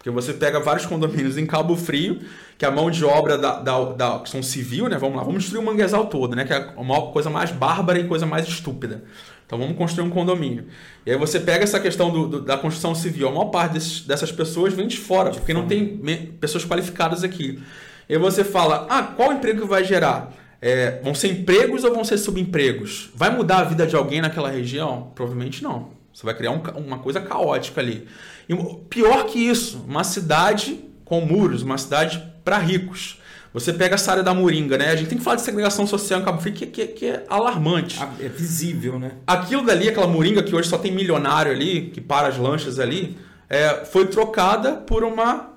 Porque 0.02 0.10
você 0.10 0.34
pega 0.34 0.60
vários 0.60 0.88
condomínios 0.88 1.38
em 1.38 1.46
Cabo 1.46 1.76
Frio, 1.76 2.22
que 2.58 2.66
a 2.66 2.72
mão 2.72 2.90
de 2.90 3.06
obra 3.06 3.38
da, 3.38 3.60
da, 3.60 3.84
da 3.94 4.20
questão 4.20 4.42
civil, 4.42 4.90
né? 4.90 4.98
Vamos 4.98 5.16
lá, 5.16 5.22
vamos 5.24 5.44
destruir 5.44 5.62
o 5.62 5.66
manguezal 5.66 6.08
todo, 6.08 6.36
né? 6.36 6.44
Que 6.44 6.54
é 6.54 6.74
a 6.76 6.84
maior 6.84 7.12
coisa 7.12 7.30
mais 7.30 7.52
bárbara 7.52 8.00
e 8.00 8.08
coisa 8.08 8.26
mais 8.26 8.48
estúpida. 8.48 9.04
Então 9.46 9.60
vamos 9.60 9.78
construir 9.78 10.08
um 10.08 10.10
condomínio. 10.10 10.66
E 11.06 11.12
aí 11.12 11.18
você 11.20 11.40
pega 11.40 11.64
essa 11.64 11.80
questão 11.80 12.10
do, 12.10 12.28
do- 12.28 12.42
da 12.42 12.58
construção 12.58 12.96
civil, 12.96 13.28
a 13.28 13.32
maior 13.32 13.46
parte 13.52 13.74
desses- 13.74 14.02
dessas 14.02 14.32
pessoas 14.32 14.74
vem 14.74 14.88
de 14.88 14.98
fora, 14.98 15.30
porque 15.30 15.54
não 15.54 15.68
tem 15.68 15.98
pessoas 16.40 16.66
qualificadas 16.66 17.24
aqui. 17.24 17.62
E 18.10 18.14
aí 18.16 18.20
você 18.20 18.44
fala, 18.44 18.88
ah, 18.90 19.04
qual 19.04 19.32
emprego 19.32 19.62
que 19.62 19.68
vai 19.68 19.84
gerar? 19.84 20.34
É, 20.60 21.00
vão 21.04 21.14
ser 21.14 21.28
empregos 21.28 21.84
ou 21.84 21.94
vão 21.94 22.04
ser 22.04 22.18
subempregos? 22.18 23.12
Vai 23.14 23.30
mudar 23.30 23.60
a 23.60 23.64
vida 23.66 23.86
de 23.86 23.96
alguém 23.96 24.20
naquela 24.20 24.50
região? 24.50 25.12
Provavelmente 25.14 25.62
não. 25.64 25.90
Você 26.12 26.26
vai 26.26 26.36
criar 26.36 26.52
um 26.52 26.62
uma 26.88 26.98
coisa 27.00 27.22
caótica 27.22 27.80
ali. 27.82 28.08
E 28.50 28.56
pior 28.90 29.26
que 29.26 29.40
isso, 29.40 29.84
uma 29.88 30.04
cidade 30.04 30.80
com 31.06 31.22
muros, 31.22 31.62
uma 31.62 31.78
cidade 31.78 32.22
para 32.44 32.58
ricos. 32.58 33.18
Você 33.54 33.74
pega 33.74 33.96
essa 33.96 34.12
área 34.12 34.24
da 34.24 34.34
Moringa, 34.34 34.78
né? 34.78 34.90
A 34.92 34.96
gente 34.96 35.10
tem 35.10 35.18
que 35.18 35.24
falar 35.24 35.36
de 35.36 35.42
segregação 35.42 35.86
social 35.86 36.22
em 36.22 36.24
Cabo 36.24 36.42
Frio, 36.42 36.54
que, 36.56 36.66
que- 36.66 36.88
que 36.88 37.06
é 37.06 37.26
alarmante. 37.30 38.00
É 38.20 38.30
visível, 38.30 38.98
né? 38.98 39.12
Aquilo 39.28 39.66
dali, 39.66 39.90
aquela 39.90 40.08
moringa 40.08 40.42
que 40.42 40.56
hoje 40.56 40.70
só 40.70 40.78
tem 40.78 40.92
milionário 40.94 41.52
ali, 41.52 41.90
que 41.94 42.00
para 42.00 42.30
as 42.30 42.38
lanchas 42.38 42.80
ali, 42.80 43.18
é, 43.50 43.84
foi 43.84 44.08
trocada 44.08 44.72
por 44.74 45.04
uma, 45.04 45.50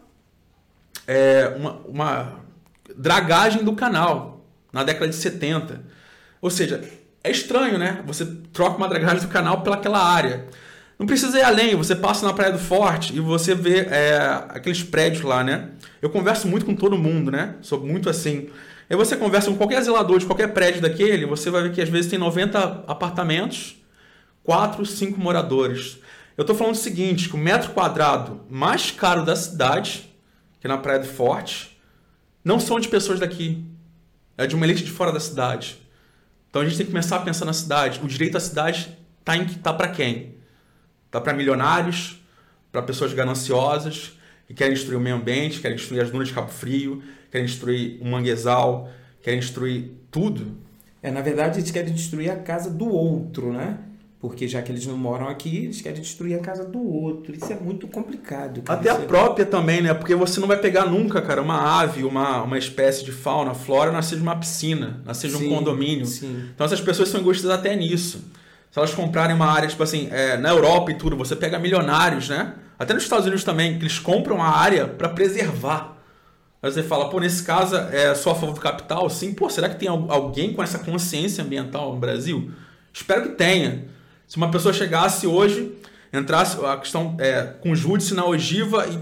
é, 1.06 1.54
uma, 1.56 1.72
uma 1.86 2.32
dragagem 2.96 3.62
do 3.62 3.74
canal 3.74 4.44
na 4.72 4.82
década 4.82 5.08
de 5.08 5.14
70. 5.14 5.80
Ou 6.42 6.50
seja, 6.50 6.82
é 7.22 7.30
estranho, 7.30 7.78
né? 7.78 8.02
Você 8.06 8.26
troca 8.52 8.76
uma 8.76 8.88
dragagem 8.88 9.20
do 9.20 9.28
canal 9.28 9.62
pelaquela 9.62 10.02
área. 10.02 10.46
Não 10.98 11.06
precisa 11.06 11.38
ir 11.38 11.42
além, 11.42 11.74
você 11.74 11.94
passa 11.94 12.24
na 12.24 12.32
Praia 12.32 12.52
do 12.52 12.58
Forte 12.58 13.14
e 13.16 13.20
você 13.20 13.54
vê 13.54 13.80
é, 13.80 14.16
aqueles 14.48 14.82
prédios 14.82 15.22
lá, 15.22 15.42
né? 15.42 15.70
Eu 16.00 16.08
converso 16.08 16.46
muito 16.46 16.64
com 16.64 16.74
todo 16.74 16.96
mundo, 16.96 17.30
né? 17.30 17.56
Sou 17.62 17.80
muito 17.80 18.08
assim. 18.08 18.48
Aí 18.88 18.96
você 18.96 19.16
conversa 19.16 19.50
com 19.50 19.56
qualquer 19.56 19.82
zelador 19.82 20.18
de 20.18 20.26
qualquer 20.26 20.52
prédio 20.52 20.80
daquele, 20.80 21.26
você 21.26 21.50
vai 21.50 21.62
ver 21.62 21.72
que 21.72 21.80
às 21.80 21.88
vezes 21.88 22.10
tem 22.10 22.18
90 22.18 22.84
apartamentos, 22.86 23.76
4, 24.44 24.84
5 24.84 25.18
moradores. 25.18 25.98
Eu 26.36 26.42
estou 26.42 26.54
falando 26.54 26.74
o 26.74 26.78
seguinte, 26.78 27.28
que 27.28 27.34
o 27.34 27.38
metro 27.38 27.72
quadrado 27.72 28.42
mais 28.48 28.90
caro 28.90 29.24
da 29.24 29.34
cidade, 29.34 30.14
que 30.60 30.66
é 30.66 30.68
na 30.68 30.78
Praia 30.78 30.98
do 30.98 31.06
Forte, 31.06 31.80
não 32.44 32.60
são 32.60 32.78
de 32.78 32.88
pessoas 32.88 33.18
daqui. 33.18 33.64
É 34.36 34.46
de 34.46 34.54
uma 34.54 34.66
elite 34.66 34.84
de 34.84 34.90
fora 34.90 35.12
da 35.12 35.20
cidade. 35.20 35.80
Então 36.50 36.60
a 36.60 36.64
gente 36.64 36.76
tem 36.76 36.86
que 36.86 36.92
começar 36.92 37.16
a 37.16 37.20
pensar 37.20 37.44
na 37.44 37.52
cidade. 37.52 38.00
O 38.02 38.06
direito 38.06 38.36
à 38.36 38.40
cidade 38.40 38.96
está 39.20 39.36
em 39.36 39.44
tá 39.46 39.72
para 39.72 39.88
quem? 39.88 40.33
Tá 41.14 41.20
para 41.20 41.32
milionários, 41.32 42.20
para 42.72 42.82
pessoas 42.82 43.12
gananciosas 43.12 44.18
que 44.48 44.52
querem 44.52 44.74
destruir 44.74 44.96
o 44.96 45.00
meio 45.00 45.14
ambiente, 45.14 45.60
querem 45.60 45.76
destruir 45.76 46.00
as 46.00 46.10
dunas 46.10 46.26
de 46.26 46.34
Cabo 46.34 46.50
Frio, 46.50 47.04
querem 47.30 47.46
destruir 47.46 48.00
o 48.02 48.04
manguezal, 48.04 48.90
querem 49.22 49.38
destruir 49.38 49.92
tudo. 50.10 50.56
É, 51.00 51.12
na 51.12 51.20
verdade, 51.20 51.60
eles 51.60 51.70
querem 51.70 51.94
destruir 51.94 52.32
a 52.32 52.36
casa 52.36 52.68
do 52.68 52.88
outro, 52.88 53.52
né? 53.52 53.78
Porque 54.18 54.48
já 54.48 54.60
que 54.60 54.72
eles 54.72 54.84
não 54.86 54.96
moram 54.96 55.28
aqui, 55.28 55.66
eles 55.66 55.80
querem 55.80 56.02
destruir 56.02 56.34
a 56.34 56.40
casa 56.40 56.64
do 56.64 56.82
outro. 56.82 57.32
Isso 57.32 57.52
é 57.52 57.60
muito 57.60 57.86
complicado. 57.86 58.62
cara. 58.62 58.80
Até 58.80 58.90
a 58.90 58.94
é- 58.94 59.06
própria 59.06 59.46
também, 59.46 59.82
né? 59.82 59.94
Porque 59.94 60.16
você 60.16 60.40
não 60.40 60.48
vai 60.48 60.56
pegar 60.56 60.86
nunca, 60.86 61.22
cara, 61.22 61.40
uma 61.40 61.80
ave, 61.80 62.02
uma, 62.02 62.42
uma 62.42 62.58
espécie 62.58 63.04
de 63.04 63.12
fauna, 63.12 63.54
flora, 63.54 63.92
nascer 63.92 64.16
de 64.16 64.22
uma 64.22 64.34
piscina, 64.34 65.00
nascer 65.04 65.30
de 65.30 65.36
um 65.36 65.48
condomínio. 65.48 66.06
Sim. 66.06 66.48
Então 66.52 66.66
essas 66.66 66.80
pessoas 66.80 67.08
são 67.08 67.20
egoístas 67.20 67.52
até 67.52 67.76
nisso. 67.76 68.20
Se 68.74 68.80
elas 68.80 68.92
comprarem 68.92 69.36
uma 69.36 69.46
área, 69.46 69.68
tipo 69.68 69.84
assim, 69.84 70.08
é, 70.10 70.36
na 70.36 70.48
Europa 70.48 70.90
e 70.90 70.94
tudo, 70.94 71.16
você 71.16 71.36
pega 71.36 71.60
milionários, 71.60 72.28
né? 72.28 72.54
Até 72.76 72.92
nos 72.92 73.04
Estados 73.04 73.24
Unidos 73.24 73.44
também, 73.44 73.78
que 73.78 73.84
eles 73.84 74.00
compram 74.00 74.42
a 74.42 74.48
área 74.48 74.88
para 74.88 75.08
preservar. 75.10 75.96
Aí 76.60 76.72
você 76.72 76.82
fala, 76.82 77.08
pô, 77.08 77.20
nesse 77.20 77.44
caso, 77.44 77.76
é 77.76 78.12
só 78.16 78.32
a 78.32 78.34
favor 78.34 78.52
do 78.52 78.60
capital? 78.60 79.08
Sim, 79.08 79.32
pô, 79.32 79.48
será 79.48 79.68
que 79.68 79.76
tem 79.76 79.88
al- 79.88 80.10
alguém 80.10 80.52
com 80.52 80.60
essa 80.60 80.80
consciência 80.80 81.44
ambiental 81.44 81.92
no 81.94 82.00
Brasil? 82.00 82.50
Espero 82.92 83.22
que 83.22 83.28
tenha. 83.36 83.84
Se 84.26 84.36
uma 84.38 84.50
pessoa 84.50 84.74
chegasse 84.74 85.24
hoje, 85.24 85.72
entrasse 86.12 86.58
a 86.66 86.76
questão 86.76 87.14
é, 87.20 87.42
com 87.60 87.76
júdice 87.76 88.12
na 88.12 88.24
ogiva 88.24 88.88
e 88.88 88.98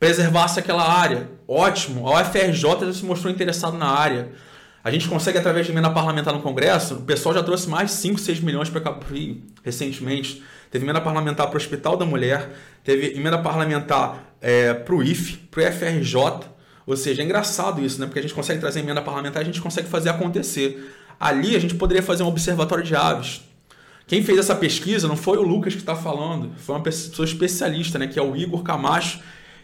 preservasse 0.00 0.58
aquela 0.58 0.82
área, 0.82 1.28
ótimo. 1.46 2.08
A 2.08 2.20
UFRJ 2.20 2.52
já 2.86 2.92
se 2.92 3.04
mostrou 3.04 3.32
interessado 3.32 3.78
na 3.78 3.90
área. 3.90 4.30
A 4.88 4.90
gente 4.90 5.06
consegue, 5.06 5.36
através 5.36 5.66
de 5.66 5.72
emenda 5.72 5.90
parlamentar 5.90 6.32
no 6.32 6.40
Congresso, 6.40 6.94
o 6.94 7.02
pessoal 7.02 7.34
já 7.34 7.42
trouxe 7.42 7.68
mais 7.68 7.90
de 7.90 7.96
5, 7.96 8.18
6 8.18 8.40
milhões 8.40 8.70
para 8.70 8.80
Cabo 8.80 9.04
Frio 9.04 9.36
recentemente. 9.62 10.42
Teve 10.70 10.86
emenda 10.86 10.98
parlamentar 10.98 11.46
para 11.46 11.56
o 11.56 11.58
Hospital 11.58 11.94
da 11.94 12.06
Mulher, 12.06 12.48
teve 12.82 13.14
emenda 13.14 13.36
parlamentar 13.36 14.32
é, 14.40 14.72
para 14.72 14.94
o 14.94 15.02
IFE, 15.02 15.36
para 15.50 15.68
o 15.68 15.72
FRJ. 15.74 16.14
Ou 16.86 16.96
seja, 16.96 17.20
é 17.20 17.24
engraçado 17.26 17.84
isso, 17.84 18.00
né? 18.00 18.06
Porque 18.06 18.18
a 18.18 18.22
gente 18.22 18.32
consegue 18.32 18.60
trazer 18.60 18.80
emenda 18.80 19.02
parlamentar 19.02 19.42
e 19.42 19.44
a 19.44 19.46
gente 19.46 19.60
consegue 19.60 19.86
fazer 19.90 20.08
acontecer. 20.08 20.90
Ali 21.20 21.54
a 21.54 21.58
gente 21.58 21.74
poderia 21.74 22.02
fazer 22.02 22.22
um 22.22 22.28
observatório 22.28 22.82
de 22.82 22.96
aves. 22.96 23.42
Quem 24.06 24.22
fez 24.22 24.38
essa 24.38 24.56
pesquisa 24.56 25.06
não 25.06 25.18
foi 25.18 25.36
o 25.36 25.42
Lucas 25.42 25.74
que 25.74 25.80
está 25.80 25.96
falando, 25.96 26.50
foi 26.56 26.74
uma 26.74 26.82
pessoa 26.82 27.26
especialista, 27.26 27.98
né? 27.98 28.06
Que 28.06 28.18
é 28.18 28.22
o 28.22 28.34
Igor 28.34 28.62
Camacho. 28.62 29.20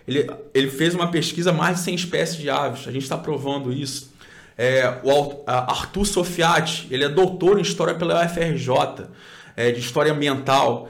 Ele, 0.07 0.31
ele 0.53 0.69
fez 0.69 0.95
uma 0.95 1.11
pesquisa 1.11 1.51
mais 1.51 1.79
de 1.79 1.83
100 1.85 1.95
espécies 1.95 2.37
de 2.37 2.51
aves. 2.51 2.87
A 2.87 2.93
gente 2.93 3.05
está 3.05 3.17
provando 3.17 3.73
isso. 3.73 4.13
É, 4.57 4.99
o 5.03 5.43
Arthur 5.47 6.07
Sofiati, 6.07 6.87
ele 6.91 7.05
é 7.05 7.09
doutor 7.09 7.59
em 7.59 7.63
História 7.63 7.95
pela 7.95 8.25
UFRJ, 8.25 9.09
é, 9.57 9.73
de 9.73 9.81
História 9.81 10.13
Ambiental. 10.13 10.89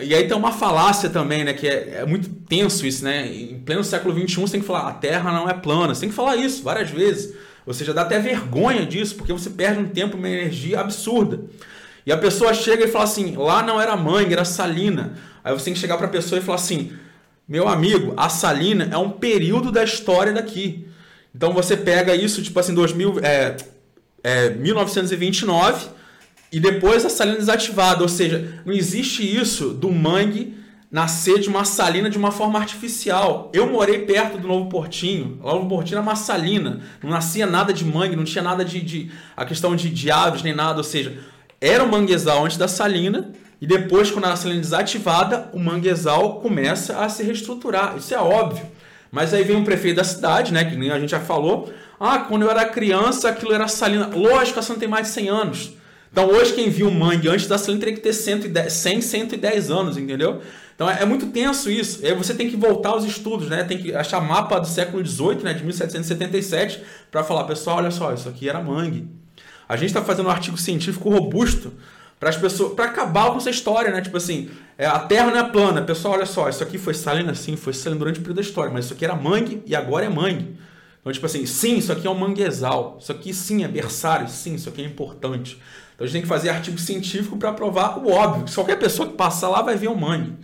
E 0.00 0.14
aí 0.14 0.26
tem 0.26 0.36
uma 0.36 0.52
falácia 0.52 1.10
também, 1.10 1.44
né? 1.44 1.52
Que 1.52 1.68
é, 1.68 1.96
é 2.00 2.06
muito 2.06 2.28
tenso 2.28 2.86
isso, 2.86 3.04
né? 3.04 3.26
Em 3.26 3.58
pleno 3.58 3.84
século 3.84 4.14
XXI 4.14 4.40
você 4.40 4.52
tem 4.52 4.60
que 4.60 4.66
falar, 4.66 4.88
a 4.88 4.92
Terra 4.92 5.32
não 5.32 5.48
é 5.48 5.54
plana. 5.54 5.94
Você 5.94 6.02
tem 6.02 6.08
que 6.08 6.14
falar 6.14 6.36
isso 6.36 6.62
várias 6.62 6.90
vezes. 6.90 7.34
Ou 7.66 7.74
seja, 7.74 7.92
dá 7.92 8.02
até 8.02 8.18
vergonha 8.18 8.86
disso, 8.86 9.16
porque 9.16 9.32
você 9.32 9.50
perde 9.50 9.80
um 9.80 9.88
tempo 9.88 10.16
uma 10.16 10.28
energia 10.28 10.80
absurda. 10.80 11.40
E 12.06 12.12
a 12.12 12.18
pessoa 12.18 12.52
chega 12.52 12.84
e 12.84 12.88
fala 12.88 13.04
assim, 13.04 13.34
lá 13.36 13.62
não 13.62 13.80
era 13.80 13.96
mangue, 13.96 14.34
era 14.34 14.44
salina. 14.44 15.14
Aí 15.42 15.52
você 15.52 15.66
tem 15.66 15.74
que 15.74 15.80
chegar 15.80 15.96
para 15.96 16.06
a 16.06 16.10
pessoa 16.10 16.38
e 16.38 16.42
falar 16.42 16.56
assim, 16.56 16.92
meu 17.48 17.66
amigo, 17.66 18.12
a 18.16 18.28
salina 18.28 18.88
é 18.92 18.98
um 18.98 19.10
período 19.10 19.72
da 19.72 19.82
história 19.82 20.32
daqui. 20.32 20.86
Então 21.34 21.52
você 21.52 21.76
pega 21.76 22.14
isso, 22.14 22.42
tipo 22.42 22.58
assim, 22.60 22.72
2000, 22.72 23.20
é, 23.22 23.56
é, 24.22 24.50
1929 24.50 25.88
e 26.52 26.60
depois 26.60 27.04
a 27.04 27.10
salina 27.10 27.38
desativada. 27.38 28.02
Ou 28.02 28.08
seja, 28.08 28.62
não 28.64 28.72
existe 28.72 29.22
isso 29.22 29.70
do 29.70 29.90
mangue 29.90 30.54
nascer 30.94 31.40
de 31.40 31.48
uma 31.48 31.64
salina 31.64 32.08
de 32.08 32.16
uma 32.16 32.30
forma 32.30 32.56
artificial. 32.56 33.50
Eu 33.52 33.66
morei 33.66 33.98
perto 34.00 34.38
do 34.38 34.46
Novo 34.46 34.68
Portinho. 34.68 35.40
O 35.42 35.46
Novo 35.46 35.68
Portinho 35.68 35.96
era 35.96 36.02
uma 36.02 36.14
salina. 36.14 36.82
Não 37.02 37.10
nascia 37.10 37.46
nada 37.46 37.72
de 37.72 37.84
mangue, 37.84 38.14
não 38.14 38.22
tinha 38.22 38.44
nada 38.44 38.64
de. 38.64 38.80
de 38.80 39.10
a 39.36 39.44
questão 39.44 39.74
de, 39.74 39.90
de 39.90 40.10
aves 40.12 40.44
nem 40.44 40.54
nada. 40.54 40.78
Ou 40.78 40.84
seja, 40.84 41.18
era 41.60 41.82
um 41.82 41.88
manguezal 41.88 42.44
antes 42.44 42.56
da 42.56 42.68
salina. 42.68 43.32
E 43.60 43.66
depois, 43.66 44.10
quando 44.10 44.26
a 44.26 44.36
salina 44.36 44.60
desativada, 44.60 45.48
o 45.52 45.58
manguezal 45.58 46.40
começa 46.40 46.98
a 46.98 47.08
se 47.08 47.24
reestruturar. 47.24 47.96
Isso 47.96 48.14
é 48.14 48.18
óbvio. 48.18 48.64
Mas 49.14 49.32
aí 49.32 49.44
vem 49.44 49.54
um 49.54 49.62
prefeito 49.62 49.94
da 49.94 50.02
cidade, 50.02 50.52
né? 50.52 50.64
Que 50.64 50.74
nem 50.74 50.90
a 50.90 50.98
gente 50.98 51.10
já 51.10 51.20
falou. 51.20 51.72
Ah, 52.00 52.18
quando 52.18 52.42
eu 52.42 52.50
era 52.50 52.64
criança, 52.64 53.28
aquilo 53.28 53.54
era 53.54 53.68
salina. 53.68 54.10
Lógico, 54.12 54.58
a 54.58 54.62
salina 54.62 54.80
tem 54.80 54.88
mais 54.88 55.06
de 55.06 55.12
100 55.12 55.28
anos. 55.28 55.72
Então 56.10 56.26
hoje 56.26 56.52
quem 56.52 56.68
viu 56.68 56.90
mangue 56.90 57.28
antes 57.28 57.46
da 57.46 57.56
salina 57.56 57.78
teria 57.78 57.94
que 57.94 58.00
ter 58.00 58.12
110, 58.12 58.72
100, 58.72 59.00
110 59.00 59.70
anos, 59.70 59.96
entendeu? 59.96 60.42
Então 60.74 60.90
é, 60.90 61.02
é 61.02 61.04
muito 61.04 61.26
tenso 61.26 61.70
isso. 61.70 62.04
Aí 62.04 62.12
você 62.12 62.34
tem 62.34 62.50
que 62.50 62.56
voltar 62.56 62.88
aos 62.88 63.04
estudos, 63.04 63.48
né? 63.48 63.62
Tem 63.62 63.78
que 63.78 63.94
achar 63.94 64.20
mapa 64.20 64.58
do 64.58 64.66
século 64.66 65.06
XVIII, 65.06 65.44
né? 65.44 65.54
De 65.54 65.62
1777, 65.62 66.82
para 67.12 67.22
falar, 67.22 67.44
pessoal, 67.44 67.76
olha 67.76 67.92
só, 67.92 68.12
isso 68.12 68.28
aqui 68.28 68.48
era 68.48 68.60
mangue. 68.60 69.06
A 69.68 69.76
gente 69.76 69.90
está 69.90 70.02
fazendo 70.02 70.26
um 70.26 70.30
artigo 70.30 70.58
científico 70.58 71.08
robusto 71.08 71.72
para 72.18 72.30
as 72.30 72.36
pessoas, 72.36 72.72
para 72.74 72.86
acabar 72.86 73.30
com 73.30 73.36
essa 73.36 73.50
história, 73.50 73.92
né? 73.92 74.00
Tipo 74.00 74.16
assim, 74.16 74.50
é, 74.76 74.86
a 74.86 74.98
Terra 74.98 75.30
não 75.30 75.38
é 75.38 75.50
plana. 75.50 75.82
Pessoal, 75.82 76.14
olha 76.14 76.26
só, 76.26 76.48
isso 76.48 76.62
aqui 76.62 76.78
foi 76.78 76.94
salina, 76.94 77.34
sim, 77.34 77.56
foi 77.56 77.72
salina 77.72 77.98
durante 77.98 78.18
o 78.18 78.22
período 78.22 78.36
da 78.36 78.42
história, 78.42 78.72
mas 78.72 78.86
isso 78.86 78.94
aqui 78.94 79.04
era 79.04 79.14
mangue 79.14 79.62
e 79.66 79.74
agora 79.74 80.04
é 80.04 80.08
mangue. 80.08 80.56
Então, 81.00 81.12
tipo 81.12 81.26
assim, 81.26 81.44
sim, 81.44 81.76
isso 81.76 81.92
aqui 81.92 82.06
é 82.06 82.10
um 82.10 82.18
manguezal. 82.18 82.96
Isso 83.00 83.12
aqui 83.12 83.34
sim 83.34 83.62
é 83.62 83.68
berçário, 83.68 84.28
sim, 84.28 84.54
isso 84.54 84.68
aqui 84.68 84.82
é 84.82 84.86
importante. 84.86 85.60
Então 85.94 86.04
a 86.04 86.06
gente 86.06 86.14
tem 86.14 86.22
que 86.22 86.28
fazer 86.28 86.48
artigo 86.48 86.78
científico 86.78 87.36
para 87.36 87.52
provar 87.52 87.98
o 87.98 88.10
óbvio. 88.10 88.44
que 88.44 88.54
Qualquer 88.54 88.78
pessoa 88.78 89.08
que 89.08 89.14
passar 89.14 89.48
lá 89.48 89.62
vai 89.62 89.76
ver 89.76 89.88
o 89.88 89.96
mangue. 89.96 90.34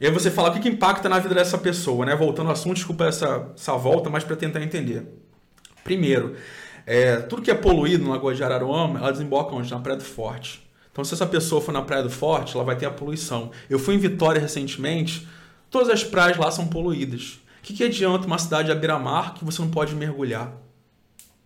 E 0.00 0.06
aí 0.06 0.12
você 0.12 0.30
fala 0.30 0.50
o 0.50 0.52
que, 0.52 0.60
que 0.60 0.68
impacta 0.68 1.08
na 1.08 1.18
vida 1.18 1.34
dessa 1.34 1.58
pessoa, 1.58 2.06
né? 2.06 2.14
Voltando 2.14 2.46
ao 2.46 2.52
assunto, 2.52 2.76
desculpa 2.76 3.06
essa, 3.06 3.48
essa 3.54 3.72
volta, 3.76 4.08
mas 4.08 4.22
para 4.22 4.36
tentar 4.36 4.62
entender. 4.62 5.04
Primeiro, 5.82 6.36
é, 6.86 7.16
tudo 7.16 7.42
que 7.42 7.50
é 7.50 7.54
poluído 7.54 8.04
no 8.04 8.10
Lagoa 8.10 8.34
de 8.34 8.42
Araruama, 8.42 9.00
ela 9.00 9.10
desemboca 9.10 9.54
onde? 9.54 9.70
Na 9.70 9.80
Praia 9.80 9.98
do 9.98 10.04
Forte. 10.04 10.67
Então, 10.98 11.04
se 11.04 11.14
essa 11.14 11.26
pessoa 11.26 11.60
for 11.60 11.70
na 11.70 11.80
Praia 11.80 12.02
do 12.02 12.10
Forte, 12.10 12.56
ela 12.56 12.64
vai 12.64 12.74
ter 12.74 12.84
a 12.84 12.90
poluição. 12.90 13.52
Eu 13.70 13.78
fui 13.78 13.94
em 13.94 13.98
Vitória 13.98 14.40
recentemente, 14.40 15.28
todas 15.70 15.88
as 15.88 16.02
praias 16.02 16.36
lá 16.36 16.50
são 16.50 16.66
poluídas. 16.66 17.38
O 17.60 17.62
que, 17.62 17.72
que 17.72 17.84
adianta 17.84 18.26
uma 18.26 18.36
cidade 18.36 18.72
à 18.72 18.74
beira-mar 18.74 19.34
que 19.34 19.44
você 19.44 19.62
não 19.62 19.70
pode 19.70 19.94
mergulhar? 19.94 20.52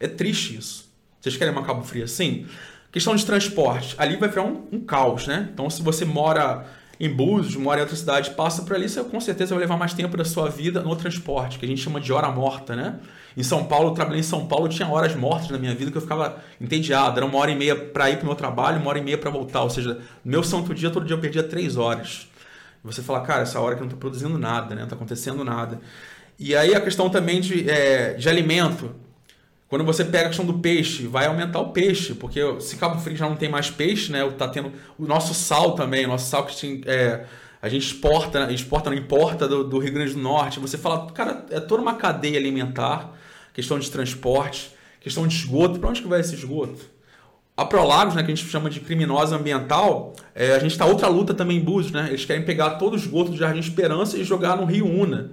É 0.01 0.09
triste 0.09 0.57
isso. 0.57 0.91
Vocês 1.21 1.37
querem 1.37 1.53
uma 1.53 1.67
Cabo 1.67 1.83
Frio 1.83 2.05
assim? 2.05 2.47
Questão 2.91 3.15
de 3.15 3.27
transporte. 3.27 3.95
Ali 3.99 4.17
vai 4.17 4.31
virar 4.31 4.45
um, 4.45 4.69
um 4.73 4.81
caos, 4.81 5.27
né? 5.27 5.51
Então, 5.53 5.69
se 5.69 5.83
você 5.83 6.07
mora 6.07 6.67
em 7.03 7.09
Búzios, 7.09 7.57
mora 7.57 7.81
em 7.81 7.83
outra 7.83 7.97
cidade, 7.97 8.31
passa 8.31 8.63
por 8.63 8.77
ali, 8.77 8.89
você 8.89 9.03
com 9.03 9.21
certeza 9.21 9.53
vai 9.53 9.63
levar 9.63 9.77
mais 9.77 9.93
tempo 9.93 10.17
da 10.17 10.25
sua 10.25 10.49
vida 10.49 10.81
no 10.83 10.95
transporte, 10.95 11.59
que 11.59 11.65
a 11.65 11.69
gente 11.69 11.83
chama 11.83 12.01
de 12.01 12.13
hora 12.13 12.31
morta, 12.31 12.77
né? 12.77 13.01
Em 13.37 13.43
São 13.43 13.65
Paulo, 13.65 13.89
eu 13.89 13.93
trabalhei 13.93 14.21
em 14.21 14.23
São 14.23 14.47
Paulo, 14.47 14.69
tinha 14.69 14.89
horas 14.89 15.13
mortas 15.17 15.51
na 15.51 15.59
minha 15.59 15.75
vida 15.75 15.91
que 15.91 15.97
eu 15.97 16.03
ficava 16.03 16.37
entediado. 16.61 17.19
Era 17.19 17.27
uma 17.27 17.37
hora 17.39 17.51
e 17.51 17.57
meia 17.57 17.75
para 17.75 18.09
ir 18.09 18.19
para 18.19 18.23
o 18.23 18.27
meu 18.27 18.37
trabalho, 18.37 18.79
uma 18.79 18.89
hora 18.89 19.01
e 19.01 19.03
meia 19.03 19.19
para 19.19 19.31
voltar. 19.31 19.63
Ou 19.63 19.71
seja, 19.71 19.95
no 20.25 20.31
meu 20.31 20.45
santo 20.45 20.73
dia, 20.73 20.91
todo 20.91 21.05
dia 21.05 21.17
eu 21.17 21.21
perdia 21.21 21.43
três 21.43 21.77
horas. 21.77 22.29
Você 22.85 23.03
fala, 23.03 23.23
cara, 23.23 23.43
essa 23.43 23.59
hora 23.59 23.75
que 23.75 23.81
eu 23.81 23.85
não 23.85 23.89
estou 23.89 23.99
produzindo 23.99 24.39
nada, 24.39 24.69
né? 24.69 24.77
Não 24.77 24.85
está 24.85 24.95
acontecendo 24.95 25.43
nada. 25.43 25.81
E 26.39 26.55
aí 26.55 26.73
a 26.73 26.81
questão 26.81 27.11
também 27.11 27.41
de, 27.41 27.69
é, 27.69 28.15
de 28.15 28.29
alimento. 28.29 28.95
Quando 29.73 29.87
você 29.87 30.05
pega 30.05 30.27
a 30.27 30.29
questão 30.29 30.45
do 30.45 30.59
peixe, 30.59 31.07
vai 31.07 31.25
aumentar 31.25 31.59
o 31.59 31.71
peixe, 31.71 32.13
porque 32.13 32.61
se 32.61 32.77
Cabo 32.77 33.01
Frio 33.01 33.17
já 33.17 33.27
não 33.27 33.37
tem 33.37 33.49
mais 33.49 33.71
peixe, 33.71 34.13
né? 34.13 34.21
Tá 34.33 34.47
tendo 34.47 34.71
o 34.99 35.07
nosso 35.07 35.33
sal 35.33 35.73
também, 35.73 36.05
o 36.05 36.09
nosso 36.09 36.29
sal 36.29 36.45
que 36.45 36.55
tinha, 36.55 36.83
é, 36.85 37.25
a 37.63 37.71
gente 37.71 37.87
exporta, 37.87 38.53
exporta 38.53 38.91
não 38.91 38.97
importa 38.99 39.49
do, 39.49 39.65
do, 39.65 39.79
Rio 39.79 39.95
Grande 39.95 40.13
do 40.13 40.21
Norte. 40.21 40.61
Você 40.61 40.77
fala, 40.77 41.11
cara, 41.13 41.47
é 41.49 41.59
toda 41.59 41.81
uma 41.81 41.95
cadeia 41.95 42.39
alimentar, 42.39 43.15
questão 43.55 43.79
de 43.79 43.91
transporte, 43.91 44.73
questão 45.01 45.27
de 45.27 45.37
esgoto. 45.37 45.81
Para 45.81 45.89
onde 45.89 46.03
que 46.03 46.09
vai 46.09 46.21
esse 46.21 46.35
esgoto? 46.35 46.83
A 47.57 47.65
Prolagos, 47.65 48.15
né, 48.15 48.23
que 48.23 48.31
a 48.31 48.35
gente 48.35 48.47
chama 48.47 48.69
de 48.69 48.79
criminosa 48.79 49.37
ambiental, 49.37 50.13
é, 50.35 50.53
a 50.53 50.59
gente 50.59 50.73
está 50.73 50.85
outra 50.85 51.09
luta 51.09 51.33
também 51.33 51.57
em 51.57 51.65
Búzios, 51.65 51.93
né? 51.93 52.09
Eles 52.11 52.27
querem 52.27 52.45
pegar 52.45 52.73
todo 52.73 52.93
o 52.93 52.97
esgoto 52.97 53.31
do 53.31 53.39
Jardim 53.39 53.61
Esperança 53.61 54.19
e 54.19 54.23
jogar 54.23 54.55
no 54.55 54.67
Rio 54.67 54.85
Una. 54.85 55.33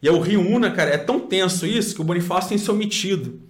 E 0.00 0.08
aí, 0.08 0.14
o 0.14 0.20
Rio 0.20 0.40
Una, 0.40 0.70
cara, 0.70 0.90
é 0.90 0.98
tão 0.98 1.18
tenso 1.18 1.66
isso 1.66 1.96
que 1.96 2.00
o 2.00 2.04
Bonifácio 2.04 2.50
tem 2.50 2.58
se 2.58 2.70
omitido. 2.70 3.40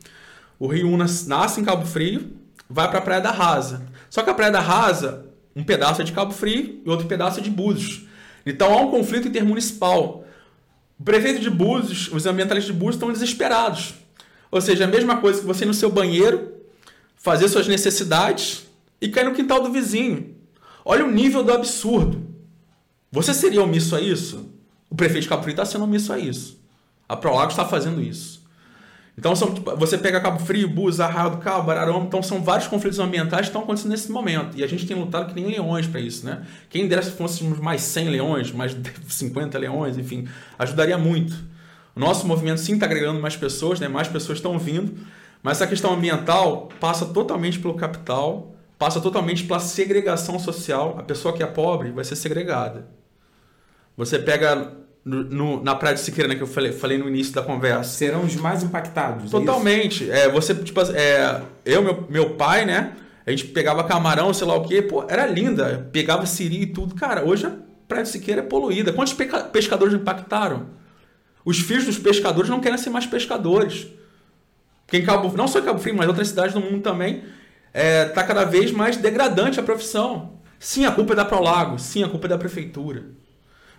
O 0.63 0.69
Rio 0.69 0.89
Una 0.89 1.07
nasce 1.27 1.61
em 1.61 1.65
Cabo 1.65 1.85
Frio, 1.85 2.37
vai 2.71 2.89
para 2.89 3.01
a 3.01 3.03
Praia 3.03 3.21
da 3.21 3.33
Rasa. 3.33 3.85
Só 4.09 4.23
que 4.23 4.31
a 4.31 4.35
Praia 4.35 4.53
da 4.53 4.61
Rasa, 4.61 5.27
um 5.57 5.65
pedaço 5.65 6.01
é 6.01 6.05
de 6.05 6.13
Cabo 6.13 6.33
Frio 6.33 6.81
e 6.87 6.89
outro 6.89 7.09
pedaço 7.09 7.41
é 7.41 7.43
de 7.43 7.51
Búzios. 7.51 8.07
Então 8.47 8.73
há 8.73 8.81
um 8.81 8.89
conflito 8.89 9.27
intermunicipal. 9.27 10.25
O 11.01 11.03
prefeito 11.03 11.41
de 11.41 11.51
Búzios, 11.51 12.13
os 12.13 12.27
ambientalistas 12.27 12.73
de 12.73 12.79
Búzios 12.79 12.95
estão 12.95 13.13
desesperados. 13.13 13.95
Ou 14.53 14.61
seja, 14.61 14.85
a 14.85 14.87
mesma 14.87 15.17
coisa 15.17 15.41
que 15.41 15.47
você 15.47 15.65
ir 15.65 15.67
no 15.67 15.75
seu 15.75 15.91
banheiro, 15.91 16.53
fazer 17.17 17.49
suas 17.49 17.67
necessidades 17.67 18.65
e 19.01 19.09
cair 19.09 19.25
no 19.25 19.35
quintal 19.35 19.61
do 19.61 19.73
vizinho. 19.73 20.37
Olha 20.85 21.05
o 21.05 21.11
nível 21.11 21.43
do 21.43 21.53
absurdo. 21.53 22.25
Você 23.11 23.35
seria 23.35 23.65
omisso 23.65 23.97
a 23.97 24.01
isso? 24.01 24.49
O 24.89 24.95
prefeito 24.95 25.25
de 25.25 25.29
Cabo 25.29 25.43
Frio 25.43 25.55
está 25.55 25.65
sendo 25.65 25.83
omisso 25.83 26.13
a 26.13 26.21
isso. 26.21 26.63
A 27.09 27.17
Prolagos 27.17 27.55
está 27.55 27.65
fazendo 27.65 28.01
isso. 28.01 28.42
Então, 29.17 29.37
são, 29.37 29.55
você 29.77 29.99
pega 29.99 30.21
Cabo 30.21 30.39
Frio, 30.39 30.69
Búzios, 30.69 31.01
Arraial 31.01 31.31
do 31.31 31.37
Cabo, 31.37 31.71
Ararama, 31.71 32.05
então 32.07 32.23
são 32.23 32.43
vários 32.43 32.67
conflitos 32.67 32.99
ambientais 32.99 33.43
que 33.43 33.49
estão 33.49 33.63
acontecendo 33.63 33.91
nesse 33.91 34.11
momento. 34.11 34.57
E 34.57 34.65
a 34.65 34.67
gente 34.67 34.87
tem 34.87 34.97
lutado 34.97 35.33
que 35.33 35.35
nem 35.39 35.51
leões 35.51 35.87
para 35.87 36.01
isso, 36.01 36.25
né? 36.25 36.47
Quem 36.71 36.89
dera 36.89 37.03
se 37.03 37.11
fôssemos 37.11 37.59
mais 37.59 37.83
100 37.83 38.09
leões, 38.09 38.53
mais 38.53 38.75
50 39.07 39.59
leões, 39.59 39.99
enfim, 39.99 40.27
ajudaria 40.59 40.97
muito. 40.97 41.35
O 41.95 42.01
nosso 42.01 42.27
movimento 42.27 42.59
sim 42.59 42.75
está 42.75 42.87
agregando 42.87 43.21
mais 43.21 43.37
pessoas, 43.37 43.79
né? 43.79 43.87
mais 43.87 44.09
pessoas 44.09 44.39
estão 44.39 44.59
vindo, 44.59 44.95
mas 45.43 45.59
essa 45.59 45.67
questão 45.67 45.93
ambiental 45.93 46.71
passa 46.81 47.05
totalmente 47.05 47.59
pelo 47.59 47.75
capital, 47.75 48.55
passa 48.79 48.99
totalmente 48.99 49.45
pela 49.45 49.61
segregação 49.61 50.39
social. 50.39 50.97
A 50.99 51.03
pessoa 51.03 51.35
que 51.35 51.43
é 51.43 51.47
pobre 51.47 51.91
vai 51.91 52.05
ser 52.05 52.17
segregada. 52.17 52.89
Você 53.95 54.19
pega 54.19 54.73
no, 55.05 55.25
no, 55.25 55.63
na 55.63 55.75
Praia 55.75 55.95
de 55.95 56.01
Siqueira, 56.01 56.29
né, 56.29 56.35
que 56.35 56.43
eu 56.43 56.47
falei, 56.47 56.73
falei 56.73 56.99
no 56.99 57.09
início 57.09 57.35
da 57.35 57.43
conversa. 57.43 57.91
Serão 57.91 58.23
os 58.23 58.37
mais 58.37 58.63
impactados. 58.63 59.31
Totalmente. 59.31 60.11
É, 60.11 60.29
você, 60.29 60.55
tipo, 60.55 60.81
é, 60.81 61.43
eu, 61.65 61.83
meu, 61.83 62.07
meu 62.09 62.31
pai, 62.31 62.65
né? 62.65 62.93
A 63.27 63.31
gente 63.31 63.47
pegava 63.47 63.85
camarão, 63.85 64.33
sei 64.33 64.47
lá 64.47 64.55
o 64.57 64.67
quê, 64.67 64.83
pô, 64.83 65.05
era 65.09 65.27
linda. 65.27 65.89
Pegava 65.93 66.27
siri 66.27 66.63
e 66.63 66.67
tudo. 66.67 66.95
Cara, 66.95 67.25
hoje 67.25 67.47
a 67.47 67.53
Praia 67.87 68.05
do 68.05 68.09
Siqueira 68.09 68.41
é 68.41 68.45
poluída. 68.45 68.93
Quantos 68.93 69.15
pescadores 69.53 69.95
impactaram? 69.95 70.67
Os 71.45 71.59
filhos 71.59 71.85
dos 71.85 71.99
pescadores 71.99 72.51
não 72.51 72.61
querem 72.61 72.79
ser 72.79 72.91
mais 72.91 73.07
pescadores. 73.07 73.89
Porque 74.87 74.99
em 74.99 75.05
Cabo, 75.05 75.37
não 75.37 75.49
só 75.49 75.59
em 75.59 75.63
Cabo 75.63 75.79
Frio, 75.79 75.97
mas 75.97 76.09
outras 76.09 76.29
cidades 76.29 76.55
do 76.55 76.61
mundo 76.61 76.81
também, 76.81 77.23
está 77.73 78.23
cada 78.25 78.45
vez 78.45 78.71
mais 78.71 78.97
degradante 78.97 79.59
a 79.59 79.63
profissão. 79.63 80.41
Sim, 80.59 80.85
a 80.85 80.93
culpa 80.93 81.13
é 81.13 81.17
da 81.17 81.25
Prolago. 81.25 81.79
Sim, 81.79 82.05
a 82.05 82.09
culpa 82.09 82.27
é 82.27 82.31
da 82.31 82.39
prefeitura. 82.39 83.05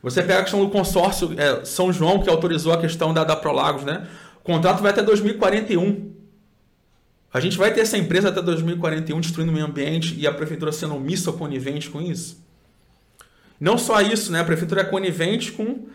Você 0.04 0.22
pega 0.22 0.40
a 0.40 0.44
questão 0.44 0.60
do 0.60 0.70
consórcio 0.70 1.34
é, 1.38 1.64
São 1.64 1.92
João, 1.94 2.22
que 2.22 2.30
autorizou 2.30 2.74
a 2.74 2.78
questão 2.78 3.14
da, 3.14 3.24
da 3.24 3.38
Prolagos, 3.38 3.86
né? 3.86 4.06
O 4.36 4.44
contrato 4.44 4.82
vai 4.82 4.92
até 4.92 5.02
2041. 5.02 6.12
A 7.34 7.40
gente 7.40 7.58
vai 7.58 7.74
ter 7.74 7.82
essa 7.82 7.98
empresa 7.98 8.28
até 8.28 8.42
2041 8.42 9.22
destruindo 9.22 9.52
o 9.52 9.56
meio 9.56 9.66
ambiente 9.66 10.14
e 10.20 10.28
a 10.28 10.34
prefeitura 10.34 10.74
sendo 10.74 10.96
omissa 10.96 11.32
ou 11.32 11.38
conivente 11.38 11.90
com 11.90 12.02
isso? 12.02 12.46
Não 13.58 13.78
só 13.78 14.02
isso, 14.02 14.30
né? 14.30 14.42
A 14.42 14.44
prefeitura 14.44 14.82
é 14.82 14.84
conivente 14.84 15.54
com 15.54 15.88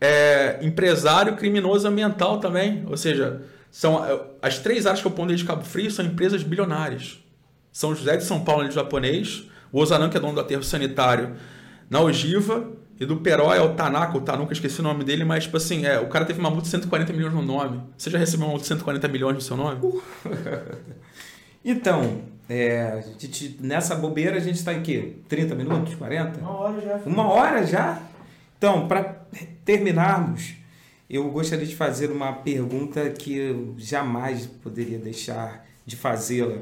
é, 0.00 0.58
empresário 0.60 1.36
criminoso 1.36 1.86
ambiental 1.86 2.40
também. 2.40 2.84
Ou 2.88 2.96
seja, 2.96 3.42
são 3.70 4.04
é, 4.04 4.20
as 4.42 4.58
três 4.58 4.84
áreas 4.84 5.00
que 5.00 5.06
eu 5.06 5.12
ponto 5.12 5.32
de 5.32 5.44
Cabo 5.44 5.62
Frio 5.62 5.92
são 5.92 6.04
empresas 6.04 6.42
bilionárias. 6.42 7.20
São 7.72 7.94
José 7.94 8.16
de 8.16 8.24
São 8.24 8.40
Paulo, 8.44 8.62
ali, 8.62 8.72
japonês, 8.72 9.44
o 9.72 9.84
que 10.10 10.16
é 10.16 10.20
dono 10.20 10.34
do 10.34 10.40
aterro 10.40 10.62
sanitário, 10.62 11.36
na 11.88 12.00
ogiva, 12.00 12.68
e 12.98 13.04
do 13.04 13.16
Peró 13.16 13.52
é 13.52 13.60
o 13.60 13.74
Tanaka, 13.74 14.16
o 14.16 14.20
Tanuka, 14.20 14.52
esqueci 14.52 14.80
o 14.80 14.82
nome 14.82 15.04
dele, 15.04 15.24
mas, 15.24 15.44
tipo 15.44 15.56
assim, 15.56 15.84
é, 15.84 15.98
o 15.98 16.06
cara 16.06 16.24
teve 16.24 16.38
uma 16.38 16.50
multa 16.50 16.64
de 16.64 16.68
140 16.68 17.12
milhões 17.12 17.34
no 17.34 17.42
nome. 17.42 17.80
Você 17.98 18.08
já 18.08 18.18
recebeu 18.18 18.46
uma 18.46 18.50
multa 18.50 18.62
de 18.62 18.68
140 18.68 19.08
milhões 19.08 19.34
no 19.34 19.40
seu 19.40 19.56
nome? 19.56 19.80
Então, 21.66 22.20
é, 22.46 22.82
a 22.82 23.00
gente, 23.18 23.56
nessa 23.58 23.94
bobeira 23.94 24.36
a 24.36 24.40
gente 24.40 24.56
está 24.56 24.74
em 24.74 24.82
quê? 24.82 25.16
30 25.28 25.54
minutos? 25.54 25.94
40? 25.94 26.38
Uma 26.40 26.50
hora 26.50 26.80
já. 26.82 26.96
Uma 27.06 27.26
hora 27.26 27.66
já? 27.66 28.02
Então, 28.58 28.86
para 28.86 29.02
terminarmos, 29.64 30.54
eu 31.08 31.30
gostaria 31.30 31.64
de 31.64 31.74
fazer 31.74 32.10
uma 32.10 32.34
pergunta 32.34 33.08
que 33.08 33.34
eu 33.34 33.74
jamais 33.78 34.46
poderia 34.62 34.98
deixar 34.98 35.64
de 35.86 35.96
fazê-la. 35.96 36.58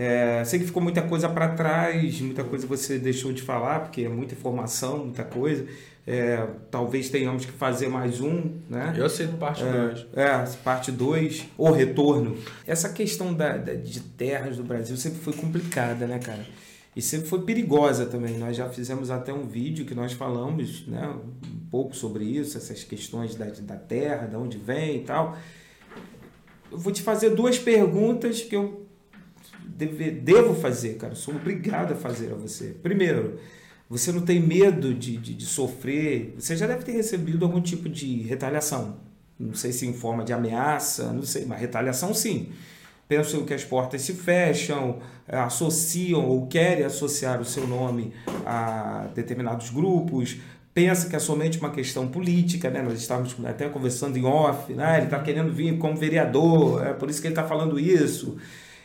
É, 0.00 0.44
sei 0.44 0.60
que 0.60 0.66
ficou 0.66 0.80
muita 0.80 1.02
coisa 1.02 1.28
para 1.28 1.48
trás, 1.48 2.20
muita 2.20 2.44
coisa 2.44 2.68
você 2.68 3.00
deixou 3.00 3.32
de 3.32 3.42
falar, 3.42 3.80
porque 3.80 4.02
é 4.02 4.08
muita 4.08 4.32
informação, 4.32 4.98
muita 4.98 5.24
coisa. 5.24 5.66
É, 6.06 6.46
talvez 6.70 7.10
tenhamos 7.10 7.44
que 7.44 7.50
fazer 7.50 7.88
mais 7.88 8.20
um, 8.20 8.52
né? 8.70 8.94
Eu 8.96 9.04
aceito 9.06 9.36
parte 9.36 9.64
2. 9.64 10.06
É, 10.14 10.46
parte 10.62 10.92
2, 10.92 11.46
o 11.58 11.70
retorno. 11.72 12.36
Essa 12.64 12.90
questão 12.90 13.34
da, 13.34 13.56
da- 13.56 13.74
de 13.74 13.98
terras 14.00 14.56
do 14.56 14.62
Brasil 14.62 14.96
sempre 14.96 15.18
foi 15.18 15.32
complicada, 15.32 16.06
né, 16.06 16.20
cara? 16.20 16.46
E 16.94 17.02
sempre 17.02 17.26
foi 17.26 17.42
perigosa 17.42 18.06
também. 18.06 18.38
Nós 18.38 18.56
já 18.56 18.68
fizemos 18.68 19.10
até 19.10 19.32
um 19.32 19.46
vídeo 19.48 19.84
que 19.84 19.94
nós 19.96 20.12
falamos 20.12 20.86
né, 20.86 21.08
um 21.44 21.68
pouco 21.70 21.94
sobre 21.96 22.22
isso, 22.24 22.56
essas 22.56 22.84
questões 22.84 23.34
da, 23.34 23.46
da 23.46 23.76
terra, 23.76 24.28
de 24.28 24.36
onde 24.36 24.58
vem 24.58 24.98
e 24.98 25.00
tal. 25.00 25.36
Eu 26.70 26.78
vou 26.78 26.92
te 26.92 27.02
fazer 27.02 27.30
duas 27.30 27.58
perguntas 27.58 28.42
que 28.42 28.54
eu 28.56 28.87
deve- 29.86 30.10
devo 30.10 30.54
fazer, 30.54 30.94
cara. 30.96 31.14
Sou 31.14 31.34
obrigado 31.34 31.92
a 31.92 31.96
fazer 31.96 32.32
a 32.32 32.34
você. 32.34 32.74
Primeiro, 32.82 33.38
você 33.88 34.12
não 34.12 34.20
tem 34.22 34.40
medo 34.40 34.92
de, 34.94 35.16
de, 35.16 35.34
de 35.34 35.46
sofrer? 35.46 36.34
Você 36.38 36.56
já 36.56 36.66
deve 36.66 36.84
ter 36.84 36.92
recebido 36.92 37.44
algum 37.44 37.60
tipo 37.60 37.88
de 37.88 38.22
retaliação. 38.22 38.96
Não 39.38 39.54
sei 39.54 39.72
se 39.72 39.86
em 39.86 39.92
forma 39.92 40.24
de 40.24 40.32
ameaça, 40.32 41.12
não 41.12 41.22
sei, 41.22 41.44
mas 41.46 41.60
retaliação 41.60 42.12
sim. 42.12 42.48
Pensam 43.06 43.44
que 43.46 43.54
as 43.54 43.64
portas 43.64 44.02
se 44.02 44.12
fecham, 44.12 44.98
eh, 45.26 45.38
associam 45.38 46.26
ou 46.26 46.46
querem 46.46 46.84
associar 46.84 47.40
o 47.40 47.44
seu 47.44 47.66
nome 47.66 48.12
a 48.44 49.08
determinados 49.14 49.70
grupos, 49.70 50.36
pensa 50.74 51.08
que 51.08 51.16
é 51.16 51.18
somente 51.18 51.58
uma 51.58 51.70
questão 51.70 52.06
política, 52.08 52.68
né? 52.68 52.82
Nós 52.82 52.98
estávamos 53.00 53.34
até 53.46 53.66
conversando 53.70 54.18
em 54.18 54.24
off, 54.26 54.74
né? 54.74 54.96
Ele 54.98 55.04
está 55.06 55.18
querendo 55.22 55.50
vir 55.52 55.78
como 55.78 55.96
vereador, 55.96 56.86
é 56.86 56.92
por 56.92 57.08
isso 57.08 57.20
que 57.22 57.28
ele 57.28 57.32
está 57.32 57.44
falando 57.48 57.80
isso. 57.80 58.36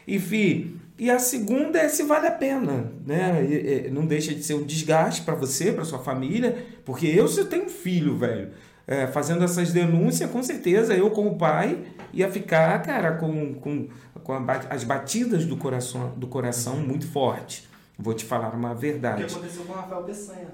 Enfim, 0.08 0.76
e 0.98 1.10
a 1.10 1.18
segunda 1.20 1.80
é 1.80 1.89
se 1.89 2.04
vale 2.04 2.28
a 2.28 2.32
pena, 2.32 2.91
né? 3.06 3.44
E- 3.44 3.88
e 3.88 3.89
Não 3.91 4.06
deixa 4.06 4.34
de 4.34 4.44
ser 4.44 4.54
um 4.54 4.64
desgaste 4.64 5.22
para 5.24 5.34
você, 5.36 5.72
para 5.72 5.84
sua 5.86 6.00
família, 6.00 6.66
porque 6.86 7.08
eu 7.08 7.28
se 7.28 7.39
eu 7.39 7.46
tenho 7.46 7.66
um 7.66 7.70
filho, 7.70 8.18
velho, 8.18 8.50
é, 8.86 9.08
fazendo 9.08 9.44
essas 9.44 9.72
denúncias, 9.72 10.30
com 10.30 10.44
certeza 10.44 10.94
eu 10.94 11.10
como 11.12 11.38
pai 11.38 11.80
ia 12.14 12.30
ficar, 12.30 12.82
cara, 12.82 13.14
com, 13.14 13.54
com, 13.56 13.88
com 14.24 14.34
a 14.34 14.44
as 14.70 14.84
batidas 14.84 15.46
do 15.46 15.56
coração, 15.58 16.14
do 16.18 16.28
coração 16.28 16.78
muito 16.78 17.08
forte. 17.08 17.68
Vou 17.98 18.14
te 18.14 18.26
falar 18.26 18.54
uma 18.54 18.72
O 18.72 18.76
que 18.76 18.82
verdade. 18.82 19.24
aconteceu 19.24 19.64
com 19.66 19.74
o 19.74 19.76
Rafael 19.76 20.04
Peçanha? 20.04 20.48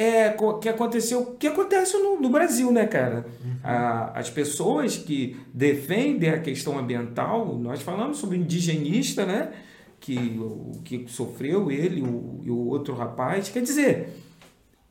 É, 0.00 0.32
o 0.38 0.54
que 0.60 0.68
aconteceu, 0.68 1.34
que 1.40 1.48
acontece 1.48 1.98
no, 1.98 2.20
no 2.20 2.30
Brasil, 2.30 2.70
né, 2.70 2.86
cara? 2.86 3.26
A- 3.64 4.12
as 4.14 4.30
pessoas 4.30 4.96
que 4.96 5.36
defendem 5.52 6.30
a 6.30 6.38
questão 6.38 6.78
ambiental, 6.78 7.56
nós 7.58 7.82
falamos 7.82 8.18
sobre 8.18 8.38
o 8.38 8.40
indigenista, 8.40 9.26
né? 9.26 9.50
Que, 9.98 10.38
o 10.40 10.80
que 10.84 11.04
sofreu 11.08 11.68
ele 11.72 12.00
o, 12.00 12.40
e 12.44 12.50
o 12.50 12.68
outro 12.68 12.94
rapaz. 12.94 13.48
Quer 13.48 13.60
dizer, 13.62 14.16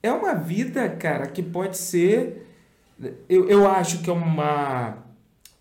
é 0.03 0.11
uma 0.11 0.33
vida, 0.33 0.89
cara, 0.89 1.25
que 1.27 1.41
pode 1.41 1.77
ser. 1.77 2.45
Eu, 3.29 3.47
eu 3.47 3.65
acho 3.69 3.99
que 3.99 4.09
é 4.09 4.13
uma. 4.13 4.97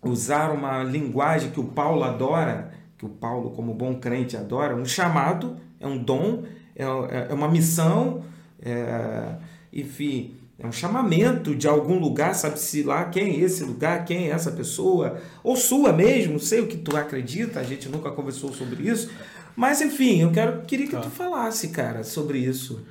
Usar 0.02 0.50
uma 0.52 0.82
linguagem 0.82 1.50
que 1.50 1.60
o 1.60 1.64
Paulo 1.64 2.02
adora, 2.04 2.72
que 2.98 3.04
o 3.04 3.08
Paulo, 3.08 3.50
como 3.52 3.72
bom 3.74 3.94
crente, 3.94 4.36
adora, 4.36 4.74
um 4.74 4.84
chamado, 4.84 5.56
é 5.80 5.86
um 5.86 5.98
dom, 5.98 6.42
é, 6.76 6.84
é 7.30 7.34
uma 7.34 7.48
missão, 7.48 8.22
é, 8.70 9.36
enfim, 9.72 10.34
é 10.58 10.66
um 10.66 10.72
chamamento 10.72 11.54
de 11.54 11.68
algum 11.68 11.98
lugar, 11.98 12.34
sabe-se 12.34 12.82
lá 12.82 13.04
quem 13.04 13.34
é 13.36 13.40
esse 13.40 13.62
lugar, 13.64 14.04
quem 14.04 14.28
é 14.28 14.30
essa 14.30 14.50
pessoa, 14.50 15.20
ou 15.44 15.54
sua 15.56 15.92
mesmo, 15.92 16.40
sei 16.40 16.60
o 16.60 16.66
que 16.66 16.76
tu 16.76 16.96
acredita, 16.96 17.60
a 17.60 17.62
gente 17.62 17.88
nunca 17.88 18.10
conversou 18.10 18.52
sobre 18.52 18.88
isso, 18.88 19.10
mas 19.54 19.80
enfim, 19.80 20.20
eu 20.22 20.30
quero, 20.32 20.62
queria 20.62 20.86
que 20.86 20.92
Tá. 20.92 21.00
tu 21.00 21.10
falasse, 21.10 21.68
cara, 21.68 22.02
sobre 22.02 22.38
isso. 22.38 22.84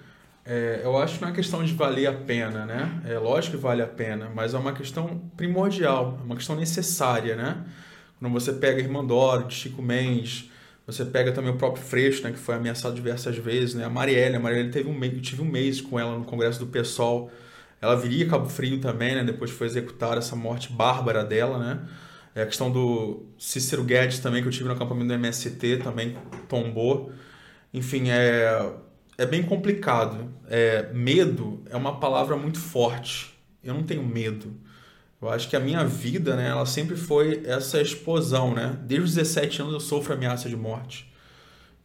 É, 0.48 0.82
eu 0.84 0.96
acho 0.98 1.16
que 1.16 1.22
não 1.24 1.30
é 1.30 1.34
questão 1.34 1.64
de 1.64 1.74
valer 1.74 2.06
a 2.06 2.14
pena, 2.14 2.66
né? 2.68 3.02
É 3.08 3.18
lógico 3.18 3.58
que 3.58 3.62
vale 3.64 3.82
a 3.82 3.88
pena, 3.88 4.30
mas 4.34 4.54
é 4.54 4.58
uma 4.60 4.74
questão 4.74 5.20
primordial, 5.36 6.20
é 6.22 6.24
uma 6.24 6.36
questão 6.36 6.56
necessária, 6.56 7.36
né? 7.36 7.64
Quando 8.20 8.32
você 8.32 8.54
pega 8.54 8.80
Irmã 8.80 9.04
Doro, 9.04 9.50
Chico 9.50 9.82
Mendes, 9.82 10.52
você 10.86 11.04
pega 11.04 11.32
também 11.32 11.52
o 11.52 11.58
próprio 11.58 11.84
Freixo, 11.84 12.24
né, 12.24 12.32
que 12.32 12.38
foi 12.38 12.56
ameaçado 12.56 12.94
diversas 12.94 13.36
vezes, 13.38 13.74
né? 13.74 13.86
A 13.86 13.90
Marielle, 13.90 14.36
a 14.36 14.40
Marielle 14.40 14.70
teve 14.70 14.88
um 14.88 14.94
mês, 14.94 15.14
eu 15.14 15.22
tive 15.22 15.42
um 15.42 15.46
mês 15.46 15.82
com 15.82 16.00
ela 16.00 16.18
no 16.18 16.26
congresso 16.26 16.60
do 16.60 16.68
PSOL. 16.68 17.32
Ela 17.82 17.96
viria 17.96 18.26
a 18.26 18.30
Cabo 18.30 18.48
Frio 18.48 18.80
também, 18.80 19.16
né? 19.16 19.24
Depois 19.24 19.50
foi 19.52 19.68
executada 19.68 20.18
essa 20.18 20.36
morte 20.36 20.72
bárbara 20.72 21.24
dela, 21.24 21.58
né? 21.58 21.88
É 22.36 22.44
a 22.44 22.46
questão 22.46 22.70
do 22.72 23.26
Cícero 23.38 23.84
Guedes 23.84 24.20
também, 24.20 24.42
que 24.42 24.48
eu 24.48 24.52
tive 24.52 24.66
no 24.66 24.76
acampamento 24.76 25.08
do 25.08 25.14
MST, 25.14 25.78
também 25.78 26.18
tombou. 26.48 27.12
Enfim, 27.74 28.10
é, 28.10 28.74
é 29.18 29.26
bem 29.26 29.42
complicado. 29.42 30.34
É, 30.48 30.92
medo 30.94 31.64
é 31.70 31.76
uma 31.76 32.00
palavra 32.00 32.36
muito 32.36 32.60
forte. 32.60 33.34
Eu 33.64 33.74
não 33.74 33.84
tenho 33.84 34.04
medo. 34.04 34.54
Eu 35.26 35.32
acho 35.32 35.50
que 35.50 35.56
a 35.56 35.60
minha 35.60 35.84
vida, 35.84 36.36
né, 36.36 36.50
ela 36.50 36.66
sempre 36.66 36.96
foi 36.96 37.42
essa 37.46 37.82
explosão, 37.82 38.54
né? 38.54 38.78
Desde 38.84 39.06
os 39.06 39.16
17 39.16 39.62
anos 39.62 39.74
eu 39.74 39.80
sofro 39.80 40.14
ameaça 40.14 40.48
de 40.48 40.56
morte. 40.56 41.12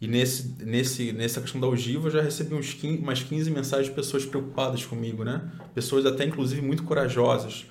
E 0.01 0.07
nesse, 0.07 0.57
nesse, 0.65 1.13
nessa 1.13 1.41
questão 1.41 1.61
da 1.61 1.67
ogiva 1.67 2.09
eu 2.09 2.13
já 2.13 2.23
recebi 2.23 2.55
uns 2.55 2.75
15, 2.75 2.99
umas 2.99 3.23
15 3.23 3.51
mensagens 3.51 3.89
de 3.89 3.95
pessoas 3.95 4.25
preocupadas 4.25 4.85
comigo, 4.85 5.25
né? 5.25 5.43
Pessoas 5.75 6.05
até 6.07 6.25
inclusive 6.25 6.61
muito 6.61 6.83
corajosas. 6.83 7.67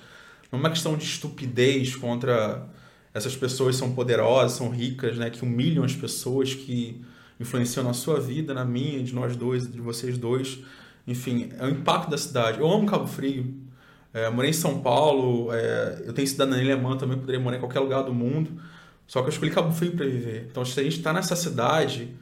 Não 0.50 0.58
é 0.58 0.62
uma 0.62 0.70
questão 0.70 0.96
de 0.96 1.04
estupidez 1.04 1.94
contra 1.96 2.68
essas 3.12 3.36
pessoas 3.36 3.76
são 3.76 3.92
poderosas, 3.92 4.52
são 4.52 4.70
ricas, 4.70 5.16
né? 5.16 5.30
Que 5.30 5.42
humilham 5.42 5.84
as 5.84 5.94
pessoas, 5.94 6.54
que 6.54 7.00
influenciam 7.38 7.84
na 7.84 7.92
sua 7.92 8.20
vida, 8.20 8.54
na 8.54 8.64
minha, 8.64 9.02
de 9.02 9.14
nós 9.14 9.36
dois, 9.36 9.70
de 9.70 9.80
vocês 9.80 10.18
dois. 10.18 10.58
Enfim, 11.06 11.50
é 11.58 11.64
o 11.64 11.70
impacto 11.70 12.10
da 12.10 12.18
cidade. 12.18 12.60
Eu 12.60 12.70
amo 12.70 12.86
Cabo 12.86 13.06
Frio. 13.06 13.69
É, 14.12 14.28
morei 14.28 14.50
em 14.50 14.54
São 14.54 14.80
Paulo, 14.80 15.52
é, 15.52 16.02
eu 16.04 16.12
tenho 16.12 16.26
cidadania 16.26 16.74
alemã 16.74 16.96
também, 16.96 17.16
poderia 17.16 17.40
morar 17.40 17.56
em 17.56 17.60
qualquer 17.60 17.80
lugar 17.80 18.02
do 18.02 18.12
mundo. 18.12 18.60
Só 19.06 19.20
que 19.20 19.26
eu 19.26 19.30
escolhi 19.30 19.50
Cabo 19.50 19.72
Frio 19.72 19.92
para 19.92 20.06
viver. 20.06 20.46
Então, 20.50 20.64
se 20.64 20.78
a 20.78 20.82
gente 20.82 20.98
está 20.98 21.12
nessa 21.12 21.34
cidade, 21.34 22.14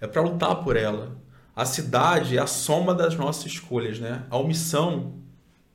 é 0.00 0.06
para 0.06 0.22
lutar 0.22 0.56
por 0.56 0.76
ela. 0.76 1.16
A 1.54 1.64
cidade 1.64 2.36
é 2.36 2.40
a 2.40 2.46
soma 2.46 2.94
das 2.94 3.14
nossas 3.14 3.46
escolhas, 3.46 3.98
né? 3.98 4.24
A 4.30 4.36
omissão 4.36 5.14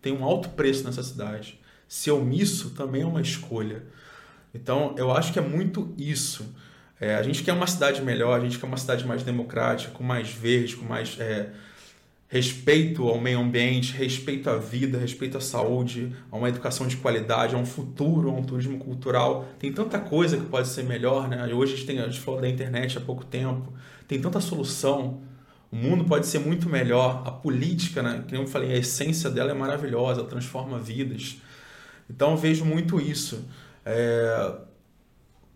tem 0.01 0.11
um 0.11 0.23
alto 0.23 0.49
preço 0.49 0.83
nessa 0.83 1.03
cidade. 1.03 1.59
Ser 1.87 2.11
omisso 2.11 2.71
também 2.71 3.03
é 3.03 3.05
uma 3.05 3.21
escolha. 3.21 3.83
Então, 4.53 4.95
eu 4.97 5.11
acho 5.11 5.31
que 5.31 5.39
é 5.39 5.41
muito 5.41 5.93
isso. 5.97 6.53
É, 6.99 7.15
a 7.15 7.23
gente 7.23 7.43
quer 7.43 7.53
uma 7.53 7.67
cidade 7.67 8.01
melhor, 8.01 8.39
a 8.39 8.43
gente 8.43 8.57
quer 8.57 8.65
uma 8.65 8.77
cidade 8.77 9.05
mais 9.05 9.23
democrática, 9.23 9.91
com 9.91 10.03
mais 10.03 10.29
verde, 10.29 10.75
com 10.75 10.85
mais 10.85 11.17
é, 11.19 11.51
respeito 12.27 13.07
ao 13.07 13.19
meio 13.19 13.39
ambiente, 13.39 13.93
respeito 13.93 14.49
à 14.49 14.57
vida, 14.57 14.97
respeito 14.97 15.37
à 15.37 15.41
saúde, 15.41 16.13
a 16.29 16.37
uma 16.37 16.49
educação 16.49 16.85
de 16.85 16.97
qualidade, 16.97 17.55
a 17.55 17.57
um 17.57 17.65
futuro, 17.65 18.29
a 18.29 18.33
um 18.33 18.43
turismo 18.43 18.77
cultural. 18.77 19.47
Tem 19.57 19.71
tanta 19.71 19.97
coisa 19.97 20.37
que 20.37 20.45
pode 20.45 20.67
ser 20.67 20.83
melhor, 20.83 21.29
né? 21.29 21.45
Hoje 21.53 21.73
a 21.73 21.75
gente, 21.77 21.87
tem, 21.87 21.99
a 21.99 22.05
gente 22.05 22.19
falou 22.19 22.41
da 22.41 22.49
internet 22.49 22.97
há 22.97 23.01
pouco 23.01 23.23
tempo. 23.23 23.73
tem 24.07 24.19
tanta 24.19 24.41
solução. 24.41 25.21
O 25.71 25.75
mundo 25.75 26.03
pode 26.05 26.27
ser 26.27 26.39
muito 26.39 26.69
melhor. 26.69 27.23
A 27.25 27.31
política, 27.31 28.01
né, 28.03 28.23
que 28.27 28.35
eu 28.35 28.45
falei, 28.47 28.73
a 28.73 28.77
essência 28.77 29.29
dela 29.29 29.51
é 29.51 29.53
maravilhosa, 29.53 30.21
ela 30.21 30.29
transforma 30.29 30.79
vidas. 30.79 31.41
Então 32.09 32.35
vejo 32.37 32.65
muito 32.65 32.99
isso. 32.99 33.45
É... 33.85 34.66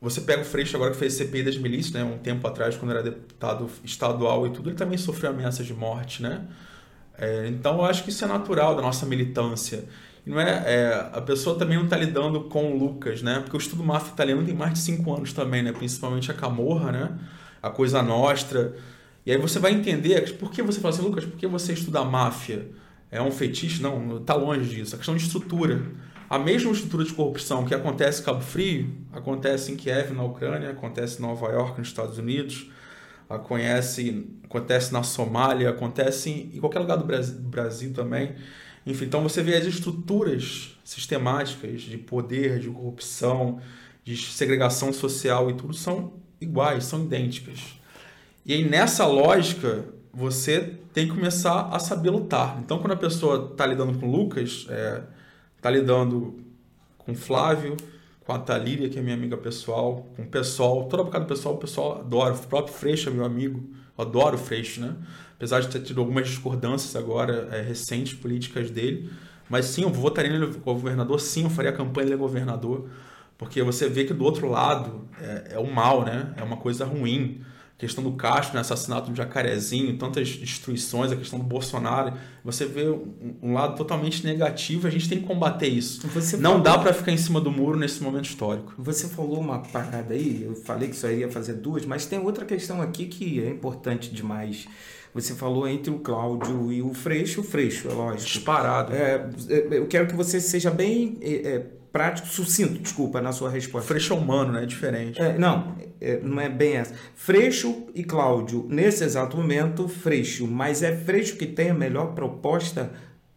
Você 0.02 0.22
pega 0.22 0.42
o 0.42 0.46
Freixo 0.46 0.76
agora 0.76 0.92
que 0.92 0.98
fez 0.98 1.14
CPI 1.14 1.44
das 1.44 1.58
milícias, 1.58 1.94
né, 1.94 2.04
um 2.04 2.18
tempo 2.18 2.48
atrás, 2.48 2.76
quando 2.76 2.90
era 2.90 3.04
deputado 3.04 3.70
estadual 3.84 4.48
e 4.48 4.50
tudo, 4.50 4.70
ele 4.72 4.76
também 4.76 4.98
sofreu 4.98 5.30
ameaças 5.30 5.64
de 5.66 5.76
morte, 5.76 6.24
né? 6.24 6.48
É, 7.16 7.48
então 7.48 7.76
eu 7.78 7.86
acho 7.86 8.04
que 8.04 8.10
isso 8.10 8.26
é 8.26 8.28
natural 8.28 8.76
da 8.76 8.82
nossa 8.82 9.06
militância. 9.06 9.86
Não 10.26 10.40
é, 10.40 10.50
é, 10.66 11.10
a 11.14 11.22
pessoa 11.22 11.58
também 11.58 11.78
não 11.78 11.86
está 11.86 11.96
lidando 11.98 12.42
com 12.42 12.74
o 12.74 12.78
Lucas, 12.78 13.22
né? 13.22 13.40
Porque 13.42 13.56
o 13.56 13.60
estudo 13.60 13.84
máfia 13.84 14.12
italiano 14.12 14.44
tem 14.44 14.56
mais 14.56 14.74
de 14.74 14.80
cinco 14.80 15.14
anos 15.16 15.34
também, 15.34 15.62
né? 15.62 15.72
Principalmente 15.72 16.32
a 16.32 16.34
Camorra, 16.34 16.92
né? 16.92 17.20
A 17.62 17.70
Coisa 17.70 18.02
Nostra. 18.02 18.76
E 19.26 19.32
aí 19.32 19.38
você 19.38 19.60
vai 19.60 19.72
entender 19.72 20.36
por 20.38 20.52
que 20.52 20.64
você 20.64 20.80
fala 20.80 20.94
assim, 20.94 21.04
Lucas, 21.04 21.26
por 21.26 21.38
que 21.38 21.46
você 21.46 21.74
estuda 21.74 22.04
máfia? 22.04 22.68
É 23.12 23.22
um 23.22 23.32
fetiche? 23.32 23.82
Não, 23.82 24.18
está 24.18 24.34
longe 24.34 24.76
disso. 24.76 24.96
A 24.96 24.98
questão 24.98 25.16
de 25.16 25.24
estrutura. 25.24 25.84
A 26.32 26.40
mesma 26.40 26.72
estrutura 26.72 27.04
de 27.04 27.12
corrupção 27.12 27.66
que 27.66 27.76
acontece 27.76 28.22
em 28.22 28.24
Cabo 28.24 28.40
Frio, 28.40 28.90
acontece 29.12 29.70
em 29.70 29.76
Kiev, 29.76 30.14
na 30.14 30.24
Ucrânia, 30.24 30.70
acontece 30.70 31.20
em 31.20 31.22
Nova 31.22 31.48
York, 31.48 31.78
nos 31.78 31.90
Estados 31.90 32.18
Unidos, 32.18 32.72
acontece, 33.30 34.30
acontece 34.42 34.94
na 34.94 35.04
Somália, 35.04 35.70
acontece 35.70 36.30
em 36.30 36.58
qualquer 36.62 36.80
lugar 36.80 36.96
do 36.96 37.04
Brasil, 37.04 37.38
Brasil 37.38 37.94
também. 37.94 38.34
Enfim, 38.86 39.04
então 39.04 39.22
você 39.22 39.44
vê 39.44 39.58
as 39.58 39.66
estruturas 39.66 40.80
sistemáticas 40.86 41.82
de 41.82 41.98
poder, 41.98 42.60
de 42.60 42.70
corrupção, 42.70 43.60
de 44.02 44.16
segregação 44.16 44.94
social 44.94 45.50
e 45.50 45.54
tudo 45.56 45.74
são 45.74 46.14
iguais, 46.40 46.86
são 46.86 47.04
idênticas. 47.04 47.78
E 48.46 48.54
aí 48.54 48.64
nessa 48.64 49.06
lógica 49.06 49.84
você 50.14 50.78
tem 50.94 51.10
que 51.10 51.14
começar 51.14 51.68
a 51.74 51.78
saber 51.78 52.10
lutar. 52.10 52.58
Então 52.64 52.80
quando 52.80 52.94
a 52.94 52.98
pessoa 52.98 53.50
está 53.52 53.66
lidando 53.66 54.00
com 54.00 54.10
Lucas, 54.10 54.66
é, 54.70 55.02
tá 55.62 55.70
lidando 55.70 56.40
com 56.98 57.16
Flávio, 57.16 57.78
com 58.26 58.34
a 58.34 58.40
Talíria, 58.40 58.90
que 58.90 59.00
é 59.00 59.02
minha 59.02 59.16
amiga 59.16 59.38
pessoal, 59.38 60.08
com 60.16 60.24
o 60.24 60.28
pessoal, 60.28 60.86
toda 60.86 61.04
bocada 61.04 61.26
do 61.26 61.28
pessoal, 61.28 61.56
o 61.56 61.58
pessoal 61.58 62.00
adora. 62.00 62.34
O 62.34 62.48
próprio 62.48 62.74
Freixo 62.74 63.10
é 63.10 63.12
meu 63.12 63.26
amigo, 63.26 63.64
adoro 63.98 64.36
o 64.36 64.40
Freixo, 64.40 64.82
né? 64.82 64.96
apesar 65.42 65.60
de 65.60 65.70
ter 65.70 65.80
tido 65.80 66.00
algumas 66.00 66.28
discordâncias 66.28 66.96
agora 66.96 67.50
é, 67.52 67.62
recentes 67.62 68.14
políticas 68.14 68.70
dele. 68.70 69.10
Mas 69.50 69.66
sim, 69.66 69.82
eu 69.82 69.90
votaria 69.90 70.32
nele 70.32 70.54
como 70.54 70.80
governador, 70.80 71.20
sim, 71.20 71.44
eu 71.44 71.50
faria 71.50 71.72
a 71.72 71.74
campanha 71.74 72.06
dele 72.06 72.18
governador, 72.20 72.88
porque 73.40 73.64
você 73.64 73.90
vê 73.90 74.06
que 74.06 74.14
do 74.14 74.24
outro 74.24 74.48
lado 74.48 75.08
é, 75.20 75.54
é 75.56 75.60
o 75.60 75.66
mal, 75.66 76.06
né? 76.06 76.32
É 76.38 76.44
uma 76.44 76.58
coisa 76.58 76.86
ruim. 76.86 77.42
Questão 77.82 78.04
do 78.04 78.12
Castro, 78.12 78.54
né? 78.54 78.62
assassinato 78.62 79.10
do 79.10 79.18
Jacarezinho, 79.18 79.98
tantas 79.98 80.30
destruições, 80.30 81.12
a 81.12 81.16
questão 81.16 81.40
do 81.40 81.46
Bolsonaro. 81.46 82.14
Você 82.44 82.64
vê 82.64 82.88
um, 82.88 83.36
um 83.42 83.54
lado 83.54 83.76
totalmente 83.76 84.24
negativo, 84.24 84.86
a 84.86 84.92
gente 84.92 85.10
tem 85.10 85.20
que 85.20 85.26
combater 85.26 85.68
isso. 85.68 86.08
Você 86.10 86.38
Não 86.38 86.52
falou... 86.52 86.64
dá 86.64 86.78
para 86.78 86.94
ficar 86.94 87.12
em 87.12 87.18
cima 87.18 87.42
do 87.42 87.50
muro 87.50 87.80
nesse 87.80 88.04
momento 88.04 88.26
histórico. 88.26 88.72
Você 88.78 89.08
falou 89.08 89.40
uma 89.40 89.58
parada 89.58 90.14
aí, 90.14 90.44
eu 90.44 90.54
falei 90.56 90.90
que 90.90 90.96
só 90.96 91.10
iria 91.10 91.32
fazer 91.32 91.54
duas, 91.54 91.84
mas 91.84 92.06
tem 92.06 92.20
outra 92.20 92.46
questão 92.46 92.84
aqui 92.84 93.08
que 93.08 93.44
é 93.44 93.50
importante 93.50 94.14
demais 94.14 94.68
você 95.14 95.34
falou 95.34 95.68
entre 95.68 95.92
o 95.92 96.00
Cláudio 96.00 96.72
e 96.72 96.82
o 96.82 96.94
Freixo, 96.94 97.42
o 97.42 97.44
Freixo, 97.44 97.90
é 97.90 97.94
lógico. 97.94 98.32
Disparado. 98.32 98.94
É, 98.94 99.30
é, 99.50 99.68
eu 99.72 99.86
quero 99.88 100.08
que 100.08 100.16
você 100.16 100.40
seja 100.40 100.72
bem 100.72 101.18
é, 101.22 101.34
é, 101.34 101.66
prático, 101.92 102.28
sucinto, 102.28 102.80
desculpa, 102.80 103.22
na 103.22 103.32
sua 103.32 103.50
resposta. 103.50 103.88
Freixo 103.88 104.14
é 104.14 104.18
humano, 104.18 104.54
né? 104.54 104.64
É 104.64 104.66
diferente. 104.66 105.22
É, 105.22 105.38
não, 105.38 105.76
é, 106.00 106.20
não 106.22 106.40
é 106.40 106.48
bem 106.48 106.76
essa. 106.76 106.96
Freixo 107.16 107.88
e 107.94 108.04
Cláudio, 108.04 108.66
nesse 108.70 109.04
exato 109.04 109.36
momento, 109.36 109.88
Freixo. 109.88 110.48
Mas 110.48 110.82
é 110.82 110.96
Freixo 110.96 111.36
que 111.36 111.46
tem 111.46 111.70
a 111.70 111.74
melhor 111.74 112.14
proposta 112.14 112.92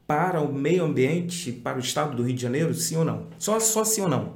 para 0.07 0.41
o 0.41 0.53
meio 0.53 0.85
ambiente, 0.85 1.51
para 1.51 1.77
o 1.77 1.81
estado 1.81 2.17
do 2.17 2.23
Rio 2.23 2.35
de 2.35 2.43
Janeiro, 2.43 2.75
sim 2.75 2.97
ou 2.97 3.05
não? 3.05 3.29
Só, 3.39 3.59
só 3.59 3.85
sim 3.85 4.03
ou 4.03 4.09
não? 4.09 4.35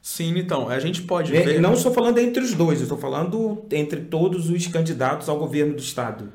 Sim, 0.00 0.36
então, 0.36 0.68
a 0.68 0.80
gente 0.80 1.02
pode 1.02 1.30
ver... 1.30 1.60
Não 1.60 1.74
estou 1.74 1.92
falando 1.92 2.18
entre 2.18 2.42
os 2.42 2.54
dois, 2.54 2.80
eu 2.80 2.84
estou 2.84 2.98
falando 2.98 3.64
entre 3.70 4.00
todos 4.00 4.50
os 4.50 4.66
candidatos 4.66 5.28
ao 5.28 5.38
governo 5.38 5.74
do 5.74 5.80
estado. 5.80 6.32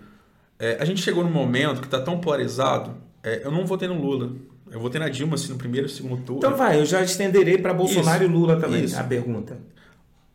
É, 0.58 0.78
a 0.80 0.86
gente 0.86 1.02
chegou 1.02 1.24
num 1.24 1.32
momento 1.32 1.82
que 1.82 1.88
está 1.88 2.00
tão 2.00 2.20
polarizado. 2.20 2.96
É, 3.22 3.42
eu 3.44 3.52
não 3.52 3.66
votei 3.66 3.88
no 3.88 4.00
Lula. 4.00 4.32
Eu 4.72 4.80
votei 4.80 5.00
na 5.00 5.10
Dilma 5.10 5.36
assim, 5.36 5.52
no 5.52 5.58
primeiro 5.58 5.88
e 5.88 5.90
segundo 5.90 6.22
turno. 6.22 6.40
Então 6.40 6.56
vai, 6.56 6.80
eu 6.80 6.86
já 6.86 7.02
estenderei 7.02 7.58
para 7.58 7.74
Bolsonaro 7.74 8.24
isso, 8.24 8.32
e 8.32 8.36
Lula 8.36 8.60
também 8.60 8.84
isso. 8.84 9.00
a 9.00 9.04
pergunta. 9.04 9.58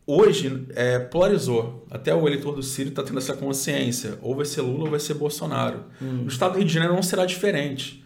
Hoje 0.06 0.66
é, 0.74 0.98
polarizou. 0.98 1.86
Até 1.90 2.14
o 2.14 2.26
eleitor 2.26 2.54
do 2.54 2.62
Ciro 2.62 2.88
está 2.88 3.02
tendo 3.02 3.18
essa 3.18 3.34
consciência. 3.34 4.18
Ou 4.20 4.34
vai 4.34 4.44
ser 4.44 4.62
Lula 4.62 4.84
ou 4.84 4.90
vai 4.90 5.00
ser 5.00 5.14
Bolsonaro. 5.14 5.84
Hum. 6.00 6.22
No 6.22 6.28
estado 6.28 6.52
do 6.52 6.58
Rio 6.58 6.66
de 6.66 6.74
Janeiro 6.74 6.94
não 6.94 7.02
será 7.02 7.24
diferente. 7.24 8.02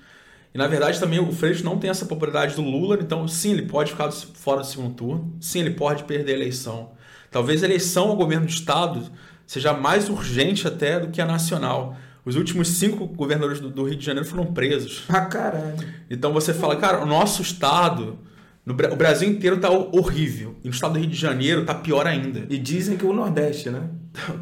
E 0.52 0.58
na 0.58 0.66
verdade 0.66 0.98
também 0.98 1.18
o 1.18 1.30
Freixo 1.32 1.64
não 1.64 1.78
tem 1.78 1.90
essa 1.90 2.06
popularidade 2.06 2.54
do 2.54 2.62
Lula, 2.62 2.98
então 2.98 3.28
sim, 3.28 3.52
ele 3.52 3.66
pode 3.66 3.90
ficar 3.92 4.10
fora 4.10 4.60
do 4.60 4.66
segundo 4.66 4.94
turno, 4.94 5.36
sim, 5.38 5.60
ele 5.60 5.72
pode 5.72 6.04
perder 6.04 6.32
a 6.32 6.36
eleição. 6.36 6.92
Talvez 7.30 7.62
a 7.62 7.66
eleição 7.66 8.08
ao 8.08 8.16
governo 8.16 8.46
do 8.46 8.50
estado 8.50 9.02
seja 9.46 9.74
mais 9.74 10.08
urgente 10.08 10.66
até 10.66 10.98
do 10.98 11.08
que 11.08 11.20
a 11.20 11.26
nacional. 11.26 11.94
Os 12.26 12.34
últimos 12.34 12.66
cinco 12.70 13.06
governadores 13.06 13.60
do, 13.60 13.70
do 13.70 13.84
Rio 13.84 13.96
de 13.96 14.04
Janeiro 14.04 14.28
foram 14.28 14.46
presos. 14.46 15.04
Ah, 15.08 15.20
caralho. 15.20 15.76
Então 16.10 16.32
você 16.32 16.52
fala, 16.52 16.74
cara, 16.74 17.00
o 17.00 17.06
nosso 17.06 17.40
estado, 17.40 18.18
no, 18.64 18.74
o 18.74 18.96
Brasil 18.96 19.28
inteiro 19.28 19.58
tá 19.60 19.70
horrível. 19.70 20.56
E 20.64 20.66
no 20.66 20.74
estado 20.74 20.94
do 20.94 20.98
Rio 20.98 21.08
de 21.08 21.16
Janeiro 21.16 21.64
tá 21.64 21.72
pior 21.72 22.04
ainda. 22.04 22.44
E 22.50 22.58
dizem 22.58 22.96
que 22.96 23.06
o 23.06 23.12
Nordeste, 23.12 23.70
né? 23.70 23.88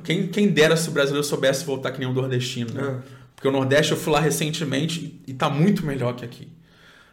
Quem, 0.02 0.28
quem 0.28 0.48
dera 0.48 0.78
se 0.78 0.88
o 0.88 0.92
brasileiro 0.92 1.26
soubesse 1.26 1.62
voltar 1.66 1.90
que 1.90 1.98
nem 1.98 2.08
um 2.08 2.12
nordestino, 2.14 2.72
né? 2.72 3.02
É. 3.02 3.24
Porque 3.36 3.48
o 3.48 3.50
Nordeste 3.50 3.92
eu 3.92 3.98
fui 3.98 4.12
lá 4.14 4.20
recentemente 4.20 5.20
e 5.26 5.34
tá 5.34 5.50
muito 5.50 5.84
melhor 5.84 6.14
que 6.14 6.24
aqui. 6.24 6.48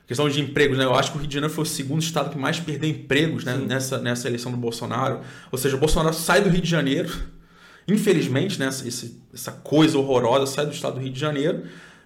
Questão 0.08 0.30
de 0.30 0.40
empregos, 0.40 0.78
né? 0.78 0.86
Eu 0.86 0.96
acho 0.96 1.12
que 1.12 1.18
o 1.18 1.20
Rio 1.20 1.28
de 1.28 1.34
Janeiro 1.34 1.54
foi 1.54 1.64
o 1.64 1.68
segundo 1.68 2.02
estado 2.02 2.30
que 2.30 2.38
mais 2.38 2.62
perdeu 2.62 2.90
empregos 2.90 3.44
né? 3.44 3.58
nessa, 3.58 3.98
nessa 3.98 4.28
eleição 4.30 4.52
do 4.52 4.58
Bolsonaro. 4.58 5.20
Ou 5.52 5.58
seja, 5.58 5.76
o 5.76 5.80
Bolsonaro 5.80 6.16
sai 6.16 6.42
do 6.42 6.50
Rio 6.50 6.62
de 6.62 6.70
Janeiro 6.70 7.12
Infelizmente, 7.88 8.60
né, 8.60 8.68
essa, 8.68 9.12
essa 9.34 9.52
coisa 9.52 9.98
horrorosa 9.98 10.46
sai 10.46 10.66
do 10.66 10.72
estado 10.72 10.96
do 10.96 11.02
Rio 11.02 11.12
de 11.12 11.20
Janeiro 11.20 11.64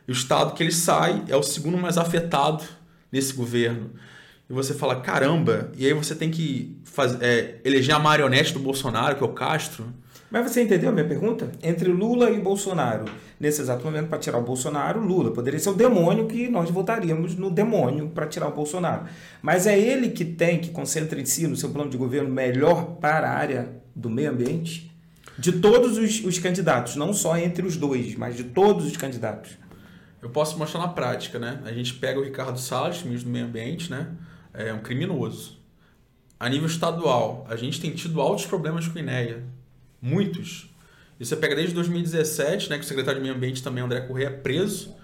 e 0.07 0.11
o 0.11 0.13
estado 0.13 0.53
que 0.53 0.63
ele 0.63 0.71
sai 0.71 1.23
é 1.27 1.35
o 1.35 1.43
segundo 1.43 1.77
mais 1.77 1.97
afetado 1.97 2.63
nesse 3.11 3.33
governo. 3.33 3.91
E 4.49 4.53
você 4.53 4.73
fala, 4.73 5.01
caramba, 5.01 5.71
e 5.75 5.85
aí 5.85 5.93
você 5.93 6.13
tem 6.13 6.29
que 6.29 6.77
fazer, 6.83 7.17
é, 7.21 7.59
eleger 7.65 7.95
a 7.95 7.99
marionete 7.99 8.53
do 8.53 8.59
Bolsonaro, 8.59 9.15
que 9.15 9.23
é 9.23 9.25
o 9.25 9.33
Castro. 9.33 9.87
Mas 10.29 10.51
você 10.51 10.61
entendeu 10.61 10.89
a 10.89 10.91
minha 10.91 11.07
pergunta? 11.07 11.51
Entre 11.63 11.89
Lula 11.89 12.29
e 12.29 12.39
Bolsonaro, 12.39 13.05
nesse 13.39 13.61
exato 13.61 13.83
momento, 13.83 14.07
para 14.07 14.19
tirar 14.19 14.37
o 14.37 14.43
Bolsonaro, 14.43 14.99
Lula 14.99 15.31
poderia 15.31 15.59
ser 15.59 15.69
o 15.69 15.73
demônio 15.73 16.27
que 16.27 16.47
nós 16.47 16.69
votaríamos 16.69 17.35
no 17.35 17.49
demônio 17.49 18.09
para 18.09 18.27
tirar 18.27 18.47
o 18.47 18.51
Bolsonaro. 18.51 19.05
Mas 19.41 19.65
é 19.65 19.79
ele 19.79 20.09
que 20.09 20.25
tem 20.25 20.59
que 20.59 20.69
concentra 20.69 21.19
em 21.19 21.25
si, 21.25 21.47
no 21.47 21.55
seu 21.55 21.69
plano 21.69 21.89
de 21.89 21.97
governo, 21.97 22.29
melhor 22.29 22.97
para 22.97 23.29
a 23.29 23.33
área 23.33 23.81
do 23.95 24.09
meio 24.09 24.29
ambiente? 24.29 24.94
De 25.37 25.51
todos 25.53 25.97
os, 25.97 26.23
os 26.23 26.39
candidatos, 26.39 26.95
não 26.95 27.13
só 27.13 27.37
entre 27.37 27.65
os 27.65 27.75
dois, 27.75 28.15
mas 28.15 28.37
de 28.37 28.45
todos 28.45 28.85
os 28.85 28.95
candidatos. 28.95 29.51
Eu 30.21 30.29
posso 30.29 30.57
mostrar 30.57 30.79
na 30.79 30.87
prática, 30.87 31.37
né? 31.37 31.61
A 31.65 31.71
gente 31.71 31.93
pega 31.93 32.19
o 32.19 32.23
Ricardo 32.23 32.59
Salles, 32.59 33.03
ministro 33.03 33.29
do 33.29 33.33
Meio 33.33 33.45
Ambiente, 33.45 33.91
né? 33.91 34.07
É 34.53 34.73
um 34.73 34.79
criminoso. 34.79 35.59
A 36.39 36.49
nível 36.49 36.67
estadual, 36.67 37.45
a 37.49 37.55
gente 37.55 37.79
tem 37.79 37.91
tido 37.91 38.19
altos 38.19 38.45
problemas 38.45 38.87
com 38.87 38.97
o 38.97 38.99
INEA. 38.99 39.43
Muitos. 40.01 40.73
E 41.19 41.25
você 41.25 41.35
pega 41.35 41.55
desde 41.55 41.75
2017, 41.75 42.69
né? 42.69 42.77
Que 42.77 42.83
o 42.83 42.87
secretário 42.87 43.19
de 43.19 43.23
Meio 43.23 43.35
Ambiente 43.35 43.61
também, 43.61 43.83
André 43.83 44.01
Correia, 44.01 44.27
é 44.27 44.31
preso. 44.31 44.95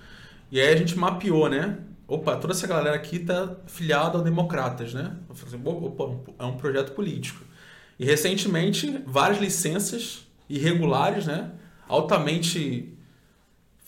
E 0.51 0.59
aí 0.59 0.73
a 0.73 0.75
gente 0.75 0.97
mapeou, 0.97 1.49
né? 1.49 1.77
Opa, 2.07 2.35
toda 2.35 2.53
essa 2.53 2.67
galera 2.67 2.95
aqui 2.95 3.19
tá 3.19 3.55
filiada 3.67 4.17
ao 4.17 4.23
Democratas, 4.23 4.93
né? 4.93 5.15
Eu 5.29 5.35
falei 5.35 5.55
assim, 5.55 5.67
opa, 5.67 6.33
é 6.39 6.45
um 6.45 6.57
projeto 6.57 6.93
político. 6.93 7.45
E 8.01 8.03
recentemente, 8.03 8.99
várias 9.05 9.39
licenças 9.39 10.25
irregulares, 10.49 11.27
né? 11.27 11.51
altamente 11.87 12.97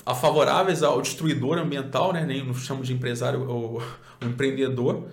favoráveis 0.05 0.83
ao 0.83 1.01
destruidor 1.01 1.57
ambiental, 1.57 2.13
né? 2.13 2.23
nem 2.23 2.45
nos 2.45 2.63
chamo 2.63 2.83
de 2.83 2.93
empresário 2.93 3.49
ou, 3.49 3.81
empreendedor, 4.21 5.07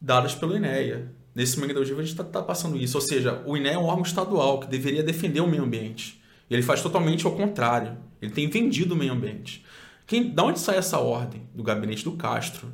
dadas 0.00 0.36
pelo 0.36 0.56
INEA. 0.56 1.10
Nesse 1.34 1.58
momento 1.58 1.80
a 1.80 1.84
gente 1.84 2.02
está 2.04 2.22
tá 2.22 2.40
passando 2.40 2.76
isso. 2.76 2.96
Ou 2.96 3.00
seja, 3.00 3.42
o 3.44 3.56
INEA 3.56 3.72
é 3.72 3.78
um 3.78 3.86
órgão 3.86 4.04
estadual 4.04 4.60
que 4.60 4.68
deveria 4.68 5.02
defender 5.02 5.40
o 5.40 5.48
meio 5.48 5.64
ambiente. 5.64 6.22
E 6.48 6.54
ele 6.54 6.62
faz 6.62 6.80
totalmente 6.80 7.26
ao 7.26 7.32
contrário. 7.32 7.96
Ele 8.22 8.30
tem 8.30 8.48
vendido 8.48 8.94
o 8.94 8.96
meio 8.96 9.14
ambiente. 9.14 9.64
Quem, 10.06 10.30
da 10.30 10.44
onde 10.44 10.60
sai 10.60 10.76
essa 10.76 11.00
ordem? 11.00 11.42
Do 11.52 11.64
gabinete 11.64 12.04
do 12.04 12.12
Castro. 12.12 12.68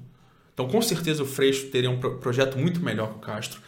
Então, 0.53 0.69
com 0.69 0.83
certeza, 0.83 1.23
o 1.23 1.27
Freixo 1.27 1.69
teria 1.69 1.91
um 1.91 1.99
projeto 1.99 2.59
muito 2.59 2.81
melhor 2.81 3.13
que 3.13 3.17
o 3.17 3.21
Castro. 3.21 3.63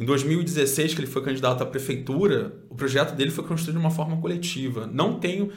Em 0.00 0.04
2016, 0.06 0.94
que 0.94 1.00
ele 1.00 1.06
foi 1.06 1.22
candidato 1.22 1.62
à 1.62 1.66
prefeitura, 1.66 2.54
o 2.70 2.74
projeto 2.74 3.14
dele 3.14 3.30
foi 3.30 3.44
construído 3.44 3.76
de 3.76 3.84
uma 3.84 3.90
forma 3.90 4.16
coletiva. 4.16 4.88
Não 4.90 5.20
tenho, 5.20 5.50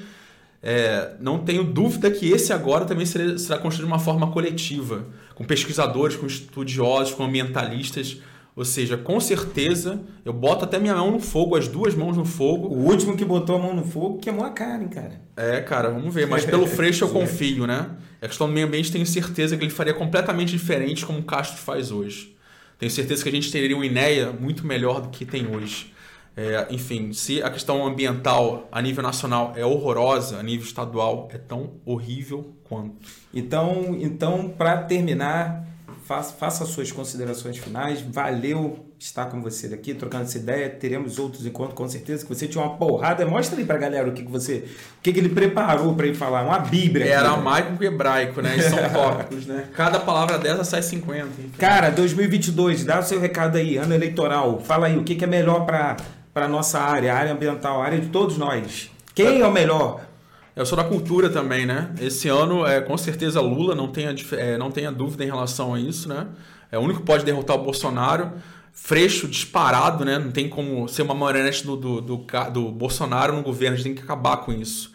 é, 0.62 1.16
não 1.22 1.40
tenho 1.40 1.64
dúvida 1.64 2.12
que 2.12 2.30
esse 2.30 2.52
agora 2.52 2.84
também 2.84 3.06
será, 3.06 3.38
será 3.38 3.58
construído 3.58 3.88
de 3.88 3.94
uma 3.94 4.00
forma 4.00 4.30
coletiva, 4.34 5.08
com 5.34 5.46
pesquisadores, 5.46 6.18
com 6.18 6.26
estudiosos, 6.26 7.14
com 7.14 7.24
ambientalistas. 7.24 8.18
Ou 8.54 8.66
seja, 8.66 8.98
com 8.98 9.18
certeza, 9.18 10.02
eu 10.26 10.34
boto 10.34 10.66
até 10.66 10.78
minha 10.78 10.94
mão 10.94 11.12
no 11.12 11.22
fogo, 11.22 11.56
as 11.56 11.70
duas 11.70 11.96
mãos 11.96 12.18
no 12.18 12.26
fogo. 12.26 12.68
O 12.68 12.90
último 12.90 13.16
que 13.16 13.24
botou 13.24 13.56
a 13.56 13.60
mão 13.60 13.74
no 13.74 13.86
fogo 13.86 14.20
queimou 14.20 14.44
a 14.44 14.50
cara, 14.50 14.84
hein, 14.84 14.90
cara. 14.90 15.22
É, 15.38 15.62
cara, 15.62 15.88
vamos 15.88 16.14
ver. 16.14 16.28
Mas 16.28 16.44
pelo 16.44 16.68
Freixo 16.68 17.06
eu 17.06 17.10
confio, 17.16 17.66
né? 17.66 17.92
A 18.22 18.28
questão 18.28 18.48
do 18.48 18.54
meio 18.54 18.68
ambiente, 18.68 18.92
tenho 18.92 19.06
certeza 19.06 19.56
que 19.56 19.64
ele 19.64 19.72
faria 19.72 19.94
completamente 19.94 20.52
diferente 20.52 21.06
como 21.06 21.20
o 21.20 21.24
Castro 21.24 21.62
faz 21.62 21.92
hoje. 21.92 22.33
Tenho 22.80 22.92
certeza 22.92 23.24
que 23.24 23.30
a 23.30 23.32
gente 23.32 23.52
teria 23.52 23.76
uma 23.76 23.86
INEA 23.86 24.32
muito 24.32 24.66
melhor 24.66 25.02
do 25.02 25.10
que 25.10 25.26
tem 25.26 25.48
hoje. 25.48 25.94
É, 26.36 26.68
enfim, 26.72 27.14
se 27.14 27.44
a 27.44 27.50
questão 27.50 27.86
ambiental 27.86 28.68
a 28.72 28.82
nível 28.82 29.04
nacional 29.04 29.54
é 29.56 29.64
horrorosa, 29.64 30.40
a 30.40 30.44
nível 30.44 30.66
estadual 30.66 31.30
é 31.32 31.38
tão 31.38 31.74
horrível 31.86 32.56
quanto. 32.64 33.08
Então, 33.32 33.96
então 34.00 34.50
para 34.50 34.78
terminar, 34.78 35.68
faça, 36.14 36.34
faça 36.34 36.64
as 36.64 36.70
suas 36.70 36.92
considerações 36.92 37.58
finais. 37.58 38.02
Valeu 38.02 38.86
estar 39.00 39.26
com 39.26 39.42
você 39.42 39.68
aqui, 39.74 39.94
trocando 39.94 40.24
essa 40.24 40.38
ideia. 40.38 40.70
Teremos 40.70 41.18
outros 41.18 41.46
encontros, 41.46 41.76
com 41.76 41.88
certeza. 41.88 42.24
Que 42.24 42.34
você 42.34 42.48
tinha 42.48 42.64
uma 42.64 42.78
porrada. 42.78 43.26
Mostra 43.26 43.58
aí 43.58 43.66
pra 43.66 43.78
galera 43.78 44.10
o 44.10 44.14
que, 44.14 44.24
que 44.24 44.32
você. 44.32 44.66
O 45.00 45.02
que, 45.02 45.12
que 45.12 45.20
ele 45.20 45.30
preparou 45.30 45.96
para 45.96 46.08
ir 46.08 46.14
falar. 46.14 46.44
Uma 46.44 46.60
bíblia. 46.60 47.06
É 47.06 47.10
né? 47.10 47.16
aramaico 47.16 47.84
e 47.84 47.88
hebraico, 47.88 48.42
né? 48.42 48.56
E 48.58 48.62
são 48.62 48.78
tópicos, 48.94 49.46
né? 49.46 49.70
Cada 49.76 50.00
palavra 50.00 50.38
dessa 50.38 50.64
sai 50.64 50.84
50. 50.84 51.26
enfim. 51.26 51.52
Cara, 51.58 51.90
2022, 51.90 52.86
dá 52.86 53.00
o 53.00 53.04
seu 53.04 53.20
recado 53.20 53.58
aí, 53.58 53.78
ano 53.78 53.94
eleitoral. 53.94 54.62
Fala 54.64 54.88
aí, 54.88 54.98
o 54.98 55.04
que, 55.04 55.16
que 55.16 55.24
é 55.24 55.28
melhor 55.28 55.66
para 55.66 55.98
a 56.36 56.48
nossa 56.48 56.80
área, 56.80 57.14
área 57.14 57.34
ambiental, 57.34 57.82
área 57.82 58.00
de 58.00 58.10
todos 58.10 58.38
nós. 58.38 58.92
Quem 59.16 59.42
é 59.42 59.48
o 59.48 59.52
melhor? 59.52 60.13
Eu 60.56 60.68
sou 60.68 60.78
da 60.78 60.84
cultura 60.84 61.32
também, 61.32 61.66
né? 61.66 61.92
Esse 62.00 62.30
ano, 62.30 62.64
é, 62.64 62.80
com 62.80 62.96
certeza, 62.96 63.42
Lula, 63.42 63.74
não 63.74 63.88
tenha, 63.88 64.14
é, 64.34 64.56
não 64.56 64.70
tenha 64.70 64.92
dúvida 64.92 65.24
em 65.24 65.28
relação 65.28 65.74
a 65.74 65.80
isso, 65.80 66.08
né? 66.08 66.28
É 66.72 66.78
o 66.78 66.82
único 66.82 67.00
que 67.00 67.06
pode 67.06 67.26
derrotar 67.26 67.56
o 67.56 67.64
Bolsonaro. 67.64 68.34
Freixo 68.72 69.28
disparado, 69.28 70.06
né? 70.06 70.20
Não 70.20 70.32
tem 70.32 70.48
como 70.48 70.88
ser 70.88 71.02
uma 71.02 71.16
marionete 71.16 71.66
do, 71.66 71.76
do, 71.76 72.02
do, 72.02 72.26
do 72.52 72.72
Bolsonaro 72.72 73.34
no 73.34 73.42
governo, 73.42 73.74
a 73.74 73.78
gente 73.78 73.86
tem 73.86 73.96
que 73.96 74.04
acabar 74.04 74.38
com 74.38 74.54
isso. 74.54 74.92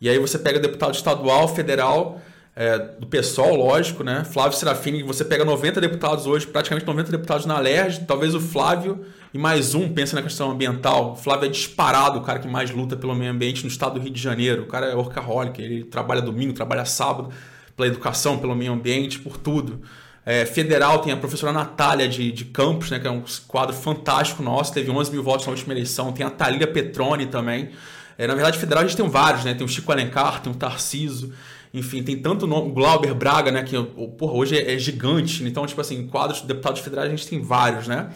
E 0.00 0.08
aí 0.08 0.18
você 0.20 0.38
pega 0.38 0.60
deputado 0.60 0.94
estadual, 0.94 1.48
federal, 1.48 2.20
é, 2.54 2.78
do 2.78 3.06
PSOL, 3.06 3.56
lógico, 3.56 4.04
né? 4.04 4.24
Flávio 4.24 4.56
Serafini, 4.56 5.02
você 5.02 5.24
pega 5.24 5.44
90 5.44 5.80
deputados 5.80 6.26
hoje, 6.26 6.46
praticamente 6.46 6.86
90 6.86 7.10
deputados 7.10 7.46
na 7.46 7.58
LERJ, 7.58 8.04
talvez 8.06 8.34
o 8.34 8.40
Flávio 8.40 9.04
e 9.32 9.38
mais 9.38 9.74
um 9.74 9.88
pensa 9.88 10.14
na 10.14 10.22
questão 10.22 10.50
ambiental. 10.50 11.12
O 11.12 11.16
Flávio 11.16 11.46
é 11.46 11.48
disparado, 11.48 12.18
o 12.18 12.22
cara 12.22 12.38
que 12.38 12.46
mais 12.46 12.70
luta 12.70 12.94
pelo 12.94 13.14
meio 13.14 13.30
ambiente 13.30 13.62
no 13.62 13.68
estado 13.68 13.94
do 13.94 14.00
Rio 14.00 14.12
de 14.12 14.20
Janeiro. 14.20 14.64
O 14.64 14.66
cara 14.66 14.86
é 14.86 14.94
workaholic, 14.94 15.60
ele 15.62 15.84
trabalha 15.84 16.20
domingo, 16.20 16.52
trabalha 16.52 16.84
sábado, 16.84 17.30
pela 17.74 17.88
educação, 17.88 18.38
pelo 18.38 18.54
meio 18.54 18.72
ambiente, 18.72 19.18
por 19.18 19.38
tudo. 19.38 19.80
É, 20.24 20.44
federal 20.44 20.98
tem 20.98 21.12
a 21.12 21.16
professora 21.16 21.52
Natália 21.52 22.06
de, 22.06 22.30
de 22.30 22.44
Campos, 22.44 22.90
né, 22.90 23.00
que 23.00 23.08
é 23.08 23.10
um 23.10 23.24
quadro 23.48 23.74
fantástico 23.74 24.40
nosso, 24.42 24.72
teve 24.72 24.88
11 24.90 25.10
mil 25.10 25.22
votos 25.22 25.46
na 25.46 25.52
última 25.52 25.72
eleição. 25.72 26.12
Tem 26.12 26.24
a 26.24 26.30
Thalia 26.30 26.66
Petroni 26.66 27.26
também. 27.26 27.70
É, 28.18 28.26
na 28.26 28.34
verdade, 28.34 28.58
federal 28.58 28.84
a 28.84 28.86
gente 28.86 28.96
tem 28.96 29.08
vários, 29.08 29.42
né? 29.44 29.54
Tem 29.54 29.64
o 29.64 29.68
Chico 29.68 29.90
Alencar, 29.90 30.42
tem 30.42 30.52
o 30.52 30.54
Tarciso, 30.54 31.32
enfim, 31.74 32.02
tem 32.02 32.16
tanto 32.18 32.46
nome. 32.46 32.70
O 32.70 32.72
Glauber 32.74 33.14
Braga, 33.14 33.50
né? 33.50 33.62
Que 33.62 33.82
porra, 34.18 34.32
hoje 34.34 34.56
é, 34.58 34.74
é 34.74 34.78
gigante. 34.78 35.42
Então, 35.44 35.66
tipo 35.66 35.80
assim, 35.80 36.06
quadros 36.06 36.40
de 36.42 36.46
deputados 36.46 36.80
federais 36.80 37.08
a 37.08 37.10
gente 37.16 37.26
tem 37.26 37.40
vários, 37.40 37.88
né? 37.88 38.08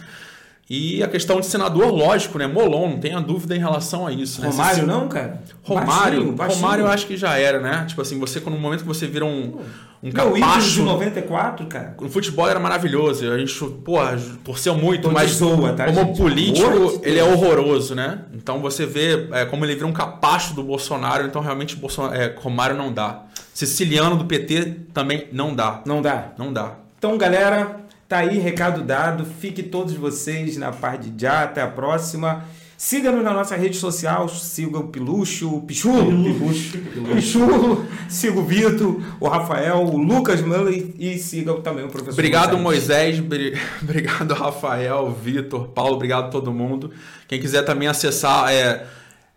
E 0.68 1.00
a 1.00 1.06
questão 1.06 1.38
de 1.38 1.46
senador, 1.46 1.92
lógico, 1.94 2.38
né? 2.38 2.46
Molon, 2.48 2.88
não 2.90 2.98
tenha 2.98 3.20
dúvida 3.20 3.54
em 3.54 3.58
relação 3.60 4.04
a 4.04 4.12
isso. 4.12 4.40
né? 4.42 4.48
Romário 4.48 4.80
Se- 4.80 4.86
não, 4.86 5.06
cara? 5.08 5.40
Romário, 5.62 5.86
Baixinho, 6.18 6.32
baixinho. 6.32 6.60
Romário 6.60 6.82
eu 6.82 6.88
acho 6.88 7.06
que 7.06 7.16
já 7.16 7.38
era, 7.38 7.60
né? 7.60 7.84
Tipo 7.88 8.02
assim, 8.02 8.18
você, 8.18 8.40
no 8.40 8.50
momento 8.58 8.80
que 8.80 8.86
você 8.86 9.06
vira 9.06 9.24
um, 9.24 9.60
um 10.02 10.10
Meu 10.10 10.10
ídolo 10.10 10.34
de 10.34 10.40
capacho. 10.40 10.82
94, 10.82 11.66
cara. 11.66 11.94
No 12.00 12.08
futebol 12.10 12.48
era 12.48 12.58
maravilhoso, 12.58 13.30
a 13.30 13.38
gente, 13.38 13.54
porra, 13.84 14.18
torceu 14.44 14.74
muito, 14.74 15.08
mas 15.12 15.30
zoa, 15.34 15.72
tá, 15.72 15.84
como 15.86 16.00
gente? 16.00 16.16
político, 16.18 17.00
ele 17.04 17.20
é 17.20 17.24
horroroso, 17.24 17.94
né? 17.94 18.22
Então 18.34 18.60
você 18.60 18.84
vê 18.84 19.28
é, 19.32 19.44
como 19.44 19.64
ele 19.64 19.74
vira 19.76 19.86
um 19.86 19.92
capacho 19.92 20.52
do 20.52 20.64
Bolsonaro, 20.64 21.24
então 21.26 21.40
realmente 21.40 21.76
Bolsonaro, 21.76 22.12
é, 22.20 22.34
Romário 22.36 22.76
não 22.76 22.92
dá. 22.92 23.22
Siciliano 23.56 24.16
do 24.16 24.26
PT 24.26 24.76
também 24.92 25.28
não 25.32 25.54
dá. 25.54 25.80
Não 25.86 26.02
dá. 26.02 26.32
Não 26.36 26.52
dá. 26.52 26.74
Então, 26.98 27.16
galera, 27.16 27.80
tá 28.06 28.18
aí, 28.18 28.38
recado 28.38 28.82
dado. 28.82 29.24
Fique 29.24 29.62
todos 29.62 29.94
vocês 29.94 30.58
na 30.58 30.72
paz 30.72 31.00
de 31.00 31.10
já. 31.22 31.44
Até 31.44 31.62
a 31.62 31.66
próxima. 31.66 32.44
Siga-nos 32.76 33.24
na 33.24 33.32
nossa 33.32 33.56
rede 33.56 33.74
social, 33.78 34.28
siga 34.28 34.76
o 34.78 34.88
Pilucho, 34.88 35.48
o 35.56 35.62
Pichulo, 35.62 36.04
Pilucho, 36.22 36.78
Pichulo, 37.14 37.86
siga 38.06 38.38
o 38.38 38.44
Vitor, 38.44 39.00
o 39.18 39.26
Rafael, 39.26 39.78
o 39.78 39.96
Lucas 39.96 40.42
Miller 40.42 40.92
e 40.98 41.16
siga 41.16 41.54
também 41.62 41.86
o 41.86 41.88
professor 41.88 42.12
Obrigado, 42.12 42.58
Moisés. 42.58 43.18
Moisés. 43.18 43.20
bri- 43.20 43.58
Obrigado, 43.80 44.34
Rafael, 44.34 45.10
Vitor, 45.10 45.68
Paulo. 45.68 45.94
Obrigado 45.94 46.26
a 46.26 46.28
todo 46.28 46.52
mundo. 46.52 46.90
Quem 47.26 47.40
quiser 47.40 47.62
também 47.62 47.88
acessar 47.88 48.52
é, 48.52 48.84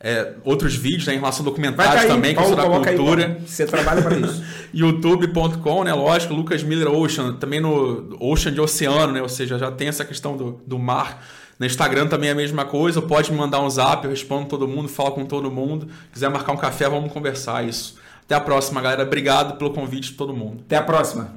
é, 0.02 0.34
outros 0.46 0.76
vídeos 0.76 1.06
né, 1.08 1.16
em 1.16 1.18
relação 1.18 1.42
a 1.42 1.50
documentários 1.50 2.06
também, 2.06 2.34
que 2.34 2.40
eu 2.40 2.44
Paulo, 2.44 2.56
sou 2.56 2.58
da 2.58 2.64
coloca 2.64 2.90
aí, 2.90 2.96
cultura. 2.96 3.30
Paulo. 3.30 3.48
Você 3.48 3.66
trabalha 3.66 4.02
para 4.02 4.18
isso. 4.18 4.44
youtube.com, 4.74 5.84
né? 5.84 5.94
Lógico, 5.94 6.34
Lucas 6.34 6.64
Miller 6.64 6.90
Ocean, 6.90 7.34
também 7.34 7.60
no 7.60 8.16
Ocean 8.20 8.54
de 8.54 8.62
oceano, 8.62 9.12
né? 9.12 9.22
Ou 9.22 9.28
seja, 9.28 9.58
já 9.58 9.70
tem 9.70 9.90
essa 9.90 10.06
questão 10.06 10.38
do, 10.38 10.62
do 10.66 10.80
mar. 10.80 11.26
No 11.60 11.66
Instagram 11.66 12.08
também 12.08 12.30
é 12.30 12.32
a 12.32 12.36
mesma 12.36 12.64
coisa, 12.64 13.02
pode 13.02 13.30
me 13.30 13.38
mandar 13.38 13.60
um 13.60 13.70
zap, 13.70 14.06
eu 14.06 14.12
respondo 14.12 14.48
todo 14.48 14.66
mundo, 14.66 14.88
falo 14.88 15.12
com 15.12 15.26
todo 15.26 15.52
mundo. 15.52 15.90
Quiser 16.14 16.30
marcar 16.30 16.54
um 16.54 16.58
café, 16.58 16.88
vamos 16.88 17.12
conversar 17.12 17.68
isso. 17.68 17.98
Até 18.24 18.36
a 18.36 18.40
próxima, 18.40 18.80
galera. 18.80 19.04
Obrigado 19.04 19.58
pelo 19.58 19.72
convite 19.72 20.12
de 20.12 20.18
todo 20.18 20.34
mundo. 20.34 20.62
Até 20.66 20.78
a 20.78 20.84
próxima. 20.84 21.34